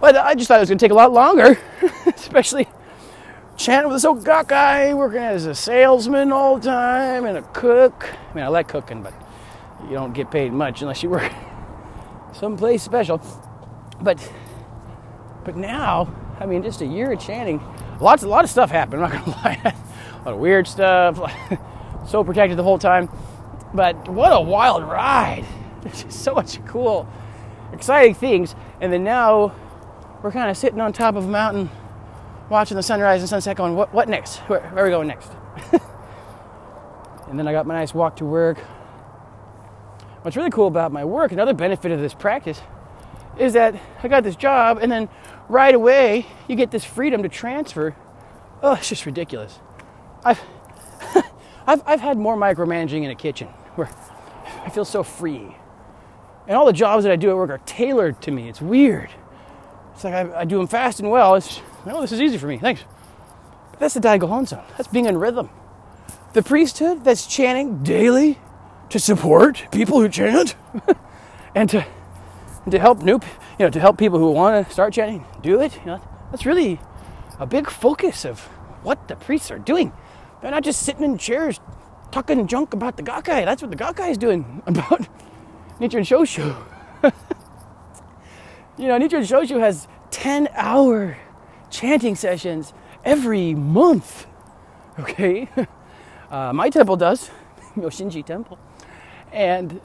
But 0.00 0.16
I 0.16 0.34
just 0.34 0.48
thought 0.48 0.58
it 0.58 0.60
was 0.60 0.68
going 0.68 0.78
to 0.78 0.84
take 0.84 0.92
a 0.92 0.94
lot 0.94 1.12
longer, 1.12 1.58
especially 2.06 2.68
chanting 3.56 3.88
with 3.88 3.96
this 3.96 4.04
old 4.04 4.24
guy 4.24 4.92
working 4.94 5.20
as 5.20 5.46
a 5.46 5.54
salesman 5.54 6.32
all 6.32 6.58
the 6.58 6.66
time 6.70 7.24
and 7.24 7.38
a 7.38 7.42
cook. 7.42 8.08
I 8.30 8.34
mean, 8.34 8.44
I 8.44 8.48
like 8.48 8.68
cooking, 8.68 9.02
but 9.02 9.14
you 9.84 9.92
don't 9.92 10.12
get 10.12 10.30
paid 10.30 10.52
much 10.52 10.82
unless 10.82 11.02
you 11.02 11.10
work 11.10 11.32
someplace 12.34 12.82
special. 12.82 13.20
But 14.00 14.18
but 15.44 15.56
now, 15.56 16.14
I 16.40 16.46
mean, 16.46 16.62
just 16.62 16.80
a 16.80 16.86
year 16.86 17.12
of 17.12 17.20
chanting, 17.20 17.62
lots 18.00 18.22
a 18.22 18.28
lot 18.28 18.44
of 18.44 18.50
stuff 18.50 18.70
happened. 18.70 19.04
I'm 19.04 19.10
not 19.10 19.24
gonna 19.24 19.38
lie, 19.44 19.60
a 19.64 20.24
lot 20.24 20.34
of 20.34 20.38
weird 20.38 20.66
stuff. 20.66 21.18
so 22.08 22.24
protected 22.24 22.58
the 22.58 22.62
whole 22.62 22.78
time, 22.78 23.08
but 23.72 24.08
what 24.08 24.30
a 24.32 24.40
wild 24.40 24.84
ride! 24.84 25.44
There's 25.82 26.04
just 26.04 26.22
so 26.22 26.34
much 26.34 26.64
cool, 26.66 27.08
exciting 27.72 28.14
things. 28.14 28.54
And 28.80 28.92
then 28.92 29.04
now 29.04 29.54
we're 30.22 30.32
kind 30.32 30.50
of 30.50 30.56
sitting 30.56 30.80
on 30.80 30.92
top 30.92 31.14
of 31.16 31.24
a 31.24 31.28
mountain, 31.28 31.70
watching 32.48 32.76
the 32.76 32.82
sunrise 32.82 33.20
and 33.20 33.28
sunset, 33.28 33.56
going, 33.56 33.74
"What? 33.74 33.92
What 33.92 34.08
next? 34.08 34.38
Where, 34.48 34.60
where 34.60 34.84
are 34.84 34.86
we 34.86 34.90
going 34.90 35.08
next?" 35.08 35.30
and 37.28 37.38
then 37.38 37.46
I 37.48 37.52
got 37.52 37.66
my 37.66 37.74
nice 37.74 37.94
walk 37.94 38.16
to 38.16 38.24
work. 38.24 38.58
What's 40.24 40.38
really 40.38 40.48
cool 40.48 40.68
about 40.68 40.90
my 40.90 41.04
work, 41.04 41.32
another 41.32 41.52
benefit 41.52 41.92
of 41.92 42.00
this 42.00 42.14
practice, 42.14 42.58
is 43.38 43.52
that 43.52 43.78
I 44.02 44.08
got 44.08 44.24
this 44.24 44.36
job, 44.36 44.78
and 44.80 44.90
then 44.90 45.10
right 45.50 45.74
away 45.74 46.24
you 46.48 46.56
get 46.56 46.70
this 46.70 46.82
freedom 46.82 47.22
to 47.24 47.28
transfer. 47.28 47.94
Oh, 48.62 48.72
it's 48.72 48.88
just 48.88 49.04
ridiculous. 49.04 49.58
I've 50.24 50.40
I've, 51.66 51.82
I've 51.84 52.00
had 52.00 52.16
more 52.16 52.38
micromanaging 52.38 53.02
in 53.02 53.10
a 53.10 53.14
kitchen 53.14 53.48
where 53.74 53.90
I 54.64 54.70
feel 54.70 54.86
so 54.86 55.02
free. 55.02 55.54
And 56.48 56.56
all 56.56 56.64
the 56.64 56.72
jobs 56.72 57.04
that 57.04 57.12
I 57.12 57.16
do 57.16 57.28
at 57.28 57.36
work 57.36 57.50
are 57.50 57.60
tailored 57.66 58.22
to 58.22 58.30
me. 58.30 58.48
It's 58.48 58.62
weird. 58.62 59.10
It's 59.92 60.04
like 60.04 60.14
I, 60.14 60.40
I 60.40 60.44
do 60.46 60.56
them 60.56 60.68
fast 60.68 61.00
and 61.00 61.10
well. 61.10 61.34
It's, 61.34 61.60
oh, 61.84 62.00
this 62.00 62.12
is 62.12 62.22
easy 62.22 62.38
for 62.38 62.46
me. 62.46 62.56
Thanks. 62.56 62.82
But 63.72 63.78
that's 63.78 63.92
the 63.92 64.00
Daigo 64.00 64.20
Honzon. 64.20 64.64
That's 64.78 64.88
being 64.88 65.04
in 65.04 65.18
rhythm. 65.18 65.50
The 66.32 66.42
priesthood 66.42 67.04
that's 67.04 67.26
chanting 67.26 67.82
daily 67.82 68.38
to 68.94 69.00
support 69.00 69.66
people 69.72 70.00
who 70.00 70.08
chant 70.08 70.54
and 71.56 71.68
to 71.68 71.84
and 72.62 72.70
to 72.70 72.78
help 72.78 73.02
new, 73.02 73.14
you 73.58 73.66
know, 73.66 73.68
to 73.68 73.80
help 73.80 73.98
people 73.98 74.20
who 74.20 74.30
want 74.30 74.64
to 74.64 74.72
start 74.72 74.94
chanting 74.94 75.26
do 75.42 75.60
it. 75.60 75.76
You 75.80 75.86
know, 75.86 76.00
that's 76.30 76.46
really 76.46 76.78
a 77.40 77.44
big 77.44 77.68
focus 77.68 78.24
of 78.24 78.38
what 78.84 79.08
the 79.08 79.16
priests 79.16 79.50
are 79.50 79.58
doing. 79.58 79.92
They're 80.40 80.52
not 80.52 80.62
just 80.62 80.84
sitting 80.84 81.02
in 81.02 81.18
chairs 81.18 81.58
talking 82.12 82.46
junk 82.46 82.72
about 82.72 82.96
the 82.96 83.02
Gakkai. 83.02 83.44
That's 83.44 83.62
what 83.62 83.72
the 83.72 83.76
Gakkai 83.76 84.12
is 84.12 84.16
doing 84.16 84.62
about 84.66 85.08
Nichiren 85.80 86.06
Shoshu. 86.06 86.54
you 88.78 88.86
know, 88.86 88.96
Nichiren 88.96 89.26
Shoshu 89.26 89.58
has 89.58 89.88
10 90.12 90.50
hour 90.54 91.18
chanting 91.68 92.14
sessions 92.14 92.72
every 93.04 93.56
month. 93.56 94.28
Okay? 95.00 95.48
Uh, 96.30 96.52
my 96.52 96.70
temple 96.70 96.96
does, 96.96 97.32
Myoshinji 97.76 98.24
Temple. 98.24 98.56
And 99.34 99.80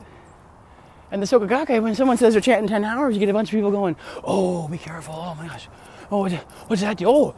and 1.11 1.21
the 1.23 1.25
Soka 1.25 1.49
Gakkai, 1.49 1.81
when 1.81 1.95
someone 1.95 2.17
says 2.17 2.33
they're 2.33 2.41
chanting 2.41 2.67
10 2.67 2.85
hours, 2.85 3.15
you 3.15 3.19
get 3.19 3.29
a 3.29 3.33
bunch 3.33 3.49
of 3.49 3.53
people 3.53 3.71
going, 3.71 3.95
oh, 4.23 4.67
be 4.67 4.77
careful, 4.77 5.15
oh 5.15 5.33
my 5.33 5.47
gosh, 5.47 5.67
oh, 6.11 6.29
what's 6.67 6.81
that? 6.81 7.01
Oh, 7.03 7.33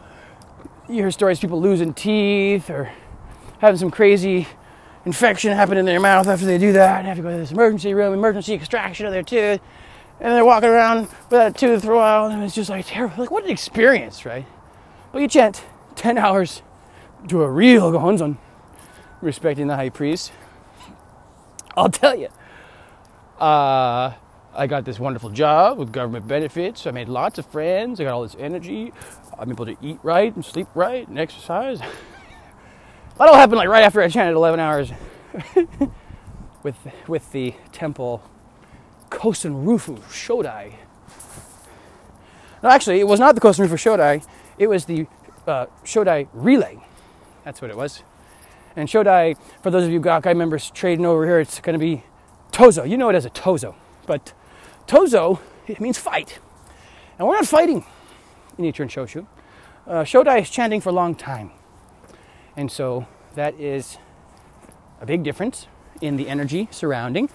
you 0.90 0.96
hear 0.96 1.12
stories 1.12 1.38
of 1.38 1.42
people 1.42 1.62
losing 1.62 1.94
teeth 1.94 2.70
or 2.70 2.92
having 3.60 3.78
some 3.78 3.90
crazy 3.90 4.46
infection 5.06 5.54
happen 5.54 5.78
in 5.78 5.86
their 5.86 6.02
mouth 6.02 6.28
after 6.28 6.46
they 6.46 6.58
do 6.58 6.74
that 6.74 7.00
and 7.00 7.08
have 7.08 7.16
to 7.16 7.24
go 7.24 7.32
to 7.32 7.38
this 7.38 7.52
emergency 7.52 7.94
room, 7.94 8.14
emergency 8.14 8.54
extraction 8.54 9.06
of 9.06 9.14
their 9.14 9.24
tooth. 9.24 9.62
And 10.20 10.34
they're 10.34 10.46
walking 10.46 10.70
around 10.70 11.08
without 11.30 11.48
a 11.48 11.54
tooth 11.54 11.84
for 11.84 11.94
a 11.94 11.96
while, 11.96 12.28
and 12.28 12.44
it's 12.44 12.54
just 12.54 12.70
like 12.70 12.86
terrible. 12.86 13.16
Like, 13.18 13.32
what 13.32 13.46
an 13.46 13.50
experience, 13.50 14.26
right? 14.26 14.46
But 15.14 15.22
you 15.22 15.28
chant 15.30 15.64
10 15.96 16.18
hours 16.18 16.62
to 17.30 17.42
a 17.42 17.50
real 17.50 17.92
Gohonzon, 17.92 18.38
respecting 19.22 19.68
the 19.68 19.78
high 19.78 19.90
priest. 19.90 20.34
I'll 21.76 21.90
tell 21.90 22.16
you, 22.16 22.28
uh, 23.40 24.14
I 24.54 24.68
got 24.68 24.84
this 24.84 25.00
wonderful 25.00 25.30
job 25.30 25.78
with 25.78 25.92
government 25.92 26.28
benefits. 26.28 26.86
I 26.86 26.92
made 26.92 27.08
lots 27.08 27.38
of 27.40 27.46
friends. 27.46 28.00
I 28.00 28.04
got 28.04 28.14
all 28.14 28.24
this 28.24 28.36
energy. 28.38 28.92
I'm 29.40 29.50
able 29.50 29.66
to 29.66 29.78
eat 29.82 30.00
right 30.04 30.36
and 30.36 30.44
sleep 30.44 30.68
right 30.76 31.08
and 31.08 31.18
exercise. 31.18 31.80
that 31.80 31.90
all 33.30 33.36
happened 33.36 33.58
like 33.58 33.70
right 33.70 33.84
after 33.84 34.02
I 34.02 34.10
chanted 34.10 34.36
11 34.36 34.60
hours 34.60 34.92
with 36.64 36.76
with 37.08 37.32
the 37.32 37.54
temple 37.72 38.22
Kosen 39.10 39.66
Rufu 39.66 40.00
Shodai. 40.10 40.74
No, 42.62 42.70
actually, 42.70 43.00
it 43.00 43.08
was 43.08 43.20
not 43.20 43.36
the 43.36 43.42
Kosen 43.42 43.68
Rufu 43.68 43.74
Shodai. 43.76 44.26
It 44.58 44.68
was 44.68 44.86
the 44.86 45.08
uh, 45.48 45.68
Shodai 45.84 46.28
Relay. 46.34 46.80
That's 47.44 47.62
what 47.62 47.72
it 47.72 47.78
was. 47.78 48.04
And 48.76 48.88
Shodai, 48.88 49.38
for 49.62 49.70
those 49.70 49.86
of 49.86 49.92
you 49.92 50.00
Gakkai 50.00 50.36
members 50.36 50.72
trading 50.72 51.06
over 51.06 51.26
here, 51.26 51.40
it's 51.40 51.60
going 51.60 51.74
to 51.74 51.80
be 51.80 52.04
Tozo. 52.52 52.90
You 52.90 52.98
know 52.98 53.10
it 53.10 53.16
as 53.16 53.26
a 53.26 53.30
Tozo. 53.30 53.76
But 54.06 54.34
Tozo, 54.88 55.40
it 55.68 55.80
means 55.82 55.98
fight. 55.98 56.40
And 57.18 57.28
we're 57.28 57.36
not 57.36 57.48
fighting 57.48 57.86
in 58.58 58.66
Nichiren 58.66 58.88
Shoshu. 58.90 59.28
Uh, 59.88 60.04
Shodai 60.04 60.42
is 60.42 60.50
chanting 60.50 60.82
for 60.82 60.90
a 60.90 60.94
long 60.94 61.16
time. 61.16 61.52
And 62.56 62.72
so 62.72 63.08
that 63.36 63.60
is 63.60 63.98
a 65.00 65.06
big 65.06 65.24
difference 65.24 65.68
in 66.02 66.18
the 66.18 66.30
energy 66.30 66.68
surrounding. 66.72 67.30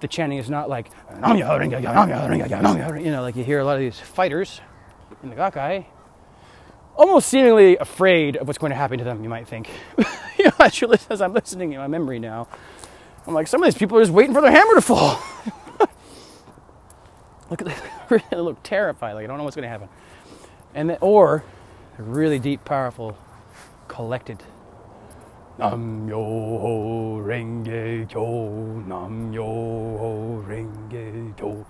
The 0.00 0.08
chanting 0.08 0.38
is 0.38 0.50
not 0.50 0.68
like, 0.68 0.90
you 3.00 3.10
know, 3.10 3.22
like 3.22 3.36
you 3.36 3.44
hear 3.44 3.60
a 3.60 3.64
lot 3.64 3.74
of 3.74 3.80
these 3.80 3.98
fighters 3.98 4.60
in 5.22 5.30
the 5.30 5.36
Gakkai, 5.36 5.86
almost 6.96 7.28
seemingly 7.28 7.76
afraid 7.78 8.36
of 8.36 8.46
what's 8.46 8.58
going 8.58 8.70
to 8.70 8.76
happen 8.76 8.98
to 8.98 9.04
them, 9.04 9.22
you 9.22 9.28
might 9.28 9.48
think. 9.48 9.70
you 10.46 10.52
know, 10.58 10.64
actually, 10.64 10.98
as 11.10 11.20
I'm 11.20 11.32
listening 11.32 11.72
in 11.72 11.80
my 11.80 11.88
memory 11.88 12.18
now, 12.20 12.46
I'm 13.26 13.34
like, 13.34 13.48
some 13.48 13.62
of 13.62 13.66
these 13.66 13.78
people 13.78 13.98
are 13.98 14.02
just 14.02 14.12
waiting 14.12 14.32
for 14.32 14.40
their 14.40 14.52
hammer 14.52 14.74
to 14.74 14.80
fall. 14.80 15.20
look 17.50 17.62
at 17.62 17.82
they 18.30 18.36
look 18.36 18.62
terrified, 18.62 19.14
like 19.14 19.24
I 19.24 19.26
don't 19.26 19.38
know 19.38 19.44
what's 19.44 19.56
going 19.56 19.64
to 19.64 19.68
happen. 19.68 19.88
And 20.74 20.90
then, 20.90 20.98
or 21.00 21.42
really 21.98 22.38
deep, 22.38 22.64
powerful, 22.64 23.18
collected. 23.88 24.44
Nam 25.58 26.06
yo 26.08 26.18
ho 26.18 27.20
renge 27.24 28.08
kyo, 28.08 28.84
nam 28.86 29.32
yo 29.32 29.42
ho 29.98 30.44
renge 30.46 31.36
kyo, 31.36 31.66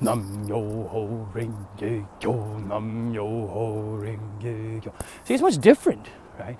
nam 0.00 0.44
yo 0.46 0.60
ho 0.88 1.28
renge 1.34 2.06
kyo, 2.20 2.58
nam 2.58 3.12
yo 3.14 3.24
ho 3.24 3.98
renge 3.98 4.82
kyo. 4.82 4.92
See, 5.24 5.34
it's 5.34 5.42
much 5.42 5.58
different, 5.58 6.06
right? 6.38 6.58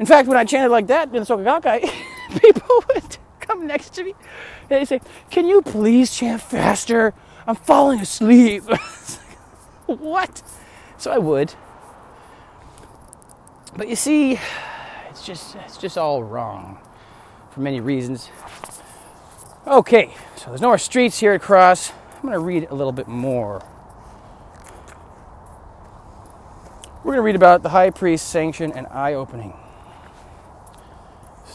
In 0.00 0.06
fact, 0.06 0.26
when 0.28 0.38
I 0.38 0.44
chanted 0.44 0.70
like 0.70 0.86
that 0.86 1.08
in 1.08 1.12
the 1.12 1.20
Soka 1.20 1.44
Gakkai, 1.44 1.82
people 2.40 2.84
would 2.88 3.18
come 3.38 3.66
next 3.66 3.90
to 3.94 4.04
me 4.04 4.14
and 4.62 4.70
they 4.70 4.84
say, 4.86 5.00
Can 5.30 5.46
you 5.46 5.60
please 5.60 6.16
chant 6.16 6.40
faster? 6.40 7.12
I'm 7.46 7.54
falling 7.54 8.00
asleep. 8.00 8.64
what? 9.86 10.42
So 10.96 11.10
I 11.10 11.18
would. 11.18 11.52
But 13.76 13.88
you 13.88 13.96
see, 13.96 14.40
it's 15.10 15.26
just 15.26 15.54
it's 15.56 15.76
just 15.76 15.98
all 15.98 16.22
wrong 16.24 16.78
for 17.50 17.60
many 17.60 17.80
reasons. 17.80 18.30
Okay, 19.66 20.14
so 20.36 20.46
there's 20.46 20.62
no 20.62 20.68
more 20.68 20.78
streets 20.78 21.20
here 21.20 21.34
to 21.34 21.38
cross. 21.38 21.92
I'm 22.16 22.22
going 22.22 22.32
to 22.32 22.38
read 22.38 22.68
a 22.70 22.74
little 22.74 22.92
bit 22.92 23.06
more. 23.06 23.62
We're 27.04 27.12
going 27.12 27.16
to 27.16 27.22
read 27.22 27.36
about 27.36 27.62
the 27.62 27.68
high 27.68 27.90
priest's 27.90 28.26
sanction 28.26 28.72
and 28.72 28.86
eye 28.86 29.14
opening. 29.14 29.54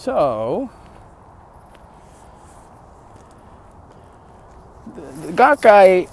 So, 0.06 0.70
the, 4.93 5.32
the 5.32 6.08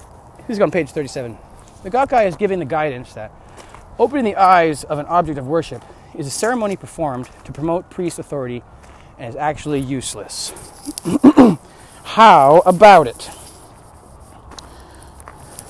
is 0.48 0.58
on 0.60 0.70
page 0.70 0.88
37. 0.88 1.36
The 1.82 1.90
Gakkai 1.90 2.26
is 2.26 2.34
giving 2.34 2.58
the 2.58 2.64
guidance 2.64 3.12
that 3.12 3.30
opening 3.98 4.24
the 4.24 4.36
eyes 4.36 4.84
of 4.84 4.98
an 4.98 5.04
object 5.04 5.36
of 5.36 5.46
worship 5.46 5.84
is 6.14 6.26
a 6.26 6.30
ceremony 6.30 6.74
performed 6.74 7.28
to 7.44 7.52
promote 7.52 7.90
priest 7.90 8.18
authority 8.18 8.62
and 9.18 9.28
is 9.28 9.36
actually 9.36 9.80
useless. 9.80 10.54
How 12.04 12.62
about 12.64 13.06
it? 13.06 13.30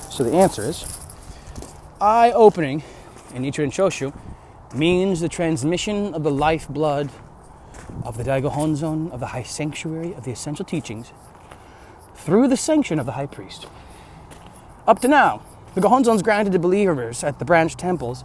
So 0.09 0.23
the 0.23 0.31
answer 0.31 0.63
is 0.63 0.85
eye 1.99 2.31
opening 2.31 2.83
in 3.33 3.43
Nichiren 3.43 3.67
Shoshu 3.67 4.15
means 4.73 5.19
the 5.19 5.27
transmission 5.27 6.13
of 6.13 6.23
the 6.23 6.31
lifeblood 6.31 7.11
of 8.03 8.17
the 8.17 8.23
Daigo 8.23 8.51
Honzon 8.51 9.11
of 9.11 9.19
the 9.19 9.27
high 9.27 9.43
sanctuary 9.43 10.13
of 10.13 10.23
the 10.23 10.31
essential 10.31 10.65
teachings 10.65 11.11
through 12.15 12.47
the 12.47 12.57
sanction 12.57 12.99
of 12.99 13.05
the 13.05 13.13
high 13.13 13.25
priest. 13.25 13.67
Up 14.87 14.99
to 14.99 15.07
now, 15.07 15.41
the 15.75 15.81
Gohonzons 15.81 16.23
granted 16.23 16.53
to 16.53 16.59
believers 16.59 17.23
at 17.23 17.39
the 17.39 17.45
branch 17.45 17.75
temples 17.75 18.23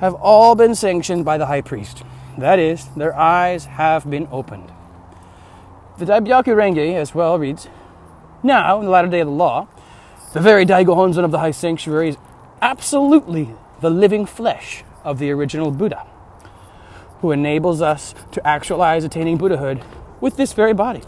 have 0.00 0.14
all 0.14 0.54
been 0.54 0.74
sanctioned 0.74 1.24
by 1.24 1.38
the 1.38 1.46
high 1.46 1.60
priest. 1.60 2.02
That 2.36 2.58
is, 2.58 2.86
their 2.96 3.16
eyes 3.16 3.64
have 3.64 4.08
been 4.08 4.28
opened. 4.30 4.70
The 5.98 6.04
Daibyaku 6.04 6.54
Renge 6.54 6.94
as 6.94 7.14
well 7.14 7.38
reads, 7.38 7.68
Now, 8.42 8.78
in 8.78 8.84
the 8.84 8.90
latter 8.90 9.08
day 9.08 9.20
of 9.20 9.26
the 9.28 9.32
law, 9.32 9.66
the 10.32 10.40
very 10.40 10.66
Daigo 10.66 10.94
Honzon 10.94 11.24
of 11.24 11.30
the 11.30 11.38
high 11.38 11.50
sanctuary 11.50 12.10
is 12.10 12.16
absolutely 12.60 13.54
the 13.80 13.90
living 13.90 14.26
flesh 14.26 14.84
of 15.04 15.18
the 15.18 15.30
original 15.30 15.70
Buddha, 15.70 16.06
who 17.20 17.32
enables 17.32 17.82
us 17.82 18.14
to 18.32 18.46
actualize 18.46 19.04
attaining 19.04 19.36
Buddhahood 19.36 19.82
with 20.20 20.36
this 20.36 20.52
very 20.52 20.72
body. 20.72 21.02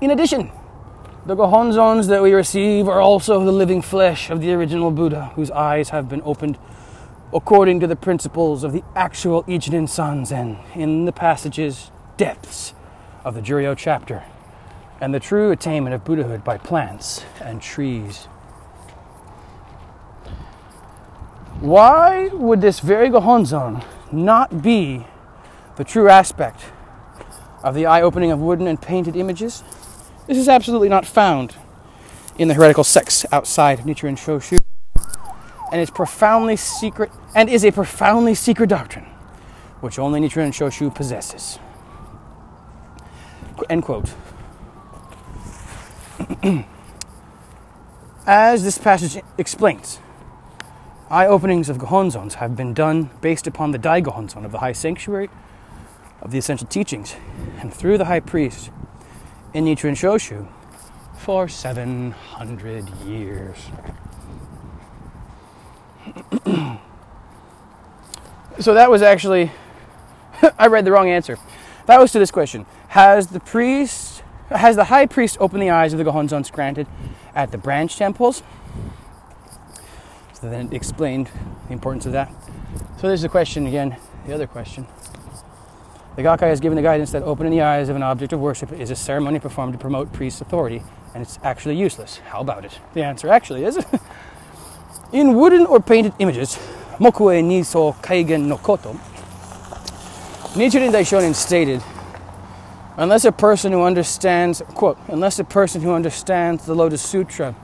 In 0.00 0.10
addition, 0.10 0.50
the 1.24 1.34
Gohonzons 1.34 2.06
that 2.08 2.22
we 2.22 2.32
receive 2.32 2.88
are 2.88 3.00
also 3.00 3.44
the 3.44 3.52
living 3.52 3.82
flesh 3.82 4.30
of 4.30 4.40
the 4.40 4.52
original 4.52 4.90
Buddha, 4.90 5.32
whose 5.34 5.50
eyes 5.50 5.88
have 5.88 6.08
been 6.08 6.22
opened 6.24 6.58
according 7.34 7.80
to 7.80 7.86
the 7.86 7.96
principles 7.96 8.62
of 8.62 8.72
the 8.72 8.84
actual 8.94 9.42
Ichinen 9.44 9.88
Sanzen 9.88 10.58
in 10.76 11.04
the 11.04 11.12
passages 11.12 11.90
depths 12.16 12.74
of 13.24 13.34
the 13.34 13.42
Juryo 13.42 13.76
chapter 13.76 14.22
and 15.00 15.12
the 15.12 15.20
true 15.20 15.50
attainment 15.50 15.94
of 15.94 16.04
Buddhahood 16.04 16.44
by 16.44 16.56
plants 16.58 17.24
and 17.40 17.60
trees. 17.60 18.26
Why 21.60 22.28
would 22.28 22.60
this 22.60 22.80
very 22.80 23.08
Gohonzon 23.08 23.84
not 24.12 24.62
be 24.62 25.06
the 25.76 25.84
true 25.84 26.08
aspect 26.08 26.60
of 27.62 27.74
the 27.74 27.86
eye 27.86 28.02
opening 28.02 28.30
of 28.30 28.40
wooden 28.40 28.66
and 28.66 28.80
painted 28.80 29.16
images? 29.16 29.62
This 30.26 30.38
is 30.38 30.48
absolutely 30.48 30.88
not 30.88 31.06
found 31.06 31.56
in 32.38 32.48
the 32.48 32.54
heretical 32.54 32.84
sects 32.84 33.24
outside 33.32 33.78
of 33.78 33.84
Nichiren 33.84 34.16
Shoshu, 34.16 34.58
and 35.72 35.80
is 35.80 35.90
profoundly 35.90 36.56
secret 36.56 37.10
and 37.34 37.48
is 37.48 37.64
a 37.64 37.72
profoundly 37.72 38.34
secret 38.34 38.68
doctrine, 38.68 39.06
which 39.80 39.98
only 39.98 40.20
Nichiren 40.20 40.52
Shoshu 40.52 40.94
possesses. 40.94 41.58
End 43.70 43.82
quote. 43.82 44.12
As 48.26 48.64
this 48.64 48.78
passage 48.78 49.22
explains, 49.38 49.98
eye 51.08 51.26
openings 51.26 51.68
of 51.68 51.78
Gohonzons 51.78 52.34
have 52.34 52.56
been 52.56 52.74
done 52.74 53.10
based 53.20 53.46
upon 53.46 53.70
the 53.70 53.78
Dai 53.78 54.02
Gohonzon 54.02 54.44
of 54.44 54.50
the 54.52 54.58
high 54.58 54.72
sanctuary 54.72 55.30
of 56.20 56.32
the 56.32 56.38
essential 56.38 56.66
teachings, 56.66 57.14
and 57.60 57.72
through 57.72 57.98
the 57.98 58.06
high 58.06 58.20
priest 58.20 58.70
in 59.54 59.64
Nichiren 59.64 59.92
Shoshu 59.92 60.48
for 61.18 61.46
700 61.48 62.88
years. 63.04 63.56
so 68.58 68.74
that 68.74 68.90
was 68.90 69.02
actually, 69.02 69.52
I 70.58 70.66
read 70.66 70.84
the 70.84 70.92
wrong 70.92 71.08
answer. 71.08 71.38
That 71.86 72.00
was 72.00 72.10
to 72.12 72.18
this 72.18 72.30
question 72.32 72.66
Has 72.88 73.28
the 73.28 73.40
priest, 73.40 74.22
has 74.48 74.74
the 74.74 74.84
high 74.84 75.06
priest 75.06 75.36
opened 75.38 75.62
the 75.62 75.70
eyes 75.70 75.92
of 75.92 75.98
the 75.98 76.04
Gohonzons 76.04 76.50
granted 76.50 76.88
at 77.34 77.52
the 77.52 77.58
branch 77.58 77.96
temples? 77.96 78.42
Then 80.50 80.66
it 80.66 80.72
explained 80.72 81.30
the 81.66 81.72
importance 81.72 82.06
of 82.06 82.12
that. 82.12 82.32
So 82.98 83.08
there's 83.08 83.22
the 83.22 83.28
question 83.28 83.66
again, 83.66 83.96
the 84.26 84.34
other 84.34 84.46
question. 84.46 84.86
The 86.16 86.22
Gakkai 86.22 86.48
has 86.48 86.60
given 86.60 86.76
the 86.76 86.82
guidance 86.82 87.10
that 87.12 87.22
opening 87.24 87.52
the 87.52 87.60
eyes 87.60 87.88
of 87.88 87.96
an 87.96 88.02
object 88.02 88.32
of 88.32 88.40
worship 88.40 88.72
is 88.72 88.90
a 88.90 88.96
ceremony 88.96 89.38
performed 89.38 89.74
to 89.74 89.78
promote 89.78 90.12
priest's 90.12 90.40
authority, 90.40 90.82
and 91.14 91.22
it's 91.22 91.38
actually 91.42 91.76
useless. 91.76 92.18
How 92.18 92.40
about 92.40 92.64
it? 92.64 92.78
The 92.94 93.02
answer 93.02 93.28
actually 93.28 93.64
is 93.64 93.78
In 95.12 95.36
wooden 95.36 95.66
or 95.66 95.80
painted 95.80 96.14
images, 96.18 96.56
Mokue 96.98 97.42
Nizo 97.42 97.94
Kaigen 98.02 98.46
no 98.46 98.56
Koto, 98.56 98.94
Nichiren 100.54 100.90
Daishonin 100.90 101.34
stated, 101.34 101.82
unless 102.96 103.24
a 103.24 103.32
person 103.32 103.72
who 103.72 103.82
understands, 103.82 104.62
quote, 104.68 104.98
unless 105.08 105.38
a 105.38 105.44
person 105.44 105.82
who 105.82 105.92
understands 105.92 106.64
the 106.64 106.74
Lotus 106.74 107.02
Sutra 107.02 107.54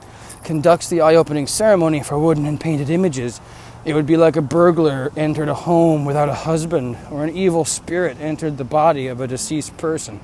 conducts 0.43 0.89
the 0.89 1.01
eye 1.01 1.15
opening 1.15 1.47
ceremony 1.47 2.03
for 2.03 2.19
wooden 2.19 2.45
and 2.45 2.59
painted 2.59 2.89
images, 2.89 3.39
it 3.85 3.93
would 3.93 4.05
be 4.05 4.17
like 4.17 4.35
a 4.35 4.41
burglar 4.41 5.11
entered 5.17 5.49
a 5.49 5.53
home 5.53 6.05
without 6.05 6.29
a 6.29 6.33
husband, 6.33 6.97
or 7.11 7.23
an 7.23 7.35
evil 7.35 7.65
spirit 7.65 8.17
entered 8.19 8.57
the 8.57 8.63
body 8.63 9.07
of 9.07 9.19
a 9.19 9.27
deceased 9.27 9.75
person. 9.77 10.19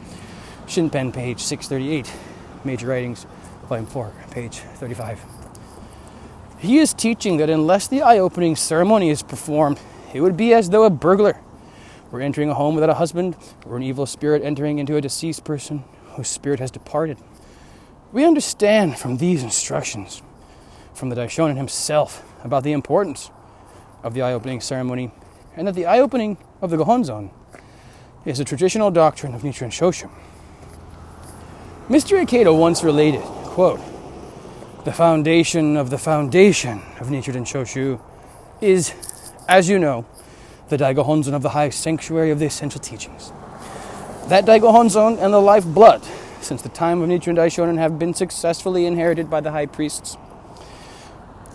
Shinpen, 0.66 1.14
page 1.14 1.42
638, 1.42 2.12
Major 2.64 2.88
Writings, 2.88 3.26
volume 3.68 3.86
4, 3.86 4.14
page 4.32 4.60
35. 4.60 5.20
He 6.60 6.78
is 6.80 6.94
teaching 6.94 7.38
that 7.38 7.50
unless 7.50 7.88
the 7.88 8.02
eye 8.02 8.20
opening 8.20 8.56
ceremony 8.56 9.10
is 9.10 9.24
performed, 9.24 9.80
it 10.14 10.22
would 10.22 10.38
be 10.38 10.54
as 10.54 10.70
though 10.70 10.84
a 10.84 10.90
burglar 10.90 11.40
were 12.12 12.22
entering 12.22 12.50
a 12.50 12.54
home 12.54 12.76
without 12.76 12.90
a 12.90 12.96
husband, 12.96 13.36
or 13.66 13.78
an 13.78 13.84
evil 13.84 14.06
spirit 14.06 14.42
entering 14.44 14.80
into 14.80 14.96
a 14.96 15.02
deceased 15.02 15.44
person 15.44 15.84
whose 16.14 16.28
spirit 16.28 16.60
has 16.60 16.72
departed. 16.72 17.18
We 18.12 18.26
understand 18.26 18.98
from 18.98 19.18
these 19.18 19.44
instructions, 19.44 20.24
from 20.96 21.10
the 21.10 21.16
Daishonin 21.16 21.58
himself, 21.58 22.24
about 22.44 22.64
the 22.64 22.72
importance 22.72 23.30
of 24.02 24.16
the 24.16 24.24
eye 24.24 24.34
opening 24.34 24.62
ceremony, 24.62 25.12
and 25.56 25.68
that 25.68 25.76
the 25.76 25.86
eye 25.86 26.00
opening 26.00 26.38
of 26.60 26.72
the 26.72 26.78
Gohonzon 26.78 27.30
is 28.26 28.40
a 28.40 28.46
traditional 28.46 28.90
doctrine 28.90 29.36
of 29.36 29.44
Nichiren 29.44 29.70
Shoshu. 29.70 30.10
Mr. 31.88 32.20
Ikeda 32.26 32.58
once 32.58 32.84
related, 32.84 33.22
quote, 33.22 33.80
the 34.86 34.92
foundation 34.92 35.78
of 35.78 35.92
the 35.92 35.98
foundation 36.00 36.82
of 37.00 37.10
Nichiren 37.10 37.46
Shoshu 37.46 38.00
is, 38.60 38.94
as 39.48 39.70
you 39.70 39.78
know, 39.78 40.06
the 40.70 40.78
Daigo 40.78 41.06
Honzon 41.06 41.34
of 41.34 41.44
the 41.44 41.50
highest 41.50 41.82
sanctuary 41.82 42.32
of 42.32 42.40
the 42.40 42.46
essential 42.46 42.80
teachings. 42.80 43.32
That 44.30 44.46
Daigo 44.46 44.74
Honzon 44.74 45.22
and 45.22 45.32
the 45.32 45.42
lifeblood 45.42 46.02
since 46.42 46.62
the 46.62 46.70
time 46.70 47.02
of 47.02 47.10
Nichiren 47.10 47.36
Daishonin 47.36 47.78
have 47.78 48.00
been 48.00 48.14
successfully 48.14 48.86
inherited 48.86 49.30
by 49.30 49.42
the 49.42 49.52
high 49.52 49.66
priests 49.66 50.18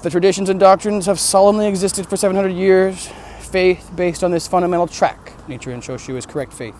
the 0.05 0.11
traditions 0.11 0.51
and 0.51 0.61
doctrines 0.61 1.07
have 1.07 1.19
solemnly 1.19 1.67
existed 1.67 2.07
for 2.07 2.19
700 2.19 2.51
years. 2.51 3.09
Faith 3.41 3.91
based 3.97 4.23
on 4.23 4.31
this 4.31 4.47
fundamental 4.47 4.87
track, 4.87 5.33
Nichiren 5.49 5.79
Shoshu 5.79 6.17
is 6.17 6.27
correct 6.27 6.53
faith, 6.53 6.75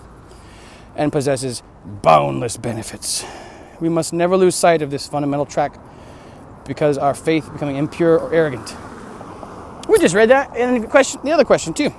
and 0.95 1.11
possesses 1.11 1.63
boundless 2.03 2.59
benefits. 2.59 3.25
We 3.81 3.89
must 3.89 4.13
never 4.13 4.37
lose 4.37 4.55
sight 4.55 4.83
of 4.83 4.91
this 4.91 5.09
fundamental 5.09 5.47
track 5.47 5.79
because 6.67 6.99
our 6.99 7.15
faith 7.15 7.51
becoming 7.51 7.77
impure 7.77 8.19
or 8.19 8.35
arrogant. 8.35 8.77
We 9.89 9.99
just 9.99 10.15
read 10.15 10.29
that 10.29 10.55
in 10.55 10.83
the 10.83 10.87
question, 10.87 11.23
the 11.25 11.33
other 11.33 11.45
question 11.45 11.73
too. 11.73 11.95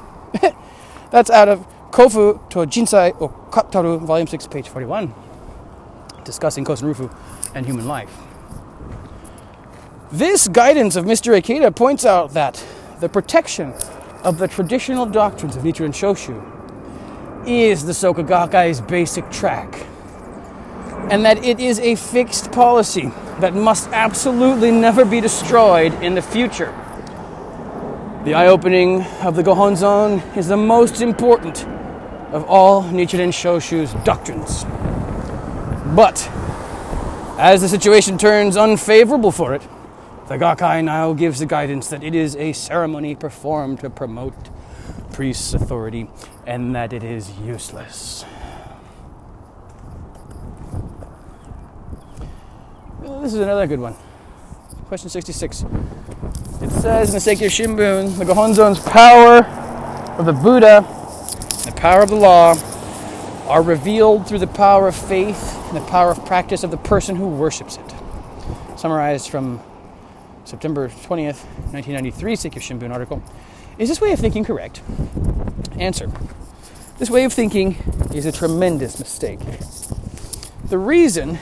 That's 1.12 1.32
out 1.32 1.50
of 1.50 1.66
Kofu 1.90 2.48
to 2.52 2.60
Jinsei 2.60 3.20
o 3.20 3.30
Kataru, 3.50 4.00
Volume 4.06 4.28
6, 4.28 4.46
page 4.46 4.70
41, 4.70 5.12
discussing 6.26 6.66
Kosen 6.66 6.94
Rufu 6.94 7.10
and 7.56 7.66
human 7.66 7.88
life. 7.88 8.12
This 10.12 10.48
guidance 10.48 10.96
of 10.96 11.06
Mr. 11.06 11.40
Ikeda 11.40 11.76
points 11.76 12.06
out 12.06 12.34
that 12.34 12.64
the 13.00 13.10
protection 13.10 13.74
of 14.24 14.38
the 14.38 14.48
traditional 14.48 15.06
doctrines 15.06 15.56
of 15.56 15.64
Nichiren 15.64 15.94
Shoshu 15.94 16.36
is 17.48 17.86
the 17.86 17.92
Soka 17.92 18.26
Gakkai's 18.26 18.82
basic 18.82 19.30
track, 19.30 19.86
and 21.12 21.24
that 21.26 21.44
it 21.44 21.60
is 21.60 21.80
a 21.80 21.96
fixed 21.96 22.52
policy 22.52 23.12
that 23.40 23.54
must 23.54 23.90
absolutely 23.90 24.72
never 24.72 25.06
be 25.06 25.22
destroyed 25.22 25.94
in 26.02 26.16
the 26.16 26.22
future. 26.22 26.74
The 28.24 28.34
eye 28.34 28.48
opening 28.48 29.04
of 29.22 29.36
the 29.36 29.44
Gohonzon 29.44 30.36
is 30.36 30.48
the 30.48 30.58
most 30.58 31.02
important 31.02 31.68
of 32.32 32.44
all 32.46 32.84
Nichiren 32.84 33.30
Shoshu's 33.30 33.94
doctrines. 34.04 34.66
But 35.96 36.30
as 37.40 37.62
the 37.62 37.70
situation 37.70 38.18
turns 38.18 38.58
unfavorable 38.58 39.32
for 39.32 39.54
it, 39.54 39.62
the 40.28 40.36
Gakkai 40.36 40.84
now 40.84 41.14
gives 41.14 41.40
the 41.40 41.46
guidance 41.46 41.88
that 41.88 42.04
it 42.04 42.14
is 42.14 42.36
a 42.36 42.52
ceremony 42.52 43.16
performed 43.16 43.80
to 43.80 43.90
promote 43.90 44.34
priest's 45.14 45.54
authority 45.54 46.10
and 46.46 46.76
that 46.76 46.92
it 46.92 47.02
is 47.02 47.32
useless. 47.40 48.26
This 53.02 53.34
is 53.34 53.40
another 53.40 53.66
good 53.66 53.80
one. 53.80 53.96
Question 54.90 55.10
66. 55.10 55.64
It 56.62 56.72
says 56.72 57.10
in 57.10 57.14
the 57.14 57.20
Seikyo 57.20 57.48
Shimbun, 57.48 58.18
the 58.18 58.26
Gohonzon's 58.26 58.80
power 58.80 59.46
of 60.20 60.26
the 60.26 60.34
Buddha, 60.34 60.82
the 61.66 61.72
power 61.78 62.02
of 62.02 62.10
the 62.10 62.16
law, 62.16 62.54
are 63.48 63.62
revealed 63.62 64.28
through 64.28 64.40
the 64.40 64.48
power 64.48 64.88
of 64.88 64.96
faith 64.96 65.56
and 65.68 65.78
the 65.78 65.86
power 65.88 66.12
of 66.12 66.26
practice 66.26 66.64
of 66.64 66.72
the 66.72 66.78
person 66.78 67.16
who 67.16 67.28
worships 67.28 67.78
it. 67.78 67.94
Summarized 68.78 69.30
from 69.30 69.62
September 70.46 70.90
20th, 70.90 71.44
1993 71.74 72.34
Seikyo 72.36 72.62
Shimbun 72.62 72.92
article. 72.92 73.22
Is 73.78 73.90
this 73.90 74.02
way 74.02 74.12
of 74.12 74.20
thinking 74.20 74.44
correct? 74.44 74.82
Answer. 75.78 76.12
This 76.98 77.10
way 77.10 77.24
of 77.24 77.34
thinking 77.34 77.76
is 78.14 78.26
a 78.26 78.32
tremendous 78.32 78.98
mistake. 79.00 79.40
The 80.66 80.78
reason 80.78 81.38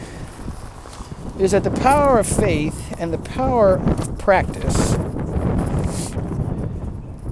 is 1.39 1.51
that 1.51 1.64
the 1.64 1.72
power 1.72 2.20
of 2.20 2.28
faith 2.28 2.95
and 2.99 3.14
the 3.14 3.18
power 3.18 3.78
of 3.78 4.20
practice 4.20 4.93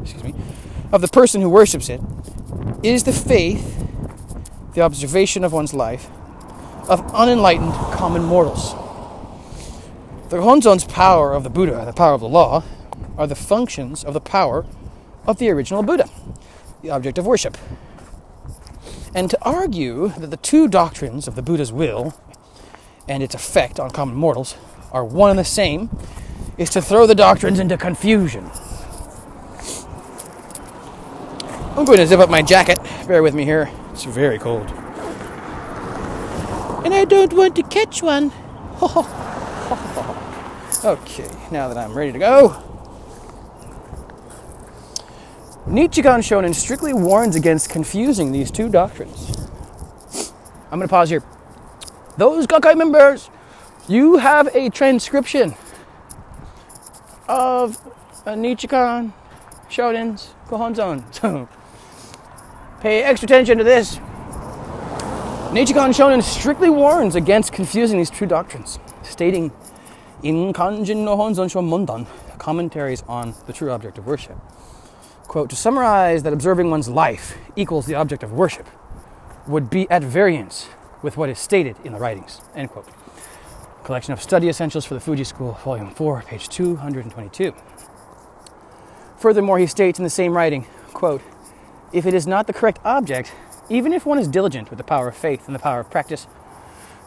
excuse 0.01 0.23
me 0.23 0.33
of 0.91 1.01
the 1.01 1.07
person 1.07 1.41
who 1.41 1.49
worships 1.49 1.87
it 1.89 2.01
is 2.83 3.03
the 3.03 3.13
faith, 3.13 3.80
the 4.73 4.81
observation 4.81 5.43
of 5.43 5.53
one's 5.53 5.73
life 5.73 6.09
of 6.87 7.01
unenlightened 7.13 7.73
common 7.93 8.23
mortals. 8.23 8.73
The 10.29 10.41
Honzon's 10.41 10.85
power 10.85 11.33
of 11.33 11.43
the 11.43 11.49
Buddha, 11.49 11.83
the 11.85 11.93
power 11.93 12.13
of 12.13 12.21
the 12.21 12.27
law, 12.27 12.63
are 13.17 13.27
the 13.27 13.35
functions 13.35 14.03
of 14.03 14.13
the 14.13 14.21
power 14.21 14.65
of 15.25 15.37
the 15.37 15.49
original 15.49 15.83
Buddha, 15.83 16.09
the 16.81 16.89
object 16.89 17.17
of 17.17 17.25
worship. 17.25 17.57
And 19.13 19.29
to 19.29 19.37
argue 19.41 20.09
that 20.17 20.27
the 20.27 20.37
two 20.37 20.67
doctrines 20.67 21.27
of 21.27 21.35
the 21.35 21.41
Buddha's 21.41 21.71
will 21.71 22.13
and 23.07 23.21
its 23.21 23.35
effect 23.35 23.79
on 23.79 23.89
common 23.89 24.15
mortals 24.15 24.55
are 24.91 25.03
one 25.03 25.31
and 25.31 25.39
the 25.39 25.45
same 25.45 25.89
is 26.57 26.69
to 26.69 26.81
throw 26.81 27.05
the 27.05 27.15
doctrines 27.15 27.59
into 27.59 27.77
confusion. 27.77 28.49
I'm 31.75 31.85
going 31.85 31.99
to 31.99 32.07
zip 32.07 32.19
up 32.19 32.29
my 32.29 32.41
jacket. 32.41 32.79
Bear 33.07 33.23
with 33.23 33.33
me 33.33 33.45
here. 33.45 33.71
It's 33.91 34.05
very 34.05 34.39
cold. 34.39 34.69
And 36.83 36.93
I 36.93 37.05
don't 37.05 37.33
want 37.33 37.55
to 37.57 37.63
catch 37.63 38.01
one. 38.01 38.31
okay, 40.83 41.29
now 41.51 41.67
that 41.67 41.77
I'm 41.77 41.93
ready 41.93 42.11
to 42.13 42.19
go. 42.19 42.63
Nichikan 45.67 46.19
Shonin 46.19 46.55
strictly 46.55 46.93
warns 46.93 47.35
against 47.35 47.69
confusing 47.69 48.31
these 48.31 48.49
two 48.49 48.69
doctrines. 48.69 49.47
I'm 50.71 50.79
going 50.79 50.87
to 50.87 50.87
pause 50.87 51.09
here. 51.09 51.23
Those 52.17 52.47
Gakkai 52.47 52.77
members, 52.77 53.29
you 53.87 54.17
have 54.17 54.53
a 54.55 54.69
transcription 54.69 55.53
of 57.27 57.77
a 58.25 58.31
Nichikan 58.33 59.13
Shonin's 59.69 60.33
Gohonzon. 60.47 61.47
Pay 62.81 63.03
extra 63.03 63.27
attention 63.27 63.59
to 63.59 63.63
this. 63.63 63.97
Nichikan 65.53 65.93
Shonin 65.93 66.23
strictly 66.23 66.71
warns 66.71 67.13
against 67.13 67.53
confusing 67.53 67.99
these 67.99 68.09
true 68.09 68.25
doctrines, 68.25 68.79
stating 69.03 69.51
in 70.23 70.51
Kanjin 70.51 71.05
no 71.05 71.15
Honzon 71.15 71.47
Mondan, 71.63 72.07
commentaries 72.39 73.03
on 73.07 73.35
the 73.45 73.53
true 73.53 73.69
object 73.69 73.99
of 73.99 74.07
worship. 74.07 74.35
Quote, 75.27 75.51
to 75.51 75.55
summarize 75.55 76.23
that 76.23 76.33
observing 76.33 76.71
one's 76.71 76.89
life 76.89 77.37
equals 77.55 77.85
the 77.85 77.93
object 77.93 78.23
of 78.23 78.31
worship 78.31 78.65
would 79.45 79.69
be 79.69 79.87
at 79.91 80.03
variance 80.03 80.67
with 81.03 81.17
what 81.17 81.29
is 81.29 81.37
stated 81.37 81.75
in 81.83 81.93
the 81.93 81.99
writings, 81.99 82.41
end 82.55 82.71
quote. 82.71 82.87
Collection 83.83 84.11
of 84.11 84.23
Study 84.23 84.49
Essentials 84.49 84.85
for 84.85 84.95
the 84.95 84.99
Fuji 84.99 85.23
School, 85.23 85.53
Volume 85.63 85.91
4, 85.91 86.23
page 86.23 86.49
222. 86.49 87.53
Furthermore, 89.19 89.59
he 89.59 89.67
states 89.67 89.99
in 89.99 90.03
the 90.03 90.09
same 90.09 90.35
writing, 90.35 90.65
quote, 90.93 91.21
if 91.93 92.05
it 92.05 92.13
is 92.13 92.25
not 92.25 92.47
the 92.47 92.53
correct 92.53 92.79
object, 92.85 93.33
even 93.69 93.93
if 93.93 94.05
one 94.05 94.17
is 94.17 94.27
diligent 94.27 94.69
with 94.69 94.77
the 94.77 94.83
power 94.83 95.07
of 95.07 95.15
faith 95.15 95.45
and 95.45 95.55
the 95.55 95.59
power 95.59 95.79
of 95.79 95.89
practice, 95.89 96.27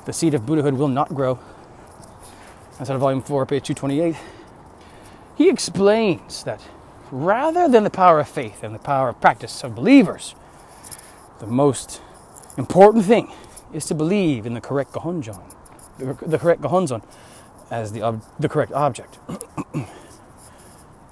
the 0.06 0.12
seed 0.12 0.34
of 0.34 0.46
Buddhahood 0.46 0.74
will 0.74 0.88
not 0.88 1.14
grow. 1.14 1.38
That's 2.78 2.90
out 2.90 2.94
of 2.94 3.00
Volume 3.00 3.22
4, 3.22 3.46
page 3.46 3.66
228. 3.66 4.16
He 5.36 5.48
explains 5.48 6.44
that 6.44 6.60
rather 7.10 7.68
than 7.68 7.84
the 7.84 7.90
power 7.90 8.20
of 8.20 8.28
faith 8.28 8.62
and 8.62 8.74
the 8.74 8.78
power 8.78 9.10
of 9.10 9.20
practice 9.20 9.62
of 9.64 9.74
believers, 9.74 10.34
the 11.40 11.46
most 11.46 12.00
important 12.56 13.04
thing 13.04 13.32
is 13.72 13.86
to 13.86 13.94
believe 13.94 14.46
in 14.46 14.54
the 14.54 14.60
correct 14.60 14.92
Gohonzon, 14.92 15.42
the, 15.98 16.14
the 16.26 16.38
correct 16.38 16.60
Gohonzon 16.60 17.02
as 17.70 17.92
the, 17.92 18.02
ob- 18.02 18.22
the 18.38 18.48
correct 18.48 18.72
object. 18.72 19.18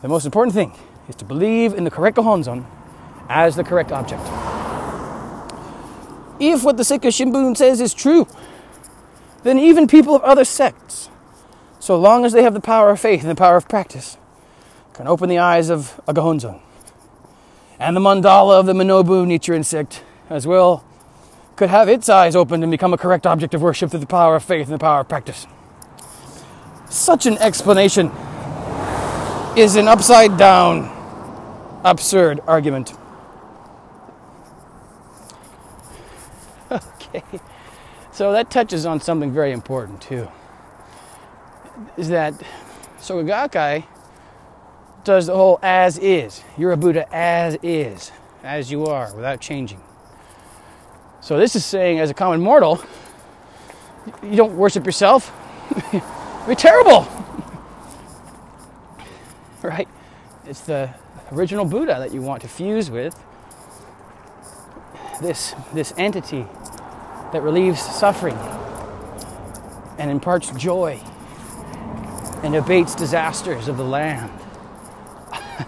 the 0.03 0.09
most 0.09 0.25
important 0.25 0.55
thing 0.55 0.73
is 1.09 1.17
to 1.17 1.25
believe 1.25 1.75
in 1.75 1.85
the 1.85 1.91
correct 1.91 2.17
Gohonzon 2.17 2.65
as 3.29 3.57
the 3.57 3.65
correct 3.65 3.93
object. 3.93 4.23
If 6.41 6.65
what 6.65 6.77
the 6.77 6.83
Seikyo 6.83 7.11
Shimbun 7.11 7.57
says 7.57 7.81
is 7.81 7.95
true, 7.95 8.27
then 9.43 9.59
even 9.59 9.87
people 9.87 10.15
of 10.15 10.23
other 10.23 10.45
sects, 10.45 11.09
so 11.79 11.99
long 11.99 12.25
as 12.25 12.33
they 12.33 12.43
have 12.43 12.55
the 12.55 12.61
power 12.61 12.91
of 12.91 13.01
faith 13.01 13.23
and 13.23 13.31
the 13.31 13.35
power 13.35 13.57
of 13.57 13.69
practice, 13.69 14.17
can 14.95 15.07
open 15.07 15.29
the 15.29 15.39
eyes 15.39 15.69
of 15.71 16.01
a. 16.07 16.61
And 17.79 17.97
the 17.97 18.01
mandala 18.01 18.61
of 18.61 18.67
the 18.67 18.73
Minobu 18.73 19.27
Nichiren 19.27 19.65
sect 19.65 20.03
as 20.31 20.47
well 20.47 20.85
could 21.57 21.71
have 21.71 21.89
its 21.89 22.09
eyes 22.09 22.35
opened 22.37 22.63
and 22.63 22.71
become 22.71 22.93
a 22.95 22.99
correct 22.99 23.27
object 23.27 23.55
of 23.55 23.63
worship 23.63 23.91
through 23.91 24.01
the 24.01 24.07
power 24.07 24.37
of 24.37 24.45
faith 24.45 24.67
and 24.67 24.75
the 24.75 24.79
power 24.79 25.01
of 25.01 25.09
practice. 25.09 25.47
Such 26.89 27.27
an 27.27 27.39
explanation 27.39 28.11
is 29.57 29.77
an 29.77 29.89
upside 29.89 30.37
down, 30.37 30.91
absurd 31.85 32.41
argument. 32.47 32.95
So 38.13 38.33
that 38.33 38.51
touches 38.51 38.85
on 38.85 39.01
something 39.01 39.33
very 39.33 39.53
important 39.53 40.03
too. 40.03 40.29
Is 41.97 42.11
that 42.11 42.35
Soka 42.99 43.25
Gakkai 43.27 43.85
does 45.03 45.27
the 45.27 45.35
whole 45.35 45.59
as 45.63 45.97
is. 45.97 46.45
You're 46.59 46.73
a 46.73 46.77
Buddha 46.77 47.07
as 47.11 47.57
is, 47.63 48.13
as 48.45 48.71
you 48.71 48.85
are, 48.85 49.13
without 49.15 49.41
changing. 49.41 49.81
So 51.23 51.39
this 51.39 51.57
is 51.57 51.65
saying, 51.65 52.01
as 52.01 52.11
a 52.11 52.15
common 52.15 52.41
mortal, 52.41 52.85
you 54.23 54.37
don't 54.37 54.57
worship 54.57 54.85
yourself. 54.85 55.33
It'd 56.45 56.59
terrible, 56.59 57.09
right? 59.63 59.89
It's 60.45 60.61
the 60.61 60.91
original 61.33 61.65
Buddha 61.65 61.97
that 61.99 62.13
you 62.13 62.21
want 62.21 62.43
to 62.43 62.49
fuse 62.49 62.91
with. 62.91 63.19
This 65.23 65.55
this 65.73 65.95
entity 65.97 66.47
that 67.33 67.43
relieves 67.43 67.81
suffering 67.81 68.37
and 69.99 70.11
imparts 70.11 70.51
joy 70.53 71.01
and 72.43 72.55
abates 72.55 72.95
disasters 72.95 73.69
of 73.69 73.77
the 73.77 73.85
land. 73.85 74.31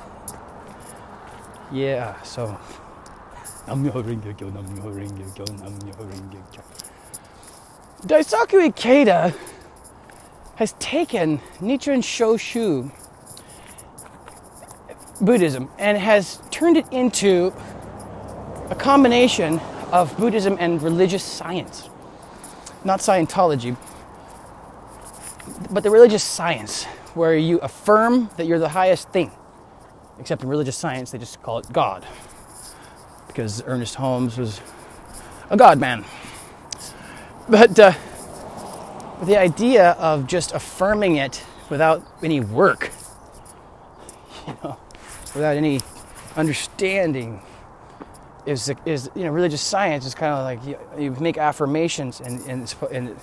yeah, 1.73 2.21
so 2.23 2.59
Daisaku 8.03 8.71
Ikeda 8.71 9.35
has 10.57 10.73
taken 10.79 11.39
Nichiren 11.61 12.03
Shoshu 12.03 12.91
Buddhism 15.21 15.71
and 15.79 15.97
has 15.97 16.43
turned 16.51 16.77
it 16.77 16.87
into 16.93 17.53
a 18.71 18.75
combination 18.75 19.61
of 19.95 20.17
Buddhism 20.17 20.57
and 20.59 20.83
religious 20.83 21.23
science. 21.23 21.89
Not 22.85 22.99
Scientology, 22.99 23.77
but 25.71 25.85
the 25.85 25.91
religious 25.91 26.25
science, 26.25 26.85
where 27.15 27.37
you 27.37 27.59
affirm 27.61 28.29
that 28.37 28.47
you're 28.47 28.59
the 28.59 28.71
highest 28.71 29.09
thing. 29.11 29.31
Except 30.19 30.43
in 30.43 30.49
religious 30.49 30.77
science, 30.77 31.13
they 31.13 31.19
just 31.19 31.41
call 31.43 31.59
it 31.59 31.73
God 31.73 32.05
because 33.29 33.63
Ernest 33.67 33.95
Holmes 33.95 34.37
was 34.37 34.61
a 35.49 35.57
God 35.57 35.79
man. 35.79 36.05
But 37.49 37.79
uh, 37.79 37.93
the 39.23 39.37
idea 39.37 39.93
of 39.93 40.27
just 40.27 40.53
affirming 40.53 41.17
it 41.17 41.45
without 41.71 42.05
any 42.21 42.41
work, 42.41 42.91
you 44.49 44.57
know, 44.65 44.77
without 45.35 45.57
any 45.57 45.81
understanding, 46.37 47.41
is 48.47 48.73
is 48.85 49.11
you 49.15 49.25
know 49.25 49.31
religious 49.31 49.61
science 49.61 50.05
is 50.07 50.15
kind 50.15 50.35
of 50.35 50.45
like 50.45 50.65
you, 50.67 51.03
you 51.03 51.11
make 51.21 51.39
affirmations 51.39 52.21
and, 52.21 52.41
and 52.47 52.75
and 52.93 53.17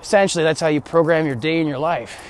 essentially 0.00 0.44
that's 0.44 0.60
how 0.60 0.68
you 0.68 0.80
program 0.80 1.26
your 1.26 1.36
day 1.36 1.60
in 1.60 1.66
your 1.66 1.78
life. 1.78 2.20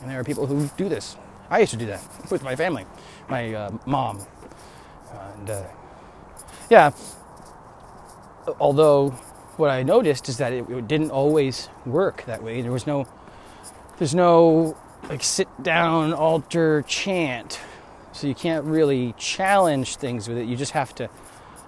And 0.00 0.10
there 0.10 0.20
are 0.20 0.24
people 0.24 0.46
who 0.46 0.68
do 0.76 0.88
this. 0.88 1.16
I 1.50 1.60
used 1.60 1.72
to 1.72 1.78
do 1.78 1.86
that 1.86 2.02
with 2.30 2.42
my 2.42 2.56
family, 2.56 2.84
my 3.28 3.54
uh, 3.54 3.70
mom, 3.86 4.20
and. 5.12 5.50
Uh, 5.50 5.64
yeah. 6.70 6.90
Although 8.58 9.10
what 9.56 9.70
I 9.70 9.82
noticed 9.82 10.28
is 10.28 10.38
that 10.38 10.52
it, 10.52 10.68
it, 10.68 10.88
didn't 10.88 11.10
always 11.10 11.68
work 11.86 12.24
that 12.26 12.42
way. 12.42 12.62
There 12.62 12.72
was 12.72 12.86
no, 12.86 13.06
there's 13.98 14.14
no 14.14 14.76
like 15.08 15.22
sit 15.22 15.48
down 15.62 16.12
altar 16.12 16.82
chant, 16.86 17.60
so 18.14 18.28
you 18.28 18.34
can't 18.34 18.64
really 18.64 19.12
challenge 19.18 19.96
things 19.96 20.28
with 20.28 20.38
it. 20.38 20.46
You 20.46 20.56
just 20.56 20.72
have 20.72 20.94
to 20.94 21.10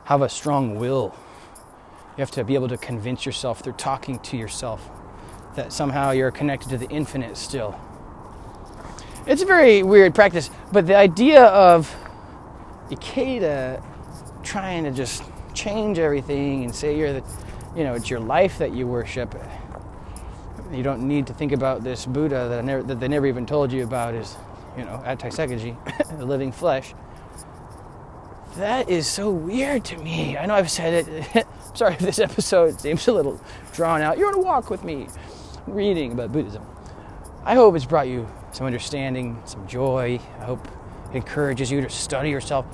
have 0.05 0.23
a 0.23 0.29
strong 0.29 0.79
will 0.79 1.13
You 2.17 2.23
have 2.23 2.31
to 2.33 2.45
be 2.45 2.55
able 2.55 2.69
to 2.69 2.79
convince 2.79 3.27
yourself 3.27 3.61
through 3.61 3.75
talking 3.75 4.19
to 4.21 4.39
yourself 4.39 4.89
that 5.55 5.71
somehow 5.71 6.13
you're 6.13 6.31
connected 6.31 6.71
to 6.71 6.79
the 6.79 6.89
infinite 6.89 7.37
still. 7.37 7.79
It's 9.27 9.43
a 9.43 9.47
very 9.47 9.83
weird 9.83 10.15
practice, 10.15 10.49
but 10.73 10.87
the 10.87 10.97
idea 10.97 11.45
of 11.45 11.95
Ikeda 12.91 13.83
trying 14.43 14.85
to 14.85 14.93
just 14.93 15.25
change 15.53 15.99
everything 15.99 16.65
and 16.65 16.75
say 16.75 16.97
you're 16.97 17.13
the, 17.13 17.25
you 17.77 17.85
know, 17.85 17.95
it's 17.95 18.09
your 18.09 18.21
life 18.21 18.57
that 18.59 18.73
you 18.73 18.87
worship. 18.87 19.35
You 20.73 20.83
don't 20.83 21.03
need 21.03 21.27
to 21.27 21.35
think 21.35 21.53
about 21.53 21.85
this 21.85 22.07
Buddha 22.07 22.49
that, 22.49 22.65
never, 22.65 22.83
that 22.85 22.99
they 22.99 23.09
never 23.09 23.27
even 23.27 23.45
told 23.45 23.73
you 23.73 23.85
about 23.85 24.15
is, 24.15 24.37
you 24.77 24.85
know, 24.85 25.03
the 25.05 26.17
living 26.25 26.53
flesh. 26.53 26.95
That 28.57 28.89
is 28.89 29.07
so 29.07 29.31
weird 29.31 29.85
to 29.87 29.99
me. 29.99 30.39
I 30.39 30.47
know 30.47 30.55
I've 30.55 30.71
said 30.71 31.07
it. 31.07 31.47
Sorry 31.75 31.93
if 31.93 31.99
this 31.99 32.19
episode 32.19 32.81
seems 32.81 33.07
a 33.07 33.13
little 33.13 33.39
drawn 33.75 34.01
out. 34.01 34.17
You're 34.17 34.29
on 34.29 34.35
a 34.35 34.41
walk 34.41 34.71
with 34.71 34.83
me, 34.83 35.09
reading 35.67 36.13
about 36.13 36.33
Buddhism. 36.33 36.65
I 37.45 37.55
hope 37.55 37.77
it's 37.77 37.85
brought 37.85 38.09
you 38.09 38.27
some 38.53 38.67
understanding, 38.67 39.41
some 39.45 39.67
joy. 39.67 40.19
I 40.41 40.45
hope 40.45 40.67
it 41.13 41.17
encourages 41.17 41.71
you 41.71 41.83
to 41.83 41.91
study 41.91 42.31
yourself. 42.31 42.65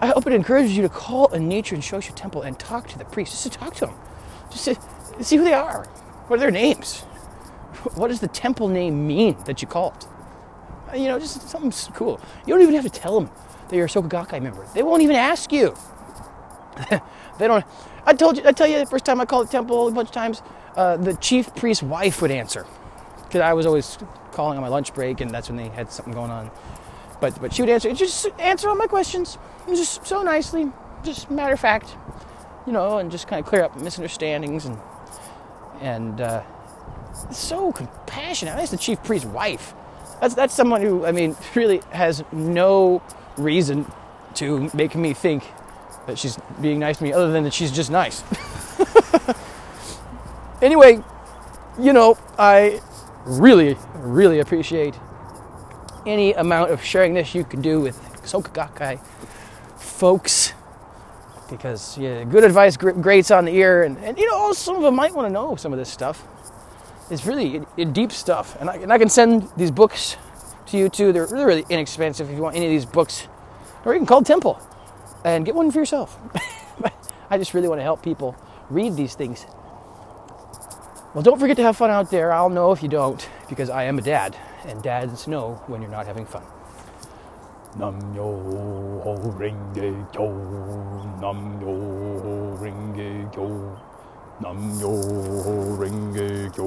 I 0.00 0.06
hope 0.06 0.26
it 0.26 0.32
encourages 0.32 0.76
you 0.76 0.82
to 0.82 0.88
call 0.88 1.26
a 1.32 1.38
Nichiren 1.38 1.78
Shoshu 1.78 2.14
temple 2.14 2.42
and 2.42 2.58
talk 2.58 2.88
to 2.88 2.98
the 2.98 3.04
priest, 3.04 3.32
just 3.32 3.44
to 3.44 3.50
talk 3.50 3.74
to 3.74 3.86
them, 3.86 3.94
just 4.50 4.64
to 4.66 5.24
see 5.24 5.36
who 5.36 5.44
they 5.44 5.54
are. 5.54 5.84
What 6.28 6.36
are 6.36 6.40
their 6.40 6.50
names? 6.50 7.00
What 7.94 8.08
does 8.08 8.20
the 8.20 8.28
temple 8.28 8.68
name 8.68 9.08
mean 9.08 9.36
that 9.46 9.60
you 9.60 9.66
call 9.66 9.92
it? 9.96 10.06
You 10.94 11.08
know, 11.08 11.18
just 11.18 11.48
something 11.48 11.72
cool. 11.94 12.20
You 12.46 12.54
don't 12.54 12.62
even 12.62 12.74
have 12.74 12.84
to 12.84 12.90
tell 12.90 13.18
them 13.18 13.30
that 13.68 13.76
you're 13.76 13.86
a 13.86 13.88
Soka 13.88 14.08
Gakkai 14.08 14.42
member. 14.42 14.66
They 14.74 14.82
won't 14.82 15.02
even 15.02 15.16
ask 15.16 15.52
you. 15.52 15.74
they 16.90 17.46
don't. 17.46 17.64
I 18.04 18.14
told 18.14 18.36
you. 18.36 18.42
I 18.46 18.52
tell 18.52 18.66
you 18.66 18.78
the 18.78 18.86
first 18.86 19.04
time 19.04 19.20
I 19.20 19.24
called 19.24 19.48
the 19.48 19.52
temple 19.52 19.88
a 19.88 19.92
bunch 19.92 20.08
of 20.08 20.14
times. 20.14 20.42
Uh, 20.76 20.96
the 20.96 21.14
chief 21.14 21.54
priest's 21.54 21.82
wife 21.82 22.22
would 22.22 22.30
answer 22.30 22.66
because 23.24 23.40
I 23.40 23.52
was 23.52 23.66
always 23.66 23.98
calling 24.32 24.56
on 24.56 24.62
my 24.62 24.68
lunch 24.68 24.92
break, 24.94 25.20
and 25.20 25.30
that's 25.30 25.48
when 25.48 25.56
they 25.56 25.68
had 25.68 25.90
something 25.90 26.12
going 26.12 26.30
on. 26.30 26.50
But 27.20 27.40
but 27.40 27.54
she 27.54 27.62
would 27.62 27.70
answer 27.70 27.92
just 27.94 28.28
answer 28.38 28.68
all 28.68 28.74
my 28.74 28.86
questions, 28.86 29.38
just 29.68 30.06
so 30.06 30.22
nicely, 30.22 30.70
just 31.02 31.30
matter 31.30 31.52
of 31.52 31.60
fact, 31.60 31.96
you 32.66 32.72
know, 32.72 32.98
and 32.98 33.10
just 33.10 33.28
kind 33.28 33.40
of 33.40 33.46
clear 33.46 33.62
up 33.64 33.80
misunderstandings 33.80 34.66
and 34.66 34.78
and 35.80 36.20
uh, 36.20 36.42
so 37.30 37.72
compassionate. 37.72 38.56
That's 38.56 38.70
the 38.70 38.76
chief 38.76 39.02
priest's 39.02 39.26
wife. 39.26 39.74
That's 40.22 40.34
that's 40.34 40.54
someone 40.54 40.82
who 40.82 41.04
I 41.04 41.10
mean 41.10 41.34
really 41.56 41.82
has 41.90 42.22
no 42.30 43.02
reason 43.36 43.90
to 44.34 44.70
make 44.72 44.94
me 44.94 45.14
think 45.14 45.42
that 46.06 46.16
she's 46.16 46.38
being 46.60 46.78
nice 46.78 46.98
to 46.98 47.02
me 47.02 47.12
other 47.12 47.32
than 47.32 47.42
that 47.42 47.52
she's 47.52 47.72
just 47.72 47.90
nice. 47.90 48.22
anyway, 50.62 51.02
you 51.76 51.92
know, 51.92 52.16
I 52.38 52.80
really, 53.24 53.76
really 53.96 54.38
appreciate 54.38 54.94
any 56.06 56.34
amount 56.34 56.70
of 56.70 56.84
sharing 56.84 57.14
this 57.14 57.34
you 57.34 57.42
can 57.42 57.60
do 57.60 57.80
with 57.80 58.00
Soka 58.22 59.00
folks 59.76 60.52
because 61.50 61.98
yeah, 61.98 62.22
good 62.22 62.44
advice 62.44 62.76
grates 62.76 63.32
on 63.32 63.44
the 63.44 63.56
ear, 63.56 63.82
and, 63.82 63.98
and 63.98 64.16
you 64.16 64.30
know, 64.30 64.52
some 64.52 64.76
of 64.76 64.82
them 64.82 64.94
might 64.94 65.14
want 65.14 65.26
to 65.26 65.32
know 65.32 65.56
some 65.56 65.72
of 65.72 65.80
this 65.80 65.90
stuff. 65.90 66.24
It's 67.12 67.26
really 67.26 67.60
deep 67.92 68.10
stuff, 68.10 68.56
and 68.58 68.70
I, 68.70 68.76
and 68.76 68.90
I 68.90 68.96
can 68.96 69.10
send 69.10 69.46
these 69.54 69.70
books 69.70 70.16
to 70.68 70.78
you 70.78 70.88
too. 70.88 71.12
They're 71.12 71.26
really, 71.26 71.44
really 71.44 71.66
inexpensive 71.68 72.30
if 72.30 72.34
you 72.34 72.42
want 72.42 72.56
any 72.56 72.64
of 72.64 72.70
these 72.70 72.86
books, 72.86 73.28
or 73.84 73.92
you 73.92 74.00
can 74.00 74.06
call 74.06 74.22
Temple 74.22 74.58
and 75.22 75.44
get 75.44 75.54
one 75.54 75.70
for 75.70 75.78
yourself. 75.78 76.18
I 77.30 77.36
just 77.36 77.52
really 77.52 77.68
want 77.68 77.80
to 77.80 77.82
help 77.82 78.02
people 78.02 78.34
read 78.70 78.96
these 78.96 79.14
things. 79.14 79.44
Well, 81.12 81.22
don't 81.22 81.38
forget 81.38 81.58
to 81.58 81.62
have 81.62 81.76
fun 81.76 81.90
out 81.90 82.10
there. 82.10 82.32
I'll 82.32 82.48
know 82.48 82.72
if 82.72 82.82
you 82.82 82.88
don't, 82.88 83.28
because 83.46 83.68
I 83.68 83.84
am 83.84 83.98
a 83.98 84.02
dad, 84.02 84.34
and 84.64 84.82
dads 84.82 85.28
know 85.28 85.62
when 85.66 85.82
you're 85.82 85.90
not 85.90 86.06
having 86.06 86.24
fun. 86.24 86.44
Nam 87.76 88.14
yo 88.14 88.32
ho 89.04 89.16
renge 89.36 90.12
kyo, 90.12 90.28
nam 91.20 91.60
yo 91.60 91.74
ho 92.24 92.58
renge 92.58 93.32
kyo, 93.34 93.78
Nam 94.42 94.58
Myo 94.74 94.90
Renge 95.78 96.50
Kyo. 96.54 96.66